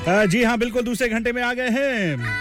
ji 0.07 0.43
हाँ 0.43 0.57
बिल्कुल 0.57 0.81
दूसरे 0.83 1.07
घंटे 1.09 1.31
में 1.31 1.41
आ 1.43 1.53
गए 1.53 1.69
हैं। 1.69 2.37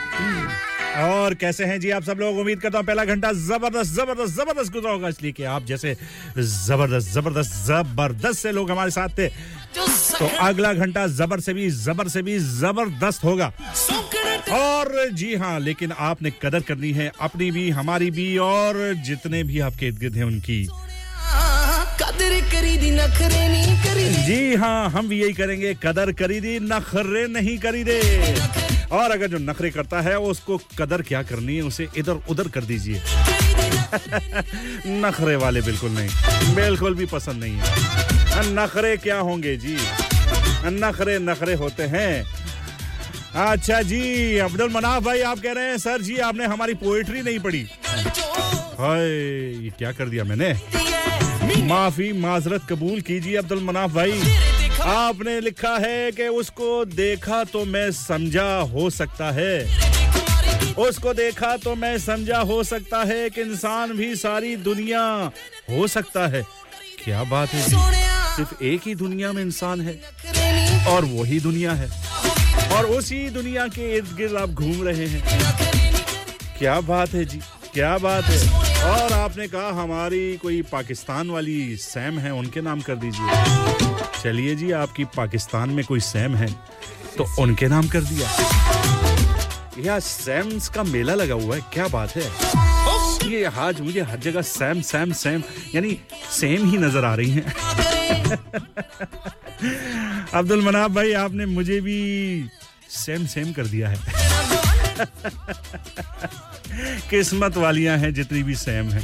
और 0.98 1.34
कैसे 1.34 1.64
हैं 1.64 1.78
जी 1.80 1.90
आप 1.90 2.02
सब 2.02 2.18
लोग? 2.20 2.38
उम्मीद 2.38 2.61
करता 2.61 2.78
हूँ 2.78 2.86
पहला 2.86 3.04
घंटा 3.04 3.32
ज़बरदस्त 3.32 3.92
ज़बरदस्त 3.94 4.34
ज़बरदस्त 4.34 4.72
गुजरा 4.72 4.90
होगा 4.90 5.09
इसलिए 5.09 5.32
कि 5.32 5.44
आप 5.44 5.64
जैसे 5.66 5.96
ज़बरदस्त 6.38 7.12
ज़बरदस्त 7.12 7.52
ज़बरदस्त 7.66 8.38
से 8.38 8.52
लोग 8.52 8.70
हमारे 8.70 8.90
साथ 8.90 9.09
थे। 9.18 9.28
तो 9.28 10.30
अगला 10.40 10.72
घंटा 10.74 11.06
जबर 11.06 11.40
से 11.40 11.52
भी 11.54 11.70
जबर 11.70 12.09
से 12.09 12.22
भी 12.22 12.38
ज़बरदस्त 12.38 13.24
होगा। 13.24 13.52
और 14.52 15.09
जी 15.12 15.34
हाँ 15.36 15.59
लेकिन 15.61 15.92
आपने 15.92 16.30
कदर 16.42 16.61
करनी 16.68 16.92
है 16.92 17.11
अपनी 17.20 17.50
भी 17.50 17.68
हमारी 17.70 18.11
भी 18.11 18.36
और 18.38 18.92
जितने 19.06 19.42
भी 19.42 19.61
आपके 19.61 19.86
इर्द 19.86 19.98
गिर्द 19.98 20.16
हैं 20.16 20.24
उनकी। 20.24 20.62
कदर 22.01 22.40
करी 22.53 22.90
नखरे 22.90 23.49
नहीं 23.49 23.76
करी 23.84 24.05
जी 24.26 24.55
हाँ 24.55 24.90
हम 24.90 25.09
भी 25.09 25.20
यही 25.20 25.32
करेंगे 25.32 25.74
कदर 25.82 26.12
करी 26.12 26.40
दी 26.40 26.59
नखरे 26.62 27.26
नहीं 27.28 27.59
करी 27.59 27.82
दे 27.84 28.01
और 28.92 29.11
अगर 29.11 29.28
जो 29.28 29.38
नखरे 29.38 29.70
करता 29.70 30.01
है 30.01 30.18
उसको 30.18 30.59
कदर 30.78 31.03
क्या 31.03 31.22
करनी 31.22 31.57
है 31.57 31.62
उसे 31.62 31.88
इधर 31.96 32.20
उधर 32.30 32.49
कर 32.49 32.64
दीजिए। 32.64 33.03
नखरे 35.03 35.36
वाले 35.36 35.61
बिल्कुल 35.62 35.90
नहीं 35.90 36.55
बिल्कुल 36.55 36.94
भी 36.94 37.07
पसंद 37.07 37.44
नहीं 37.44 37.57
है। 37.57 38.55
नखरे 38.55 38.96
क्या 38.96 39.18
होंगे 39.18 39.57
जी? 39.57 39.76
नखरे 40.66 41.18
नखरे 41.18 41.55
होते 41.55 41.82
हैं। 41.94 42.24
अच्छा 43.46 43.80
जी 43.82 44.03
अब्दुल 44.38 44.70
मनाफ 44.72 45.03
भाई 45.03 45.20
आप 45.22 45.38
कह 45.40 45.53
रहे 45.53 45.70
हैं 45.70 45.78
सर 45.78 46.03
जी 46.03 46.16
आपने 46.28 46.46
हमारी 46.46 46.74
पोएट्री 46.82 47.22
नहीं 47.22 47.38
पढ़ी। 47.38 47.66
हाय 48.80 49.07
ये 49.64 49.70
क्या 49.78 49.92
कर 49.92 50.09
दिया 50.09 50.24
मैंने? 50.24 50.53
माफ़ी 51.57 52.12
माजरत 52.12 52.66
कबूल 52.70 53.01
कीजिए 53.01 53.36
अब्दुल 53.36 53.62
मनाफ 53.64 53.90
भाई। 53.90 54.20
आपने 54.82 55.40
लिखा 55.40 55.76
है 55.78 56.11
कि 56.12 56.26
उसको 56.28 56.84
देखा 56.84 57.42
तो 57.44 57.64
मैं 57.64 57.90
समझा 57.92 58.49
हो 58.72 58.90
सकता 58.90 59.30
है। 59.30 59.55
उसको 60.78 61.14
देखा 61.14 61.57
तो 61.57 61.74
मैं 61.74 61.99
समझा 61.99 62.38
हो 62.38 62.62
सकता 62.64 63.03
है 63.05 63.30
कि 63.30 63.40
इंसान 63.40 63.92
भी 63.92 64.14
सारी 64.16 64.57
दुनिया 64.57 65.03
हो 65.70 65.86
सकता 65.86 66.26
है। 66.26 66.42
क्या 67.05 67.24
बात 67.24 67.49
है 67.49 67.62
सिर्फ़ 68.36 68.62
एक 68.64 68.80
ही 68.86 68.94
दुनिया 68.94 69.32
में 69.32 69.42
इंसान 69.42 69.80
है 69.80 70.01
और 70.88 71.05
वही 71.05 71.40
दुनिया 71.40 71.72
है। 71.72 71.90
और 72.72 72.86
उसी 72.86 73.28
दुनिया 73.30 73.66
के 73.68 73.96
इर्द 73.96 74.16
गिर्द 74.16 74.36
आप 74.36 74.51
घूम 74.51 74.82
रहे 74.82 75.07
हैं। 75.07 75.22
क्या 76.59 76.80
बात 76.80 77.14
है 77.14 77.24
जी? 77.24 77.40
क्या 77.75 77.97
बात 77.99 78.25
है। 78.25 78.39
और 78.85 79.12
आपने 79.12 79.47
कहा 79.49 79.71
हमारी 79.83 80.37
कोई 80.37 80.61
पाकिस्तान 80.62 81.31
वाली 81.31 81.77
सैम 81.77 82.19
है, 82.19 82.33
उनके 82.33 82.61
नाम 82.61 82.81
कर 82.81 82.97
दीजिए। 82.97 84.23
चलिए 84.23 84.55
जी, 84.55 84.71
आपकी 84.73 85.05
पाकिस्तान 85.16 85.71
में 85.71 85.85
कोई 85.85 86.01
सैम 86.01 86.35
है 86.35 86.49
तो 87.19 87.27
उनके 87.43 87.69
नाम 87.69 87.89
कर 87.89 88.01
दिया। 88.03 88.29
यह 89.79 89.99
सैम्स 90.01 90.69
का 90.69 90.83
मेला 90.83 91.14
लगा 91.14 91.35
हुआ 91.35 91.57
है, 91.57 91.62
क्या 91.73 91.89
बात 91.89 92.16
है। 92.16 92.23
ये 93.31 93.45
आज 93.45 93.81
मुझे 93.81 94.01
हर 94.01 94.19
जगह 94.19 94.43
सैम 94.43 94.81
सैम 94.83 95.12
सैम, 95.12 95.43
यानी 95.75 95.99
सेम 96.31 96.71
ही 96.71 96.79
नज़र 96.79 97.05
आ 97.05 97.14
रही 97.14 97.31
हैं। 97.31 97.55
अब्दुल 100.35 100.62
मनाब 100.64 100.95
भाई, 100.95 101.12
आपने 101.12 101.47
मुझे 101.47 101.81
भी 101.81 101.99
सेम 102.91 103.27
सेम 103.27 103.53
कर 103.53 103.66
दिया 103.66 103.89
है। 103.89 103.97
किस्मत 107.11 107.57
वालियाँ 107.57 107.99
हैं 107.99 108.14
जितनी 108.14 108.42
भी 108.42 108.55
सेम 108.55 108.90
है। 108.90 109.03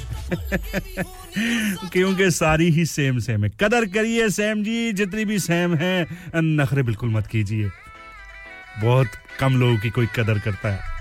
क्योंकि 1.88 2.30
सारी 2.30 2.70
ही 2.70 2.86
सेम 2.86 3.18
सेम 3.18 3.44
है। 3.44 3.50
कदर 3.60 3.84
करिए 3.84 4.30
सेम 4.30 4.64
जी, 4.64 4.92
जितनी 4.92 5.24
भी 5.24 5.38
सेम 5.38 5.74
है, 5.74 6.06
नखरे 6.36 6.82
बिल्कुल 6.82 7.10
मत 7.10 7.26
कीजिए। 7.26 7.70
बहुत 8.80 9.08
कम 9.40 9.56
लोगों 9.56 9.78
की 9.78 9.90
कोई 9.90 10.06
कदर 10.06 10.38
करता 10.38 10.68
है। 10.68 10.93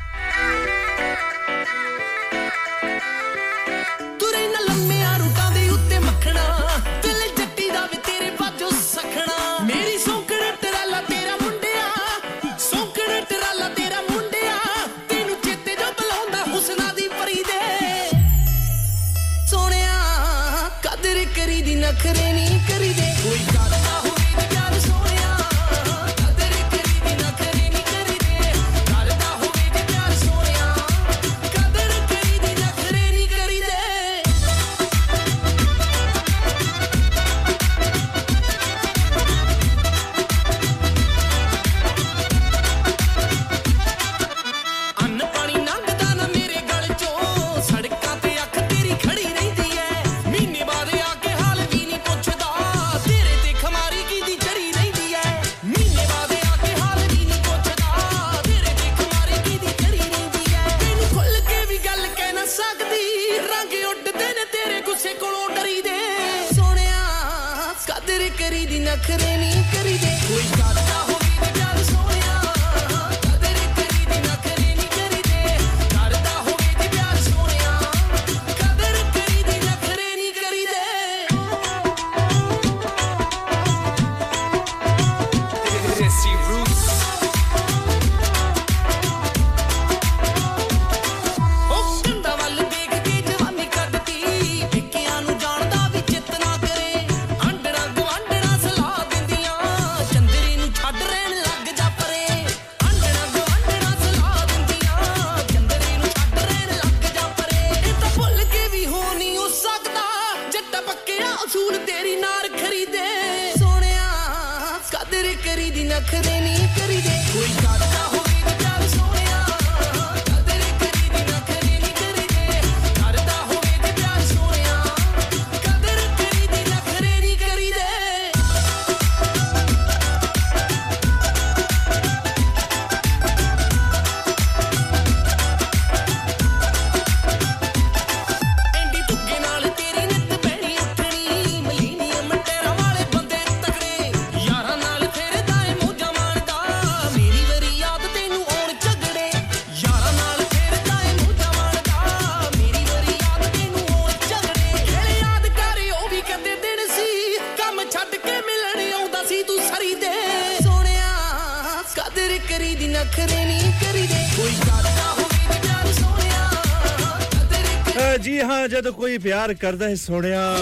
जी 168.73 168.77
हाँ 168.77 168.81
जब 168.81 168.97
कोई 168.97 169.17
प्यार 169.17 169.53
करता 169.53 169.85
है 169.85 169.95
सोनिया 169.95 170.57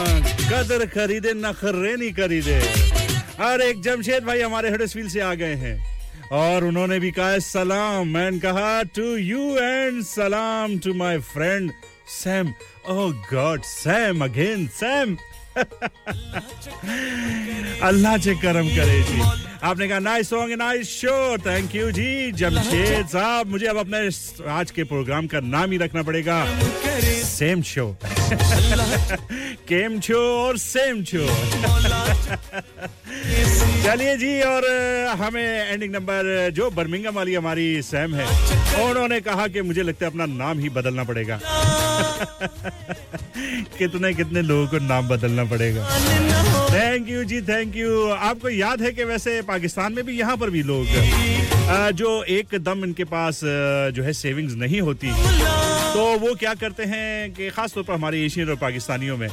कदर 0.52 0.86
खरीदे, 0.86 1.34
नखरे 1.34 1.96
नहीं 1.96 2.12
खरीदे। 2.12 2.62
और 3.40 3.62
एक 3.62 3.82
जमशेद 3.82 4.24
भाई 4.24 4.42
हमारे 4.42 4.70
हडसफील 4.70 5.10
से 5.10 5.20
आ 5.20 5.34
गए 5.34 5.56
हैं। 5.56 5.86
और 6.32 6.64
उन्होंने 6.64 7.00
भी 7.00 7.12
कहा, 7.12 7.40
सलाम। 7.40 8.08
मैंने 8.08 8.40
कहा, 8.40 8.84
टू 8.84 9.16
यू 9.16 9.40
एंड 9.40 10.04
सलाम 10.04 10.80
to 10.80 10.94
my 10.94 11.20
friend 11.20 11.72
Sam. 12.24 12.54
Oh 12.90 13.12
god, 13.12 13.64
Sam 13.64 14.24
again, 14.24 14.68
Sam. 14.68 15.18
अल्लाह 17.82 18.18
से 18.18 18.36
करम 18.36 18.68
करे 18.68 19.02
जी। 19.02 19.51
आपने 19.64 19.88
कहा 19.88 20.00
nice 20.00 20.30
song 20.30 20.54
nice 20.58 20.90
show 20.90 21.38
thank 21.46 21.76
you 21.76 21.90
जी। 21.92 22.32
जमशेद 22.38 23.08
साहब 23.08 23.48
मुझे 23.48 23.66
अब 23.68 23.78
अपने 23.78 23.98
आज 24.52 24.72
के 24.72 24.84
प्रोग्राम 24.92 25.28
का 25.34 25.40
नाम 25.40 25.72
ही 25.72 25.78
रखना 25.78 26.04
पड़ेगा। 26.04 26.38
सेम 27.26 27.62
शो 27.72 27.86
केम 29.70 30.00
शो 30.02 30.20
और 30.48 30.58
सेम 30.58 31.04
शो 31.12 31.26
चलिए 33.86 34.16
जी 34.18 34.42
और 34.42 34.66
हमें 35.22 35.44
एंडिंग 35.44 35.94
नंबर 35.96 36.50
जो 36.56 36.70
बर्मिंगम 36.72 37.14
वाली 37.16 37.34
हमारी 37.36 37.82
सैम 37.82 38.16
है 38.16 38.26
उन्होंने 38.90 39.20
कहा 39.22 39.48
कि 39.48 39.62
मुझे 39.62 39.84
लगता 39.84 40.06
है 40.06 40.12
अपना 40.12 40.26
नाम 40.26 40.60
ही 40.60 40.70
बदलना 40.70 41.04
पड़ेगा। 41.04 41.40
कितने 43.78 44.14
कितने 44.14 44.42
लोगों 44.42 44.68
को 44.68 44.80
नाम 44.88 45.08
बदलना 45.08 45.44
पड़ेगा। 45.46 45.84
थैंक 46.74 47.10
यू 47.10 47.24
जी 47.24 47.42
थैंक 47.42 47.76
यू 47.76 48.08
आपको 48.10 48.50
याद 48.50 48.82
है 48.82 48.92
कि 48.92 49.04
वैसे 49.04 49.42
पाकिस्तान 49.48 49.94
में 49.94 50.06
भी 50.06 50.18
यहाँ 50.20 50.36
पर 50.38 50.50
भी 50.50 50.62
लोग 50.64 50.86
जो 51.96 52.12
एकदम 52.36 52.84
इनके 52.86 53.04
पास 53.12 53.40
जो 53.96 54.04
है 54.04 54.14
सेविंग्स 54.14 54.54
नहीं 54.58 54.82
होती 54.82 55.12
तो 55.94 56.06
वो 56.20 56.34
क्या 56.40 56.54
करते 56.54 56.84
हैं 56.84 57.32
कि 57.34 57.50
खास 57.50 57.74
तौर 57.74 57.84
पर 57.84 57.94
हमारे 57.94 58.24
एशियन 58.26 58.50
और 58.50 58.56
पाकिस्तानियों 58.56 59.18
में 59.18 59.28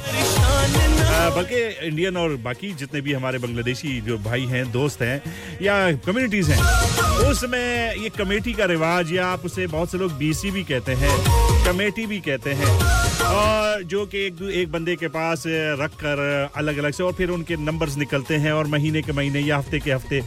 बल्कि 1.35 1.61
इंडियन 1.87 2.17
और 2.17 2.35
बाकी 2.43 2.71
जितने 2.79 3.01
भी 3.01 3.13
हमारे 3.13 3.37
बांग्लादेशी 3.37 3.99
जो 4.01 4.17
भाई 4.17 4.45
हैं, 4.45 4.71
दोस्त 4.71 5.01
हैं, 5.01 5.21
या 5.61 5.91
कम्युनिटीज 6.05 6.49
हैं 6.49 7.29
उसमें 7.29 7.95
ये 7.95 8.09
कमेटी 8.17 8.53
का 8.53 8.65
रिवाज, 8.65 9.11
या 9.13 9.27
आप 9.27 9.45
उसे 9.45 9.67
बहुत 9.67 9.91
से 9.91 9.97
लोग 9.97 10.11
बीसी 10.17 10.51
भी 10.51 10.63
कहते 10.63 10.93
हैं, 11.01 11.17
कमेटी 11.65 12.05
भी 12.05 12.19
कहते 12.27 12.53
हैं, 12.53 12.71
और 13.25 13.83
जो 13.83 14.05
कि 14.05 14.25
एक 14.25 14.41
एक 14.51 14.71
बंदे 14.71 14.95
के 14.95 15.07
पास 15.07 15.43
रख 15.81 15.95
कर 16.03 16.51
अलग 16.55 16.77
अलग 16.77 16.91
से, 16.91 17.03
और 17.03 17.13
फिर 17.13 17.28
उनके 17.29 17.55
नंबर्स 17.57 17.97
निकलते 17.97 18.37
हैं 18.37 18.51
और 18.51 18.67
महीने 18.67 19.01
के 19.01 19.11
महीने 19.11 19.39
या 19.39 19.57
हफ़्ते 19.57 19.79
के 19.79 19.91
हफ़्ते 19.91 20.21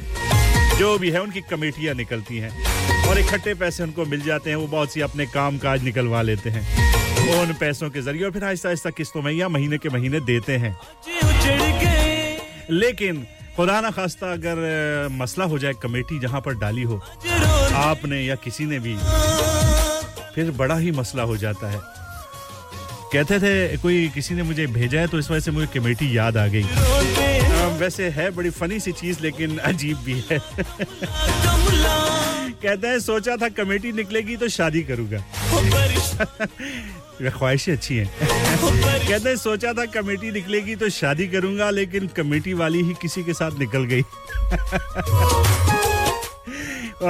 जो 0.78 0.98
भी 0.98 1.10
है, 1.10 1.22
उनकी 1.22 1.40
कमेटियाँ 1.40 1.94
निकलती 1.94 2.38
हैं। 2.38 2.50
और 3.08 3.18
इकट्ठे 3.18 3.54
पैसे 3.54 3.82
उनको 3.82 4.04
मिल 4.04 4.22
जाते 4.22 4.50
हैं, 4.50 4.56
वो 4.56 4.66
बहुत 4.66 4.92
सी 4.92 5.00
अपने 5.00 5.26
काम 5.26 5.58
काज 5.58 5.84
निकलवा 5.84 6.22
लेते 6.22 6.50
हैं 6.50 6.90
उन 7.32 7.52
पैसों 7.54 7.88
के 7.90 8.00
ज़रिए 8.02 8.24
और 8.24 8.30
फिर 8.30 8.44
आहिस्ता 8.44 8.68
आहिस्ता 8.68 8.90
किस्तों 8.90 9.22
में 9.22 9.32
या 9.32 9.48
महीने 9.48 9.78
के 9.78 9.88
महीने 9.88 10.20
देते 10.20 10.56
हैं। 10.56 10.76
लेकिन 12.70 13.26
खुदा 13.56 13.80
ना 13.80 13.90
खास्ता 13.90 14.32
अगर 14.32 15.08
मसला 15.12 15.44
हो 15.44 15.58
जाए, 15.58 15.72
कमेटी 15.72 16.18
जहाँ 16.18 16.40
पर 16.40 16.54
डाली 16.54 16.82
हो, 16.82 16.96
आपने 17.76 18.20
या 18.20 18.34
किसी 18.34 18.64
ने 18.64 18.78
भी, 18.78 18.96
फिर 20.34 20.50
बड़ा 20.50 20.76
ही 20.76 20.90
मसला 20.90 21.22
हो 21.22 21.36
जाता 21.36 21.70
है। 21.70 21.80
कहते 23.12 23.38
थे 23.40 23.76
कोई 23.78 24.08
किसी 24.14 24.34
ने 24.34 24.42
मुझे 24.42 24.66
भेजा 24.74 25.00
है 25.00 25.06
तो 25.08 25.18
इस 25.18 25.30
वजह 25.30 25.40
से 25.40 25.50
मुझे 25.50 25.66
कमेटी 25.74 26.16
याद 26.16 26.36
आ 26.36 26.46
गई। 26.46 26.62
वैसे 27.78 28.08
है 28.10 28.30
बड़ी 28.30 28.50
फनी 28.50 28.78
सी 28.80 28.92
चीज़ 28.92 29.20
लेकिन 29.22 29.58
अजीब 29.70 29.98
भी 30.04 30.14
है। 30.30 30.38
कहते 32.62 32.86
हैं 32.86 32.98
सोचा 33.00 33.36
था 33.36 33.48
कमेटी 33.48 33.92
निकलेगी 33.92 34.36
तो 34.36 34.48
शादी 34.48 34.82
करूँगा। 34.90 35.18
ख्वाहिशें 37.30 37.72
अच्छी 37.72 37.96
हैं। 37.96 38.08
कहते 38.18 39.28
हैं 39.28 39.36
सोचा 39.36 39.72
था 39.72 39.84
कमेटी 39.94 40.30
निकलेगी 40.30 40.76
तो 40.76 40.88
शादी 40.90 41.26
करूँगा 41.28 41.70
लेकिन 41.70 42.06
कमेटी 42.16 42.54
वाली 42.54 42.82
ही 42.82 42.94
किसी 43.02 43.22
के 43.24 43.32
साथ 43.34 43.58
निकल 43.58 43.84
गई। 43.92 44.02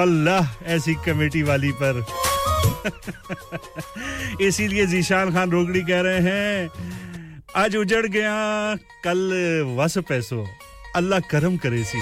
अल्लाह 0.00 0.72
ऐसी 0.72 0.94
कमेटी 1.06 1.42
वाली 1.42 1.70
पर 1.82 2.04
इसीलिए 4.46 4.86
जीशान 4.86 5.32
खान 5.34 5.50
रोगड़ी 5.50 5.80
कह 5.90 6.00
रहे 6.00 6.20
हैं, 6.20 6.70
आज 7.56 7.76
उजड़ 7.76 8.06
गया, 8.06 8.34
कल 9.04 9.30
वस 9.78 9.98
पैसो। 10.08 10.46
अल्लाह 10.96 11.20
करम 11.30 11.56
करे 11.56 11.84
सी 11.84 11.98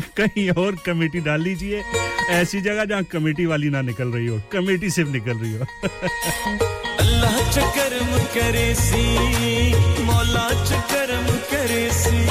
कहीं 0.18 0.50
और 0.50 0.76
कमेटी 0.86 1.20
डाल 1.20 1.40
लीजिए। 1.42 1.82
ऐसी 2.30 2.60
जगह 2.60 2.84
जहाँ 2.84 3.02
कमेटी 3.12 3.46
वाली 3.46 3.70
ना 3.70 3.80
निकल 3.82 4.08
रही 4.12 4.26
हो, 4.26 4.40
कमेटी 4.52 4.90
सिर्फ़ 4.90 5.10
निकल 5.10 5.38
रही 5.38 5.56
हो। 5.56 5.64
अल्लाह 6.98 7.50
च 7.50 7.58
करम 7.76 8.16
करे 8.34 8.74
सी 8.74 9.04
मौला 10.04 10.48
च 10.64 10.72
करम 10.92 11.26
करे 11.52 11.90
सी 12.00 12.26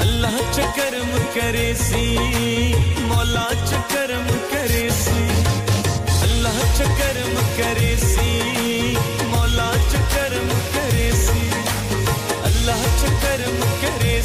अल्लाह 0.00 0.36
च 0.52 0.58
करम 0.78 1.10
करे 1.36 1.68
सी 1.82 2.04
करम 7.56 7.62
करे 7.62 7.96
सी 7.96 8.96
मौला 9.32 9.70
च 9.90 10.00
करे 10.14 11.10
सी 11.20 11.44
अल्लाह 12.48 12.82
च 13.00 13.12
करे 13.22 14.20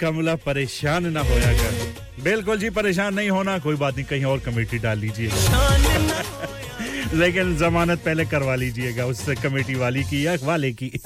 कमला 0.00 0.34
परेशान 0.34 1.06
ना 1.06 1.20
होया 1.20 1.52
कर। 1.52 1.94
बिल्कुल 2.24 2.58
जी, 2.58 2.70
परेशान 2.70 3.14
नहीं 3.14 3.30
होना, 3.30 3.58
कोई 3.58 3.76
बात 3.76 3.96
नहीं, 3.96 4.06
कहीं 4.06 4.24
और 4.24 4.38
कमेटी 4.38 4.78
डाल 4.78 4.98
लीजिएगा। 4.98 5.76
लेकिन 7.14 7.56
जमानत 7.56 7.98
पहले 7.98 8.24
करवा 8.24 8.54
लीजिएगा, 8.54 9.04
उस 9.04 9.26
कमेटी 9.28 9.74
वाली 9.74 10.04
की 10.04 10.26
या 10.26 10.36
वाले 10.42 10.72
की। 10.72 10.88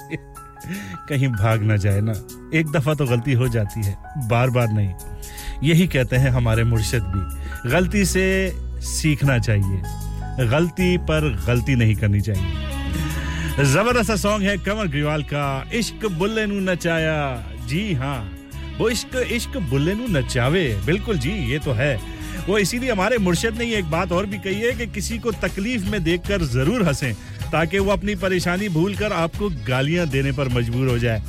कहीं 1.08 1.28
भाग 1.28 1.62
ना 1.62 1.76
जाए 1.76 2.00
ना। 2.00 2.12
एक 2.54 2.66
दफ़ा 2.66 2.94
तो 2.94 3.06
गलती 3.06 3.32
हो 3.32 3.48
जाती 3.48 3.86
है 3.86 3.96
बार 4.28 4.50
बार 4.50 4.68
नहीं। 4.68 4.94
यही 5.62 5.86
कहते 5.86 6.16
हैं 6.16 6.30
हमारे 6.30 6.64
मुर्शिद 6.64 7.02
भी, 7.02 7.38
गलती 7.70 8.04
से 8.04 8.52
सीखना 8.80 9.38
चाहिए। 9.38 9.82
गलती 10.46 10.98
पर 10.98 11.44
गलती 11.46 11.76
नहीं 11.76 11.94
करनी 11.94 12.20
चाहिए। 12.20 12.52
ज़बरदस्त 13.64 14.12
सॉन्ग 14.12 14.44
है 14.44 14.56
कंवर 14.58 14.86
ग्रीवाल 14.86 15.22
का, 15.22 15.70
इश्क 15.74 16.06
बुल्ले 16.06 16.46
नचाया। 16.46 17.44
जी 17.66 17.94
हाँ। 17.94 18.31
वो 18.78 18.88
इश्क 18.88 19.16
इश्क 19.32 19.56
बुल्ले 19.70 19.94
नु 19.94 20.06
नचावे। 20.08 20.64
बिल्कुल 20.86 21.18
जी, 21.18 21.30
ये 21.52 21.58
तो 21.58 21.72
है। 21.72 21.94
वो 22.48 22.58
इसीलिए 22.58 22.90
हमारे 22.90 23.18
मुर्शद 23.18 23.58
ने 23.58 23.64
ये 23.64 23.78
एक 23.78 23.90
बात 23.90 24.12
और 24.12 24.26
भी 24.26 24.38
कही 24.38 24.60
है 24.60 24.72
कि 24.72 24.86
किसी 24.86 25.18
को 25.18 25.32
तकलीफ़ 25.32 25.84
में 25.90 26.02
देखकर 26.04 26.42
ज़रूर 26.42 26.82
हंसें, 26.82 27.14
ताकि 27.52 27.78
वो 27.78 27.92
अपनी 27.92 28.14
परेशानी 28.14 28.68
भूलकर 28.68 29.12
आपको 29.12 29.50
गालियाँ 29.68 30.06
देने 30.08 30.32
पर 30.32 30.48
मजबूर 30.48 30.88
हो 30.88 30.98
जाए। 30.98 31.22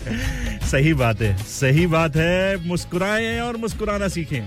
सही 0.70 0.94
बात 0.94 1.22
है, 1.22 1.36
सही 1.44 1.86
बात 1.86 2.16
है। 2.16 2.68
मुस्कुराएँ 2.68 3.40
और 3.40 3.56
मुस्कुराना 3.56 4.08
सीखें। 4.08 4.46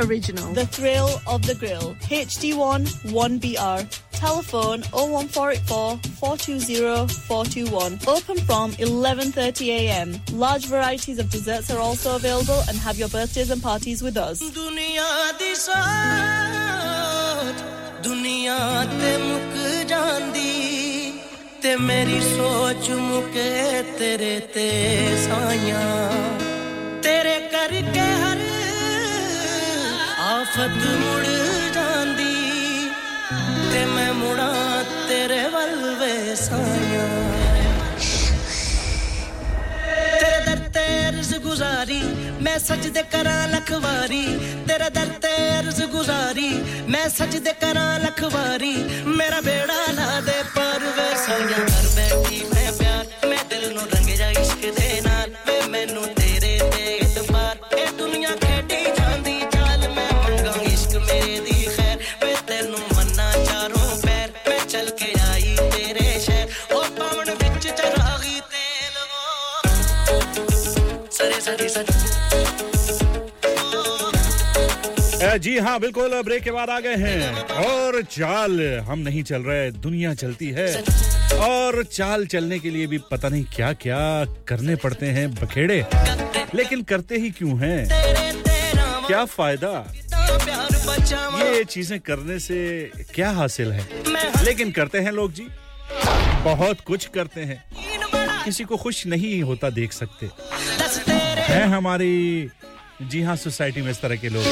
Original. 0.00 0.54
The 0.54 0.64
thrill 0.66 1.20
of 1.26 1.42
the 1.46 1.54
grill. 1.54 1.94
HD1 2.08 2.86
1BR. 3.12 3.80
Telephone 4.12 4.82
01484 4.94 5.98
420 6.18 7.06
421. 7.06 7.98
Open 8.08 8.38
from 8.46 8.72
11.30am. 8.72 10.18
Large 10.32 10.64
varieties 10.66 11.18
of 11.18 11.28
desserts 11.30 11.70
are 11.70 11.78
also 11.78 12.16
available 12.16 12.62
and 12.70 12.78
have 12.78 12.96
your 12.96 13.10
birthdays 13.10 13.50
and 13.50 13.62
parties 13.62 14.02
with 14.02 14.16
us. 14.16 14.40
ਦੁਨੀਆ 14.54 15.32
ਦੀ 15.38 15.54
ਸੋਚ 15.54 15.76
ਦੁਨੀਆ 18.04 18.58
ਤੇ 19.00 19.16
ਮੁੱਕ 19.18 19.86
ਜਾਂਦੀ 19.88 21.12
ਤੇ 21.62 21.76
ਮੇਰੀ 21.76 22.20
ਸੋਚ 22.34 22.90
ਮੁੱਕੇ 22.90 23.82
ਤੇਰੇ 23.98 24.38
ਤੇ 24.54 24.70
ਸਾਈਆਂ 25.26 25.86
ਤੇਰੇ 27.02 27.38
ਕਰਕੇ 27.52 28.00
ਹਰ 28.00 28.38
ਆਫਤ 30.31 30.85
ਮੁੜ 30.99 31.23
ਜਾਂਦੀ 31.75 32.89
ਤੇ 33.71 33.85
ਮੈਂ 33.85 34.13
ਮੁੜਾਂ 34.13 34.83
ਤੇਰੇ 35.07 35.39
ਵੱਲ 35.47 35.73
ਵੇ 35.99 36.35
ਸਾਈਆਂ 36.35 37.07
ਤੇਰੇ 40.21 40.39
ਦਰ 40.45 40.59
ਤੇ 40.73 40.85
ਅਰਜ਼ 41.09 41.33
ਗੁਜ਼ਾਰੀ, 41.43 42.01
ਮੈਂ 42.41 42.57
ਸਜਦੇ 42.59 43.03
ਕਰਾਂ 43.11 43.47
ਲੱਖ 43.47 43.71
ਵਾਰੀ 43.83 44.25
ਤੇਰੇ 44.67 44.89
ਦਰ 44.89 45.09
ਤੇ 45.21 45.33
ਅਰਜ਼ 45.59 45.81
ਗੁਜ਼ਾਰੀ, 45.91 46.49
ਮੈਂ 46.89 47.07
ਸਜਦੇ 47.09 47.53
ਕਰਾਂ 47.61 47.99
ਲੱਖ 47.99 48.23
ਵਾਰੀ 48.33 48.75
ਮੇਰਾ 49.17 49.41
ਬੇੜਾ 49.41 49.85
ਲਾ 49.93 50.19
ਦੇ 50.21 50.43
ਪਰਵੇ 50.55 51.09
ਸਾਈਆਂ 51.25 51.65
ਕਰ 51.65 51.70
जी 75.41 75.57
हाँ 75.57 75.79
बिल्कुल 75.79 76.21
ब्रेक 76.21 76.43
के 76.43 76.51
बाद 76.51 76.69
आ 76.69 76.79
गए 76.79 76.95
हैं। 76.95 77.33
और 77.65 78.01
चाल, 78.03 78.61
हम 78.79 78.99
नहीं 78.99 79.23
चल 79.23 79.41
रहे, 79.41 79.71
दुनिया 79.71 80.13
चलती 80.13 80.49
है। 80.49 80.67
और 81.39 81.83
चाल 81.83 82.25
चलने 82.25 82.59
के 82.59 82.69
लिए 82.69 82.87
भी 82.87 82.97
पता 83.11 83.29
नहीं 83.29 83.43
क्या 83.55 83.71
क्या 83.73 84.25
करने 84.47 84.75
पड़ते 84.75 85.05
हैं 85.05 85.33
बखेड़े। 85.35 85.85
लेकिन 86.55 86.83
करते 86.83 87.17
ही 87.17 87.29
क्यों 87.31 87.57
हैं? 87.59 87.87
क्या 89.07 89.23
फ़ायदा? 89.25 89.93
ये 91.39 91.63
चीज़ें 91.63 91.99
करने 91.99 92.39
से 92.39 92.91
क्या 93.15 93.31
हासिल 93.31 93.71
है? 93.71 93.87
लेकिन 94.43 94.71
करते 94.71 94.99
हैं 94.99 95.11
लोग 95.11 95.33
जी। 95.33 95.47
बहुत 96.43 96.81
कुछ 96.81 97.05
करते 97.05 97.41
हैं। 97.41 97.63
किसी 98.45 98.63
को 98.63 98.77
खुश 98.77 99.05
नहीं 99.07 99.41
होता 99.43 99.69
देख 99.69 99.93
सकते। 99.93 100.29
हैं 101.43 101.65
हमारी 101.67 102.49
जी 103.09 103.21
हाँ 103.21 103.35
सोसाइटी 103.35 103.81
में 103.81 103.91
इस 103.91 104.01
तरह 104.01 104.15
के 104.15 104.29
लोग। 104.29 104.43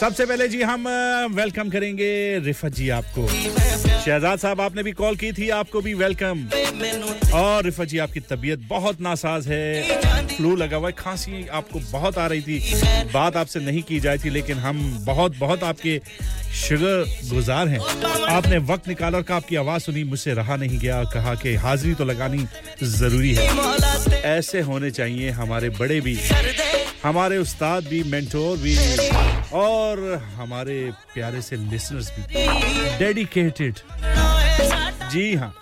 सबसे 0.00 0.26
पहले 0.26 0.48
जी 0.48 0.62
हम 0.62 0.88
वेलकम 1.34 1.68
करेंगे 1.70 2.38
रिफत 2.38 2.74
जी 2.74 2.88
आपको। 2.88 3.26
शहजाद 4.04 4.38
साहब, 4.38 4.60
आपने 4.60 4.82
भी 4.82 4.92
कॉल 4.92 5.16
की 5.16 5.32
थी, 5.32 5.48
आपको 5.50 5.80
भी 5.80 5.94
वेलकम 5.94 6.44
और 7.34 7.64
रिफा 7.64 7.84
जी, 7.84 7.98
आपकी 7.98 8.20
तबीयत 8.20 8.58
बहुत 8.58 9.00
नासाज 9.00 9.48
है। 9.48 9.82
फ्लू 10.36 10.56
लगा 10.56 10.76
हुआ 10.76 10.88
है, 10.88 10.94
खांसी 10.98 11.46
आपको 11.48 11.80
बहुत 11.92 12.18
आ 12.18 12.26
रही 12.26 12.42
थी। 12.42 12.74
बात 13.14 13.36
आपसे 13.36 13.60
नहीं 13.60 13.82
की 13.82 14.00
जाती 14.00 14.24
थी, 14.24 14.30
लेकिन 14.30 14.56
हम 14.56 15.04
बहुत 15.04 15.36
बहुत 15.38 15.62
आपके 15.62 16.00
शुगर 16.54 17.04
गुजार 17.30 17.68
हैं। 17.68 17.78
आपने 18.26 18.58
वक्त 18.58 18.88
निकाला 18.88 19.18
और 19.18 19.32
आपकी 19.32 19.56
आवाज़ 19.56 19.82
सुनी, 19.82 20.04
मुझसे 20.04 20.34
रहा 20.34 20.56
नहीं 20.56 20.78
गया, 20.78 21.02
कहा 21.04 21.34
कि 21.34 21.54
हाजिरी 21.54 21.94
तो 21.94 22.04
लगानी 22.04 22.46
ज़रूरी 22.82 23.34
है। 23.34 23.48
ऐसे 24.22 24.60
होने 24.60 24.90
चाहिए 24.90 25.30
हमारे 25.30 25.68
बड़े 25.70 26.00
भी। 26.00 26.18
हमारे 27.04 27.38
उस्ताद 27.38 27.84
भी 27.84 28.02
मेंटोर 28.04 28.56
भी, 28.58 28.76
और 29.54 30.00
हमारे 30.34 30.78
प्यारे 31.14 31.40
से 31.42 31.56
लिसनर्स 31.56 32.10
भी। 32.10 32.22
डेडिकेटेड 32.98 33.78
जी 35.12 35.34
हाँ। 35.34 35.54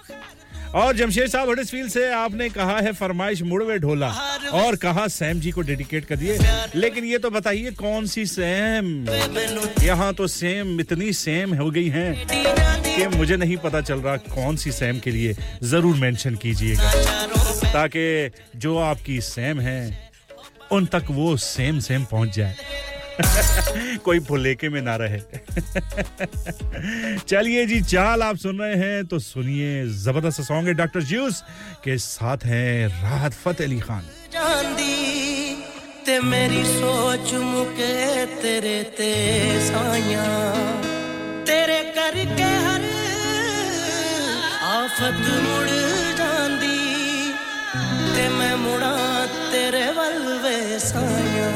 और 0.74 0.96
जमशेद 0.96 1.28
साहब 1.30 1.48
हडसफील 1.50 1.88
से 1.88 2.10
आपने 2.14 2.48
कहा 2.48 2.76
है, 2.78 2.92
फरमाइश 2.92 3.42
मुड़वे 3.42 3.78
ढोला। 3.78 4.08
और 4.54 4.76
कहा 4.76 5.06
सैम 5.08 5.40
जी 5.40 5.50
को 5.50 5.60
डेडिकेट 5.62 6.04
कर 6.04 6.16
दिए 6.16 6.38
लेकिन 6.74 7.04
ये 7.04 7.18
तो 7.18 7.30
बताइए, 7.30 7.70
कौन 7.72 8.06
सी 8.06 8.26
सैम 8.26 9.08
यहाँ 9.82 10.12
तो 10.14 10.26
सेम 10.26 10.80
इतनी 10.80 11.12
सेम 11.14 11.54
हो 11.54 11.70
गई 11.70 11.88
हैं 11.88 12.26
कि 12.26 13.06
मुझे 13.16 13.36
नहीं 13.36 13.56
पता 13.56 13.80
चल 13.80 14.00
रहा 14.00 14.16
कौन 14.28 14.56
सी 14.56 14.72
सैम 14.72 14.98
के 15.00 15.10
लिए 15.10 15.34
ज़रूर 15.62 15.96
मेंशन 15.96 16.34
कीजिएगा। 16.36 16.92
ताकि 17.64 18.30
जो 18.56 18.76
आपकी 18.80 19.20
सैम 19.22 19.60
है 19.60 20.09
उन 20.72 20.86
तक 20.86 21.02
वो 21.10 21.36
सेम 21.36 21.80
सेम 21.80 22.04
पहुँच 22.04 22.28
जाए। 22.28 22.56
कोई 23.96 24.18
भुलेके 24.18 24.68
में 24.68 24.82
ना 24.82 24.96
रहे। 24.96 25.18
चलिए 27.18 27.66
जी, 27.66 27.80
चाल 27.80 28.22
आप 28.22 28.36
सुन 28.36 28.58
रहे 28.58 28.74
हैं 28.74 29.06
तो 29.06 29.18
सुनिए 29.18 29.86
ज़बरदस्त 29.86 30.40
सॉन्ग 30.40 30.68
है 30.68 30.74
डॉक्टर 30.74 31.02
जूस 31.02 31.44
के 31.84 31.98
साथ 31.98 32.38
हैं 32.44 33.02
राहत 33.02 33.32
फतेह 33.32 33.66
अली 33.66 33.80
खान। 33.80 34.02
ते 36.06 36.20
मेरी 36.20 36.64
सोच 36.64 37.34
मुके 37.34 38.26
तेरे 38.26 38.82
ते 38.82 39.14
तेरे 41.46 41.82
करके 41.82 42.42
हर 42.42 42.80
आफत 44.62 45.42
मुड़ 45.42 45.68
जांदी। 46.18 47.32
ते 48.14 48.28
मैं 48.28 48.54
मुड़ा 48.54 49.19
तेरे 49.70 49.90
वलवे 49.96 50.78
साया। 50.80 51.48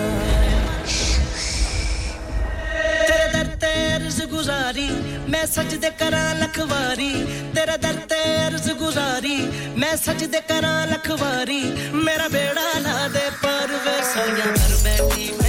तेरे 3.02 3.26
दर 3.32 3.48
ते 3.58 4.26
गुजारी, 4.30 4.86
मैं 5.30 5.44
सजदे 5.46 5.90
करा 5.98 6.22
लखवारी 6.38 7.10
तेरे 7.50 7.76
दर 7.82 7.98
ते 8.06 8.74
गुजारी, 8.78 9.36
मैं 9.76 9.94
सजदे 9.98 10.40
करा 10.46 10.74
लखवारी 10.86 11.62
मेरा 12.06 12.28
बेड़ा 12.30 12.68
ला 12.86 12.96
दे 13.08 13.28
पर 13.42 13.74
वे 13.84 13.96
साया। 14.12 14.46
घर 14.46 14.72
बैठी 14.84 15.43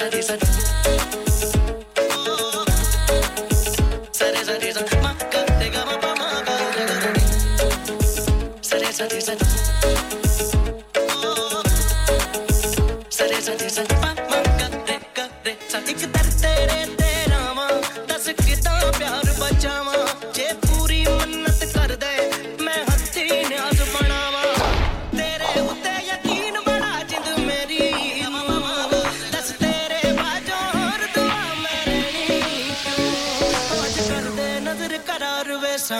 said, 0.00 0.14
he 0.14 0.22
said. 0.22 1.29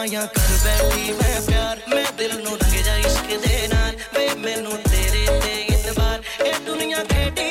ਸਾਇਆ 0.00 0.24
ਕਰ 0.26 0.56
ਬੈਠੀ 0.64 1.12
ਮੈਂ 1.12 1.40
ਪਿਆਰ 1.42 1.80
ਮੈਂ 1.88 2.04
ਦਿਲ 2.18 2.32
ਨੂੰ 2.42 2.56
ਰੰਗ 2.58 2.82
ਜਾ 2.84 2.96
ਇਸ਼ਕ 2.96 3.46
ਦੇ 3.46 3.66
ਨਾਲ 3.68 3.96
ਵੇ 4.14 4.28
ਮੈਨੂੰ 4.34 4.78
ਤੇਰੇ 4.82 5.26
ਤੇ 5.40 5.54
ਇਤਬਾਰ 5.74 6.22
ਇਹ 6.46 6.60
ਦੁਨੀਆ 6.66 7.04
ਖੇਡੀ 7.04 7.49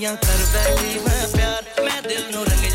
या 0.00 0.14
कर 0.14 0.42
बैठी 0.52 1.00
मैं 1.04 1.32
प्यार। 1.32 1.84
मैं 1.84 2.02
दिल 2.02 2.24
नु 2.34 2.44
रंग 2.44 2.69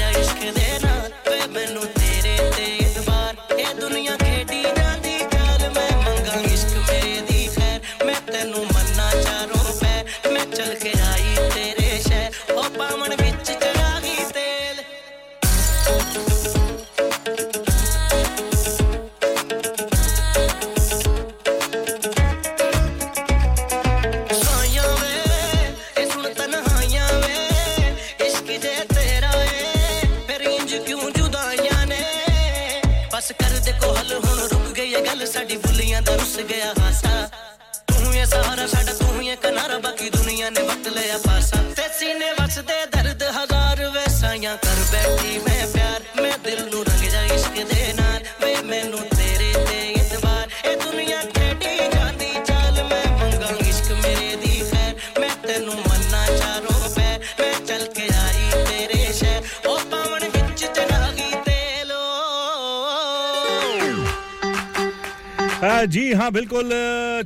हाँ, 66.25 66.31
बिल्कुल 66.33 66.69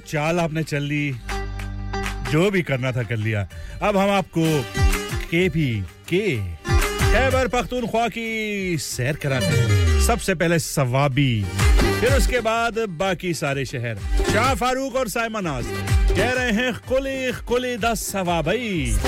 चाल 0.07 0.39
आपने 0.39 0.63
चल 0.63 0.83
ली। 0.83 1.15
जो 2.31 2.51
भी 2.51 2.61
करना 2.61 2.91
था 2.91 3.03
कर 3.03 3.17
लिया। 3.17 3.47
अब 3.83 3.97
हम 3.97 4.09
आपको 4.09 4.63
के 5.31 5.49
भी 5.49 5.83
के 6.09 6.37
खैबर 7.13 7.47
पख्तूनख्वा 7.47 8.07
की 8.07 8.77
सैर 8.77 9.15
कराते 9.15 9.45
हैं। 9.45 10.01
सबसे 10.01 10.35
पहले 10.35 10.59
सवाबी 10.59 11.45
फिर 11.99 12.13
उसके 12.13 12.39
बाद 12.39 12.79
बाकी 12.79 13.33
सारे 13.33 13.65
शहर। 13.65 13.95
शाह 14.33 14.53
फारूक 14.55 14.95
और 14.95 15.09
साइमा 15.09 15.39
नाज। 15.39 15.65
कह 16.17 16.31
रहे 16.31 16.51
हैं 16.51 16.73
कुली 16.73 17.31
कुली 17.31 17.77
दस 17.77 18.11
सवाबई 18.11 18.99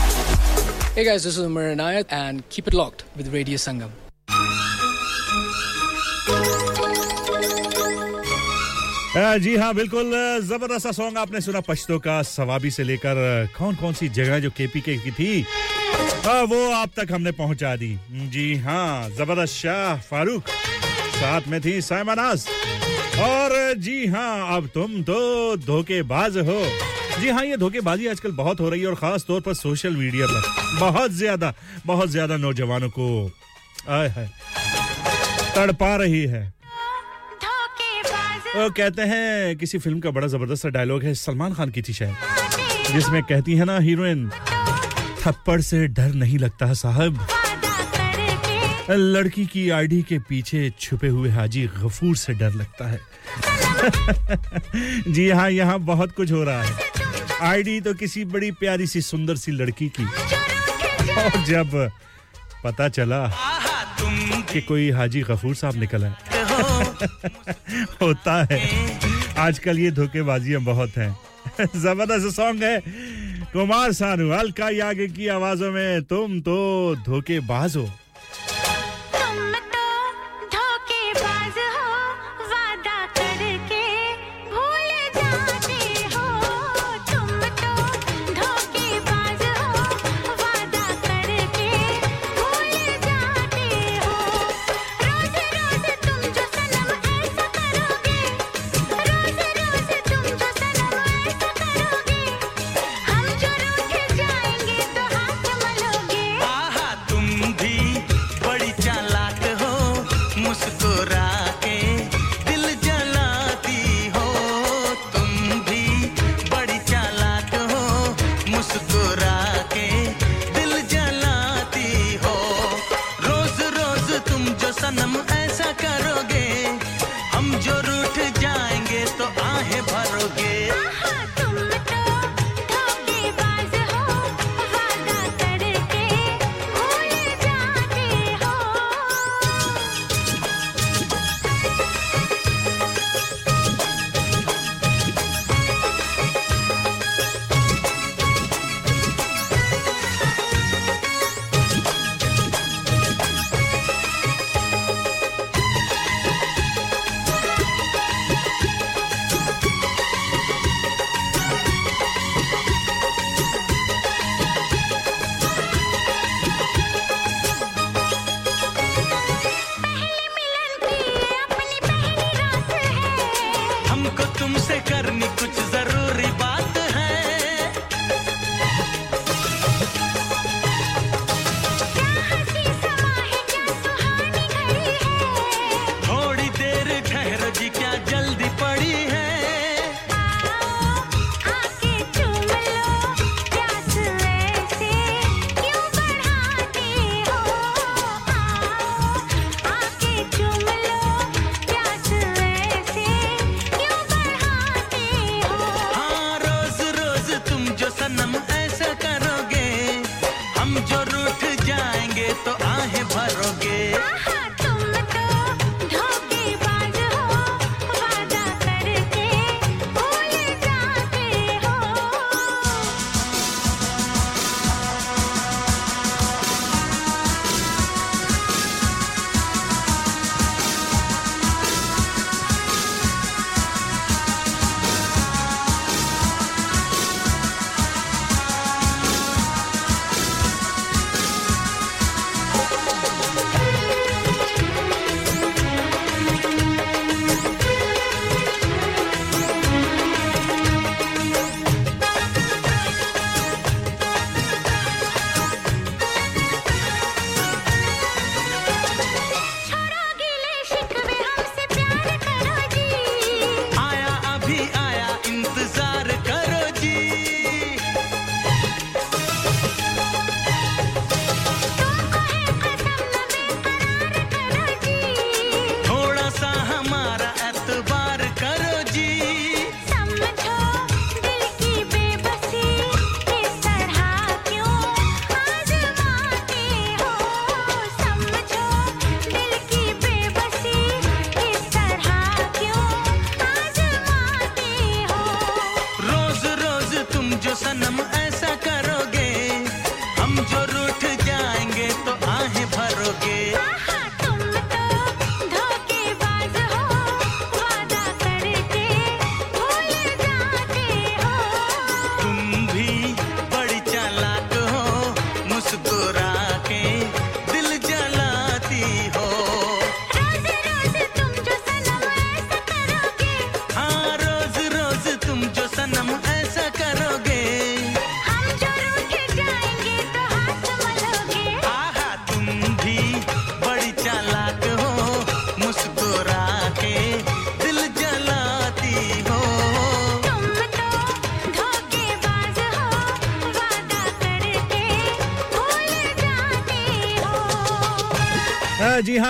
Hey 1.01 1.05
guys, 1.07 1.23
this 1.23 1.35
is 1.35 1.43
Umar 1.43 1.63
Anayat 1.73 2.11
and 2.15 2.47
keep 2.49 2.67
it 2.67 2.75
locked 2.75 3.03
with 3.17 3.33
Radio 3.33 3.57
Sangam. 3.57 3.89
जी 9.41 9.55
हाँ 9.57 9.73
बिल्कुल 9.75 10.13
ज़बरदस्त 10.45 10.91
सॉन्ग 10.93 11.17
आपने 11.17 11.41
सुना 11.41 11.59
पश्तो 11.69 11.97
का 12.05 12.21
सवाबी 12.21 12.71
से 12.71 12.83
लेकर 12.83 13.49
कौन 13.57 13.75
कौन 13.81 13.93
सी 13.93 14.09
जगह 14.19 14.39
जो 14.45 14.49
केपी 14.53 14.81
के 14.81 14.97
की 14.97 15.11
थी? 15.11 15.45
आ, 16.27 16.41
वो 16.43 16.71
आप 16.71 16.89
तक 16.99 17.11
हमने 17.11 17.31
पहुँचा 17.41 17.75
दी। 17.81 17.97
जी 18.37 18.55
हाँ 18.61 19.09
ज़बरदस्त 19.17 19.55
शाह 19.55 19.97
फारूक 20.05 20.47
साथ 21.17 21.47
में 21.47 21.59
थी 21.65 21.81
साइमा 21.81 22.13
नाज। 22.21 22.47
और 23.25 23.73
जी 23.89 24.05
हाँ 24.13 24.57
अब 24.57 24.69
तुम 24.73 25.01
तो 25.09 25.19
धोखेबाज 25.65 26.37
हो। 26.37 26.61
जी 27.21 27.29
हाँ 27.29 27.43
ये 27.45 27.57
धोखेबाजी 27.57 28.07
आजकल 28.07 28.31
बहुत 28.33 28.59
हो 28.59 28.69
रही 28.69 28.81
है 28.81 28.87
और 28.87 28.95
खास 28.95 29.25
तौर 29.27 29.41
पर 29.41 29.53
सोशल 29.53 29.95
मीडिया 29.95 30.27
पर। 30.27 30.79
बहुत 30.79 31.11
ज़्यादा 31.13 31.53
बहुत 31.85 32.09
ज़्यादा 32.09 32.37
नौजवानों 32.37 32.89
को 32.89 33.31
आय 33.89 34.07
है 34.15 34.25
तड़पा 35.55 35.95
रही 35.95 36.21
है। 36.27 36.41
वो 38.55 38.69
कहते 38.69 39.01
हैं 39.01 39.57
किसी 39.57 39.77
फ़िल्म 39.79 39.99
का 39.99 40.11
बड़ा 40.11 40.27
ज़बरदस्त 40.27 40.67
डायलॉग 40.67 41.03
है 41.03 41.13
सलमान 41.15 41.53
खान 41.53 41.69
की 41.69 41.81
थी 41.81 41.93
शायद 41.93 42.15
जिसमें 42.93 43.21
कहती 43.23 43.55
है 43.55 43.65
ना 43.65 43.77
हीरोइन 43.79 44.29
थप्पड़ 45.21 45.61
से 45.61 45.87
डर 45.89 46.13
नहीं 46.15 46.39
लगता 46.39 46.73
साहब। 46.73 47.25
लड़की 48.91 49.45
की 49.45 49.69
आईडी 49.69 50.01
के 50.03 50.17
पीछे 50.29 50.69
छुपे 50.79 51.07
हुए 51.07 51.29
हाजी 51.31 51.65
गफूर 51.77 52.15
से 52.17 52.33
डर 52.33 52.53
लगता 52.53 52.87
है। 52.91 52.99
जी 55.13 55.29
हाँ 55.29 55.49
यहाँ 55.51 55.79
बहुत 55.81 56.11
कुछ 56.15 56.31
हो 56.31 56.43
रहा 56.43 56.63
है। 56.63 56.90
आईडी 57.41 57.79
तो 57.81 57.93
किसी 57.93 58.23
बड़ी 58.25 58.51
प्यारी 58.51 58.87
सी 58.87 59.01
सुंदर 59.01 59.35
सी 59.35 59.51
लड़की 59.51 59.87
की। 59.99 60.05
और 61.23 61.43
जब 61.45 61.89
पता 62.63 62.87
चला 62.89 63.27
कि 64.51 64.61
कोई 64.61 64.89
हाजी 64.91 65.21
गफूर 65.21 65.55
साहब 65.55 65.75
निकला 65.75 66.07
है 66.07 66.15
होता 68.01 68.47
है। 68.51 68.59
आजकल 69.37 69.79
ये 69.79 69.91
धोखेबाजियाँ 69.91 70.61
बहुत 70.61 70.97
हैं। 70.97 71.15
ज़बरदस्त 71.75 72.35
सॉन्ग 72.35 72.63
है। 72.63 72.79
कुमार 73.53 73.91
सानू 73.93 74.29
अलका 74.29 74.69
यागे 74.69 75.07
की 75.07 75.27
आवाजों 75.27 75.71
में 75.71 76.03
तुम 76.03 76.39
तो 76.41 76.95
धोखेबाज 77.05 77.77
हो। 77.77 77.89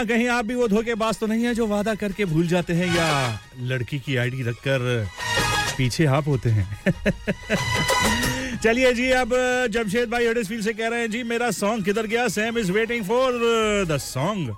जी 0.02 0.07
हाँ 0.07 0.18
कहीं 0.18 0.28
आप 0.28 0.45
भी 0.45 0.56
वो 0.56 0.68
धोखेबाज 0.68 1.19
तो 1.19 1.28
नहीं 1.28 1.44
है 1.44 1.53
जो 1.53 1.68
वादा 1.68 1.95
करके 1.95 2.26
भूल 2.26 2.48
जाते 2.48 2.73
हैं 2.73 2.95
या 2.95 3.40
लड़की 3.60 3.99
की 3.99 4.15
आईडी 4.15 4.44
रखकर 4.44 5.07
पीछे 5.78 6.06
आप 6.06 6.28
होते 6.28 6.49
हैं? 6.49 6.80
चलिए 8.64 8.94
जी, 8.94 9.10
अब 9.10 9.30
जमशेद 9.72 10.10
भाई 10.10 10.28
हडर्सफील्ड 10.28 10.64
से 10.64 10.73
कह 10.73 10.88
रहे 10.88 10.99
हैं, 10.99 11.11
जी, 11.11 11.23
मेरा 11.23 11.52
सॉन्ग 11.52 11.86
किधर 11.86 12.07
गया? 12.07 12.28
Sam 12.28 12.57
is 12.57 12.72
waiting 12.72 13.06
for 13.06 13.34
the 13.90 13.98
song 13.98 14.56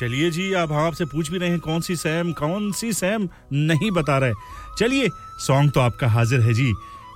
चलिए 0.00 0.30
जी, 0.30 0.52
अब 0.52 0.72
हम 0.72 0.86
आपसे 0.86 1.04
पूछ 1.04 1.30
भी 1.30 1.38
रहे 1.38 1.48
हैं, 1.48 1.58
कौन 1.58 1.80
सी 1.80 1.96
सैम 1.96 2.32
कौन 2.32 2.72
सी 2.72 2.92
सैम 2.92 3.28
नहीं 3.52 3.90
बता 3.90 4.18
रहे? 4.18 4.32
चलिए 4.78 5.08
सॉन्ग 5.38 5.72
तो 5.72 5.80
आपका 5.80 6.08
हाजिर 6.08 6.40
है 6.40 6.54
जी। 6.54 6.72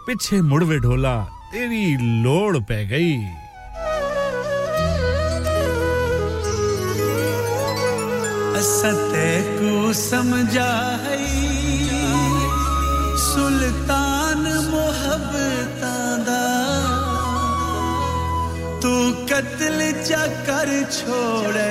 पीछे 0.07 0.43
मुड़वे 0.43 0.79
ढोला, 0.79 1.21
तेरी 1.53 1.97
लोड़ 2.23 2.57
पै 2.59 2.87
गई। 2.87 3.40
असते 8.61 9.29
को 9.59 9.93
समझा 9.97 10.73
सुल्तान 13.21 14.43
मोहब्बतां 14.73 16.09
दा 16.27 16.43
तू 18.83 18.93
कत्ल 19.31 19.87
चा 20.09 20.21
कर 20.49 20.73
छोड़े। 20.97 21.71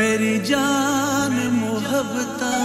मेरी 0.00 0.34
जान 0.50 1.38
मोहब्बतां 1.60 2.58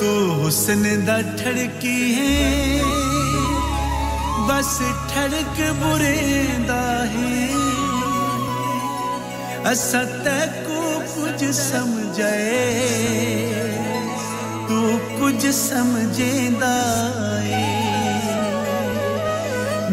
तू 0.00 0.14
हुस्न 0.40 0.96
दा 1.10 1.18
ठड़की 1.36 2.00
है। 2.14 2.32
बस 4.48 4.74
ठड़क 5.12 5.62
बुरे 5.84 6.16
दा 6.72 6.82
है। 7.14 7.55
असां 9.66 10.04
तैको 10.24 10.80
कुछ 11.12 11.42
समझे, 11.54 12.34
तू 14.68 14.78
कुछ 15.14 15.46
समझेंदा 15.54 16.74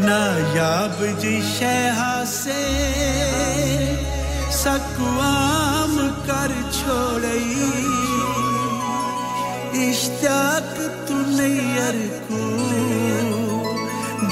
नायाब 0.05 0.97
जी 1.21 1.35
शह 1.49 1.99
से 2.29 2.61
सकवाम 4.53 5.97
कर 6.29 6.53
छोड़ई। 6.77 7.69
इश्ताक 9.83 10.73
तू 11.07 11.21
नैयर 11.37 11.97
को 12.27 12.43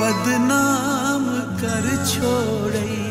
बदनाम 0.01 1.25
कर 1.63 1.89
छोड़ई। 2.07 3.10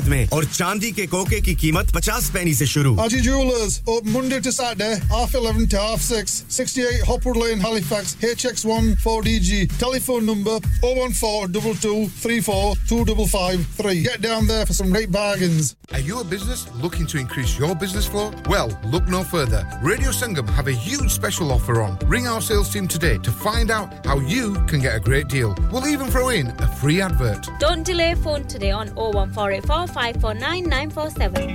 में 0.00 0.28
और 0.32 0.44
चांदी 0.44 0.90
के 0.92 1.06
कोके 1.06 1.40
की 1.40 1.54
कीमत 1.54 1.90
पचास 1.94 2.30
पैनी 2.34 2.54
से 2.54 2.66
शुरू 2.66 2.94
Haji 2.96 3.20
Jewelers, 3.20 3.82
open 3.86 4.12
Monday 4.12 4.40
to 4.40 4.52
Saturday, 4.52 4.98
half 5.10 5.34
11 5.34 5.68
to 5.68 5.78
half 5.78 6.00
6, 6.00 6.44
68 6.48 7.02
Hopwood 7.02 7.36
Lane, 7.36 7.60
Halifax, 7.60 8.16
HX1 8.22 8.96
4DG. 9.04 9.78
Telephone 9.78 10.24
number 10.26 10.58
01422 10.82 12.08
34 12.08 12.74
2553. 12.88 14.02
Get 14.02 14.20
down 14.22 14.46
there 14.46 14.64
for 14.66 14.72
some 14.72 14.90
great 14.90 15.10
bargains. 15.12 15.76
Are 15.92 16.00
you 16.00 16.20
a 16.20 16.24
business 16.24 16.66
looking 16.82 17.06
to 17.06 17.18
increase 17.18 17.58
your 17.58 17.74
business 17.74 18.06
flow? 18.06 18.32
Well, 18.48 18.70
look 18.84 19.06
no 19.08 19.22
further. 19.22 19.64
Radio 19.82 20.10
Sangam 20.10 20.48
have 20.48 20.66
a 20.68 20.72
huge 20.72 21.10
special 21.10 21.52
offer 21.52 21.80
on. 21.82 21.98
Ring 22.06 22.26
our 22.26 22.40
sales 22.40 22.70
team 22.72 22.88
today 22.88 23.18
to 23.18 23.30
find 23.30 23.70
out 23.70 24.04
how 24.06 24.18
you 24.20 24.54
can 24.66 24.80
get 24.80 24.96
a 24.96 25.00
great 25.00 25.28
deal. 25.28 25.54
We'll 25.70 25.86
even 25.86 26.08
throw 26.08 26.30
in 26.30 26.48
a 26.48 26.66
free 26.80 27.00
advert. 27.00 27.48
Don't 27.60 27.84
delay 27.84 28.14
phone 28.14 28.44
today 28.46 28.70
on 28.72 28.88
01484 28.96 29.86
549 29.95 30.67
947. 30.67 31.47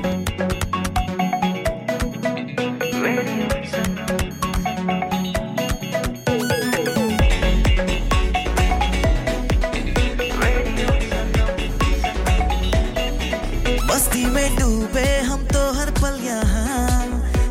मस्ती 13.90 14.26
में 14.26 14.56
डूबे 14.56 15.20
हम 15.20 15.44
तो 15.44 15.66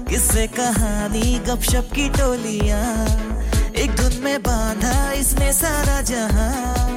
किससे 0.10 0.48
कहानी, 0.48 1.40
गपशप 1.40 1.90
की 1.95 2.10
टोलिया। 2.10 2.80
एक 3.78 3.91
धुन 3.91 4.24
में 4.24 4.41
बांधा 4.41 5.12
इसने 5.12 5.53
सारा 5.53 6.02
जहाँ। 6.02 6.88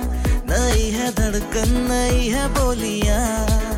नई 0.51 0.91
है 0.91 1.13
धड़कन, 1.13 1.89
नई 1.91 2.29
है 2.29 2.49
बोलियाँ। 2.49 3.78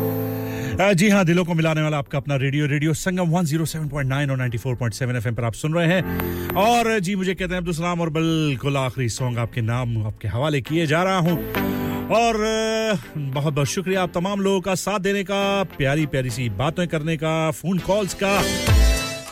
जी 0.81 1.09
हाँ 1.09 1.25
दिलों 1.25 1.45
को 1.45 1.53
मिलाने 1.53 1.81
वाला 1.81 1.97
आपका 1.97 2.17
अपना 2.17 2.35
रेडियो 2.35 2.65
रेडियो 2.65 2.93
संगम 2.93 3.31
107.9 3.31 4.31
और 4.31 4.37
94.7 4.37 5.15
एफएम 5.15 5.35
पर 5.35 5.43
आप 5.43 5.53
सुन 5.53 5.73
रहे 5.73 5.87
हैं। 5.87 6.49
और 6.49 6.99
जी, 6.99 7.15
मुझे 7.15 7.33
कहते 7.33 7.53
हैं, 7.53 7.57
अब्दुल 7.57 7.73
सलाम, 7.73 8.01
और 8.01 8.09
बिल्कुल 8.09 8.77
आखिरी 8.77 9.09
सॉन्ग 9.09 9.37
आपके 9.37 9.61
नाम, 9.61 10.07
आपके 10.07 10.27
हवाले 10.27 10.61
किए 10.61 10.85
जा 10.85 11.03
रहा 11.03 11.17
हूँ। 11.17 11.53
और 12.07 12.37
बहुत 13.17 13.53
बहुत 13.53 13.67
शुक्रिया 13.67 14.03
आप 14.03 14.11
तमाम 14.13 14.41
लोगों 14.41 14.61
का 14.61 14.75
साथ 14.75 14.99
देने 14.99 15.23
का, 15.23 15.63
प्यारी 15.63 16.05
प्यारी 16.05 16.29
सी 16.29 16.49
बातें 16.49 16.87
करने 16.87 17.17
का 17.17 17.51
फ़ोन 17.51 17.77
कॉल्स 17.77 18.13
का। 18.13 18.41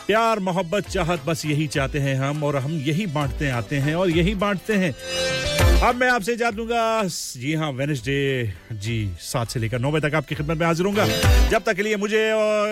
प्यार, 0.06 0.38
मोहब्बत, 0.38 0.88
चाहत, 0.88 1.22
बस 1.26 1.46
यही 1.46 1.66
चाहते 1.66 1.98
हैं 1.98 2.16
हम, 2.16 2.44
और 2.44 2.56
हम 2.56 2.72
यही 2.72 3.06
बांटते 3.06 3.48
आते 3.48 3.76
हैं, 3.76 3.94
और 3.94 4.10
यही 4.10 4.34
बांटते 4.34 4.74
हैं। 4.74 4.94
अब 5.82 5.94
मैं 5.96 6.08
आपसे 6.10 6.32
इजाज़त 6.32 6.56
दूँगा 6.56 7.02
जी 7.40 7.52
हाँ 7.54 7.70
वेनसडे 7.72 8.52
जी, 8.72 8.96
सात 9.20 9.48
से 9.48 9.60
लेकर 9.60 9.78
नौ 9.78 9.90
बजे 9.92 10.08
तक 10.08 10.14
आपकी 10.14 10.34
खिदमत 10.34 10.58
में 10.58 10.66
हाजिर 10.66 10.86
होऊँगा। 10.86 11.06
जब 11.48 11.62
तक 11.66 11.74
के 11.76 11.82
लिए 11.82 11.96
मुझे 11.96 12.20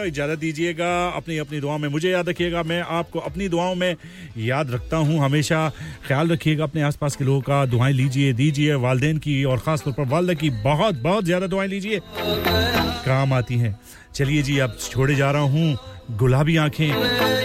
इजाज़त 0.09 0.39
दीजिएगा, 0.39 0.91
अपनी 1.09 1.39
अपनी 1.39 1.61
दुआओं 1.61 1.79
में 1.79 1.89
मुझे 1.89 2.11
याद 2.11 2.29
रखिएगा। 2.29 2.63
मैं 2.63 2.81
आपको 2.83 3.19
अपनी 3.21 3.49
दुआओं 3.49 3.75
में 3.75 3.97
याद 4.39 4.71
रखता 4.71 4.97
हूँ। 4.99 5.19
हमेशा 5.21 5.69
ख्याल 6.07 6.29
रखिएगा, 6.29 6.65
अपने 6.65 6.83
आसपास 6.83 7.17
के 7.17 7.25
लोगों 7.25 7.41
का 7.41 7.65
दुआएँ 7.67 7.93
लीजिए, 7.95 8.33
दीजिए, 8.35 8.75
वालदेन 8.77 9.19
की 9.19 9.43
और 9.45 9.59
ख़ास 9.59 9.83
तौर 9.83 9.95
पर 9.95 10.09
वालदा 10.09 10.35
की 10.35 10.51
बहुत 10.63 11.03
बहुत 11.03 11.25
ज़्यादा 11.25 11.47
दुआएँ 11.47 11.69
लीजिए। 11.69 12.01
काम 12.05 13.33
आती 13.33 13.59
हैं। 13.59 13.79
चलिए 14.15 14.43
जी, 14.43 14.59
अब 14.59 14.77
छोड़े 14.81 15.15
जा 15.15 15.31
रहा 15.31 15.43
हूँ। 15.43 15.77
गुलाबी 16.19 16.57
आँखें 16.57 16.91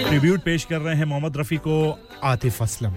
ट्रिब्यूट 0.04 0.44
पेश 0.44 0.64
कर 0.66 0.80
रहे 0.80 0.96
हैं 0.96 1.06
मोहम्मद 1.06 1.38
रफी 1.38 1.58
को 1.58 1.76
आतिफ 2.24 2.62
असलम। 2.62 2.96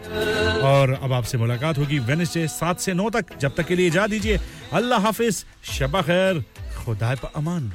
और 0.57 0.93
अब 0.95 1.13
आपसे 1.13 1.39
मुलाकात 1.39 1.79
होगी 1.79 1.99
वेनसडे 1.99 2.47
सात 2.57 2.81
से 2.81 2.95
नौ 2.95 3.11
तक। 3.11 3.39
जब 3.39 3.55
तक 3.57 3.67
के 3.67 3.77
लिए 3.77 3.91
जा 3.91 4.07
दीजिए। 4.07 4.41
अल्लाह 4.73 5.01
हाफिज। 5.01 5.45
शबा 5.65 6.03
खैर। 6.03 6.45
खुदा 6.85 7.15
अमान। 7.37 7.73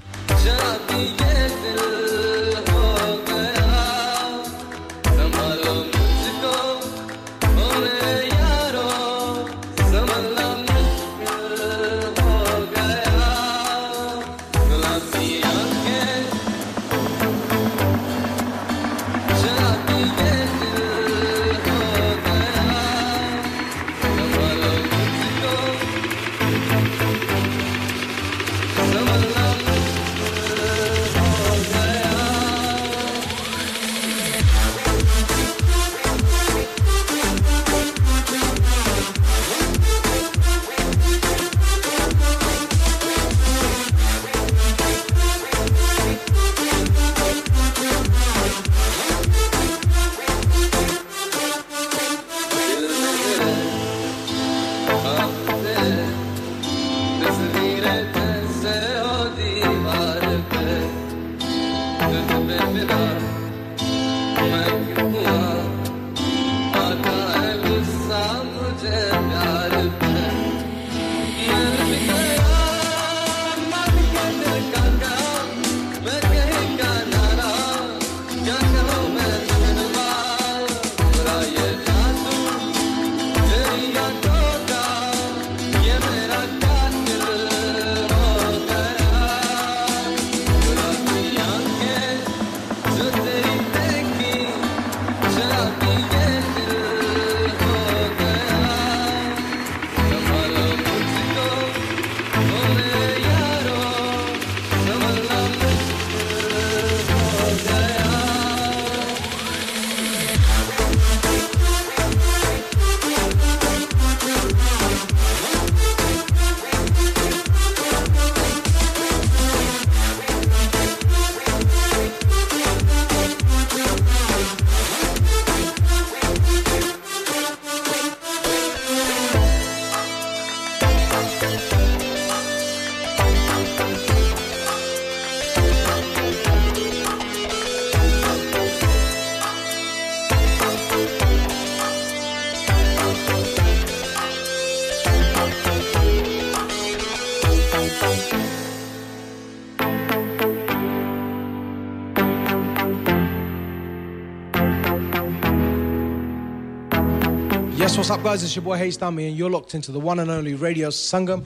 What's 158.11 158.19
up, 158.19 158.25
guys? 158.25 158.43
It's 158.43 158.53
your 158.57 158.63
boy 158.63 158.75
Hayes 158.75 158.97
Dummy, 158.97 159.29
and 159.29 159.37
you're 159.37 159.49
locked 159.49 159.73
into 159.73 159.93
the 159.93 159.99
one 159.99 160.19
and 160.19 160.29
only 160.29 160.53
Radio 160.53 160.89
Sangam. 160.89 161.45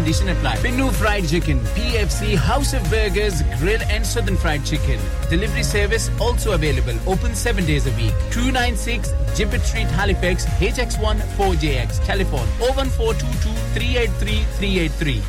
condition 0.01 0.29
apply. 0.29 0.55
Binu 0.57 0.91
Fried 0.91 1.27
Chicken, 1.27 1.59
PFC, 1.75 2.35
House 2.35 2.73
of 2.73 2.81
Burgers, 2.89 3.43
Grill 3.59 3.81
and 3.83 4.03
Southern 4.03 4.35
Fried 4.35 4.65
Chicken. 4.65 4.99
Delivery 5.29 5.61
service 5.61 6.09
also 6.19 6.53
available. 6.53 6.97
Open 7.07 7.35
7 7.35 7.63
days 7.65 7.85
a 7.85 7.91
week. 7.91 8.13
296 8.31 9.11
Gibbet 9.37 9.61
Street, 9.61 9.85
Halifax, 9.99 10.45
HX1 10.45 11.19
4JX. 11.37 12.03
Telephone 12.03 12.47
01422 12.57 13.53
383 13.77 14.43
383. 14.57 15.21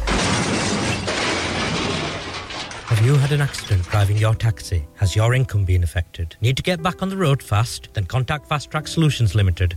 Have 2.86 3.04
you 3.04 3.14
had 3.16 3.32
an 3.32 3.42
accident 3.42 3.82
driving 3.90 4.16
your 4.16 4.34
taxi? 4.34 4.86
Has 4.94 5.14
your 5.14 5.34
income 5.34 5.66
been 5.66 5.82
affected? 5.82 6.36
Need 6.40 6.56
to 6.56 6.62
get 6.62 6.82
back 6.82 7.02
on 7.02 7.10
the 7.10 7.16
road 7.16 7.42
fast? 7.42 7.88
Then 7.92 8.06
contact 8.06 8.48
Fast 8.48 8.70
Track 8.70 8.88
Solutions 8.88 9.34
Limited 9.34 9.76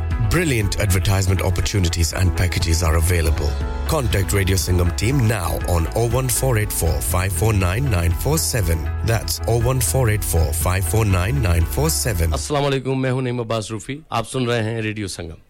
Brilliant 0.30 0.78
advertisement 0.80 1.42
opportunities 1.42 2.12
and 2.12 2.36
packages 2.36 2.82
are 2.82 2.96
available. 2.96 3.50
Contact 3.88 4.32
Radio 4.32 4.56
Singham 4.56 4.90
team 5.02 5.26
now 5.28 5.58
on 5.68 5.86
01484 5.94 7.00
549 7.00 7.84
947. 7.84 8.78
That's 9.06 9.38
01484 9.46 10.52
549 10.52 11.42
947. 11.42 12.32
अस्सलाम 12.34 12.62
वालेकुम 12.64 12.98
मैं 13.02 13.10
हूं 13.10 13.22
नईम 13.22 13.40
अब्बास 13.40 13.68
रूफी 13.70 13.98
आप 14.20 14.24
सुन 14.34 14.46
रहे 14.46 14.62
हैं 14.70 14.80
radio 14.82 15.08
Sangam 15.18 15.44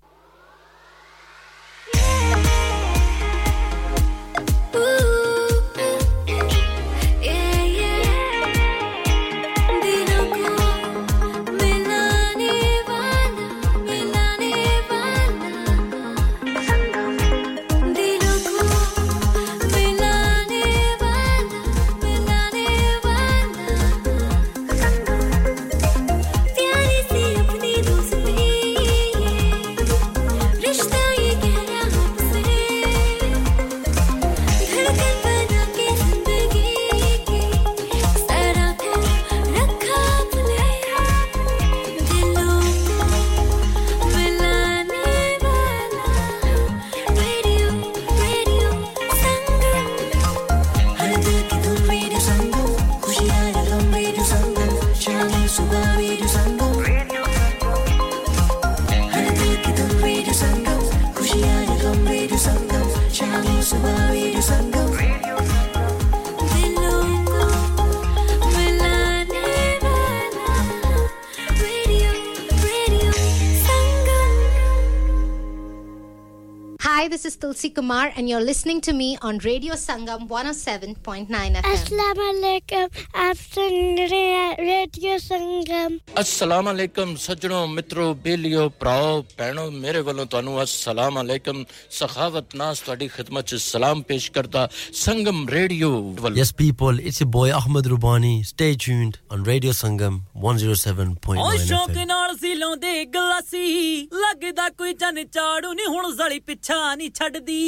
and 78.21 78.29
you're 78.29 78.41
listening 78.43 78.81
to 78.83 78.93
me 78.93 79.17
on 79.23 79.39
Radio 79.39 79.75
Sangam 79.75 80.29
107.9 80.29 81.27
FM. 81.27 81.65
अस्सलाम 81.73 82.19
वालेकुम 82.19 82.89
आप 83.25 83.37
सुन 83.37 83.75
रहे 83.99 84.19
हैं 84.33 84.57
रेडियो 84.59 85.19
संगम 85.27 85.97
अस्सलाम 86.23 86.65
वालेकुम 86.67 87.15
सज्जनों 87.25 87.67
मित्रों 87.77 88.09
बेलियो 88.27 88.69
ਭਰਾਓ 88.81 89.23
ਭੈਣੋ 89.39 89.71
ਮੇਰੇ 89.85 90.01
ਵੱਲੋਂ 90.09 90.27
ਤੁਹਾਨੂੰ 90.27 90.59
अस्सलाम 90.63 91.15
वालेकुम 91.21 91.65
ਸਖਾਵਤ 91.99 92.57
ਨਾਸ 92.57 92.81
ਤੁਹਾਡੀ 92.81 93.09
ਖidmat 93.17 93.45
ਚ 93.49 93.55
ਸਲਾਮ 93.63 94.03
ਪੇਸ਼ 94.11 94.31
ਕਰਦਾ 94.33 94.69
Sangam 95.05 95.47
radio 95.57 95.91
Yes, 96.37 96.53
people, 96.53 96.99
it's 97.09 97.21
your 97.23 97.31
boy 97.39 97.49
Ahmed 97.59 97.87
Rubani. 97.93 98.35
Stay 98.47 98.71
tuned 98.87 99.19
on 99.35 99.45
Radio 99.51 99.73
Sangam 99.81 100.21
107.9 100.45 101.39
ਓ 101.39 101.57
ਸ਼ੌਕ 101.65 101.91
FM. 101.91 102.07
ਨਾਲ 102.07 102.37
ਸੀ 102.41 102.55
ਲਾਉਂਦੇ 102.55 103.05
ਗਲਾਸੀ 103.15 104.09
ਲੱਗਦਾ 104.23 104.69
ਕੋਈ 104.79 104.93
ਚੰਨ 105.01 105.25
ਚਾੜੂ 105.33 105.73
ਨਹੀਂ 105.73 105.87
ਹੁਣ 105.87 106.13
ਜ਼ਲੀ 106.17 106.39
ਪਿੱਛਾ 106.51 106.95
ਨਹੀਂ 106.95 107.11
ਛੱਡਦੀ 107.15 107.61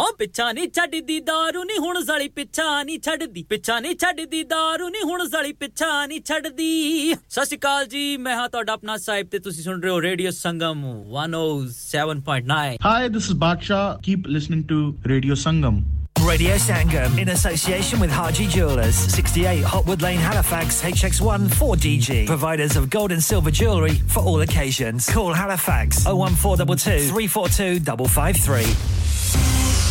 ਓ 0.00 0.04
ਪਿੱਛਾ 0.18 0.50
ਨਹੀਂ 0.52 0.68
ਛੱਡਦੀ 0.76 1.18
दारू 1.30 1.64
ਨਹੀਂ 1.66 1.78
ਹੁਣ 1.86 2.00
ਜ਼ਲੀ 2.04 2.28
ਪਿੱਛਾ 2.38 2.66
ਨਹੀਂ 2.82 2.98
ਛੱਡਦੀ 3.06 3.42
ਪਿੱਛਾ 3.50 3.78
ਨਹੀਂ 3.80 3.94
ਛੱਡਦੀ 4.04 4.42
दारू 4.52 4.88
ਨਹੀਂ 4.92 5.02
ਹੁਣ 5.10 5.26
ਜ਼ਲੀ 5.34 5.52
ਪਿੱਛਾ 5.64 5.90
ਨਹੀਂ 6.06 6.20
ਛੱਡਦੀ 6.28 6.70
ਸਤਿ 7.14 7.44
ਸ਼੍ਰੀ 7.44 7.56
ਅਕਾਲ 7.58 7.86
ਜੀ 7.94 8.04
ਮੈਂ 8.26 8.36
ਹਾਂ 8.36 8.48
ਤੁਹਾਡਾ 8.48 8.72
ਆਪਣਾ 8.72 8.96
ਸਾਹਿਬ 9.08 9.28
ਤੇ 9.32 9.38
ਤੁਸੀਂ 9.48 9.62
ਸੁਣ 9.64 9.80
ਰਹੇ 9.82 9.90
ਹੋ 9.90 10.00
radio 10.02 10.30
Sangam 10.38 10.84
107.9 11.18 12.78
Hi, 12.86 13.08
this 13.18 13.28
is 13.32 13.36
Baksha. 13.44 13.82
Keep 14.08 14.26
listening 14.38 14.64
to 14.72 14.80
Radio 15.12 15.34
Sangam. 15.44 15.78
Radio 16.26 16.54
Sangam 16.62 17.18
in 17.22 17.28
association 17.32 18.00
with 18.04 18.12
Haji 18.18 18.46
Jewelers, 18.54 19.00
68 19.16 19.64
Hotwood 19.72 20.02
Lane, 20.06 20.22
Halifax, 20.28 20.80
HX1 20.90 21.44
4DG. 21.58 22.16
Providers 22.26 22.76
of 22.76 22.88
gold 22.96 23.12
and 23.12 23.22
silver 23.22 23.52
jewellery 23.60 23.96
for 24.16 24.24
all 24.32 24.40
occasions. 24.48 25.10
Call 25.18 25.32
Halifax 25.34 26.04
01422 26.06 27.08
342 27.12 27.80
553. 28.20 29.69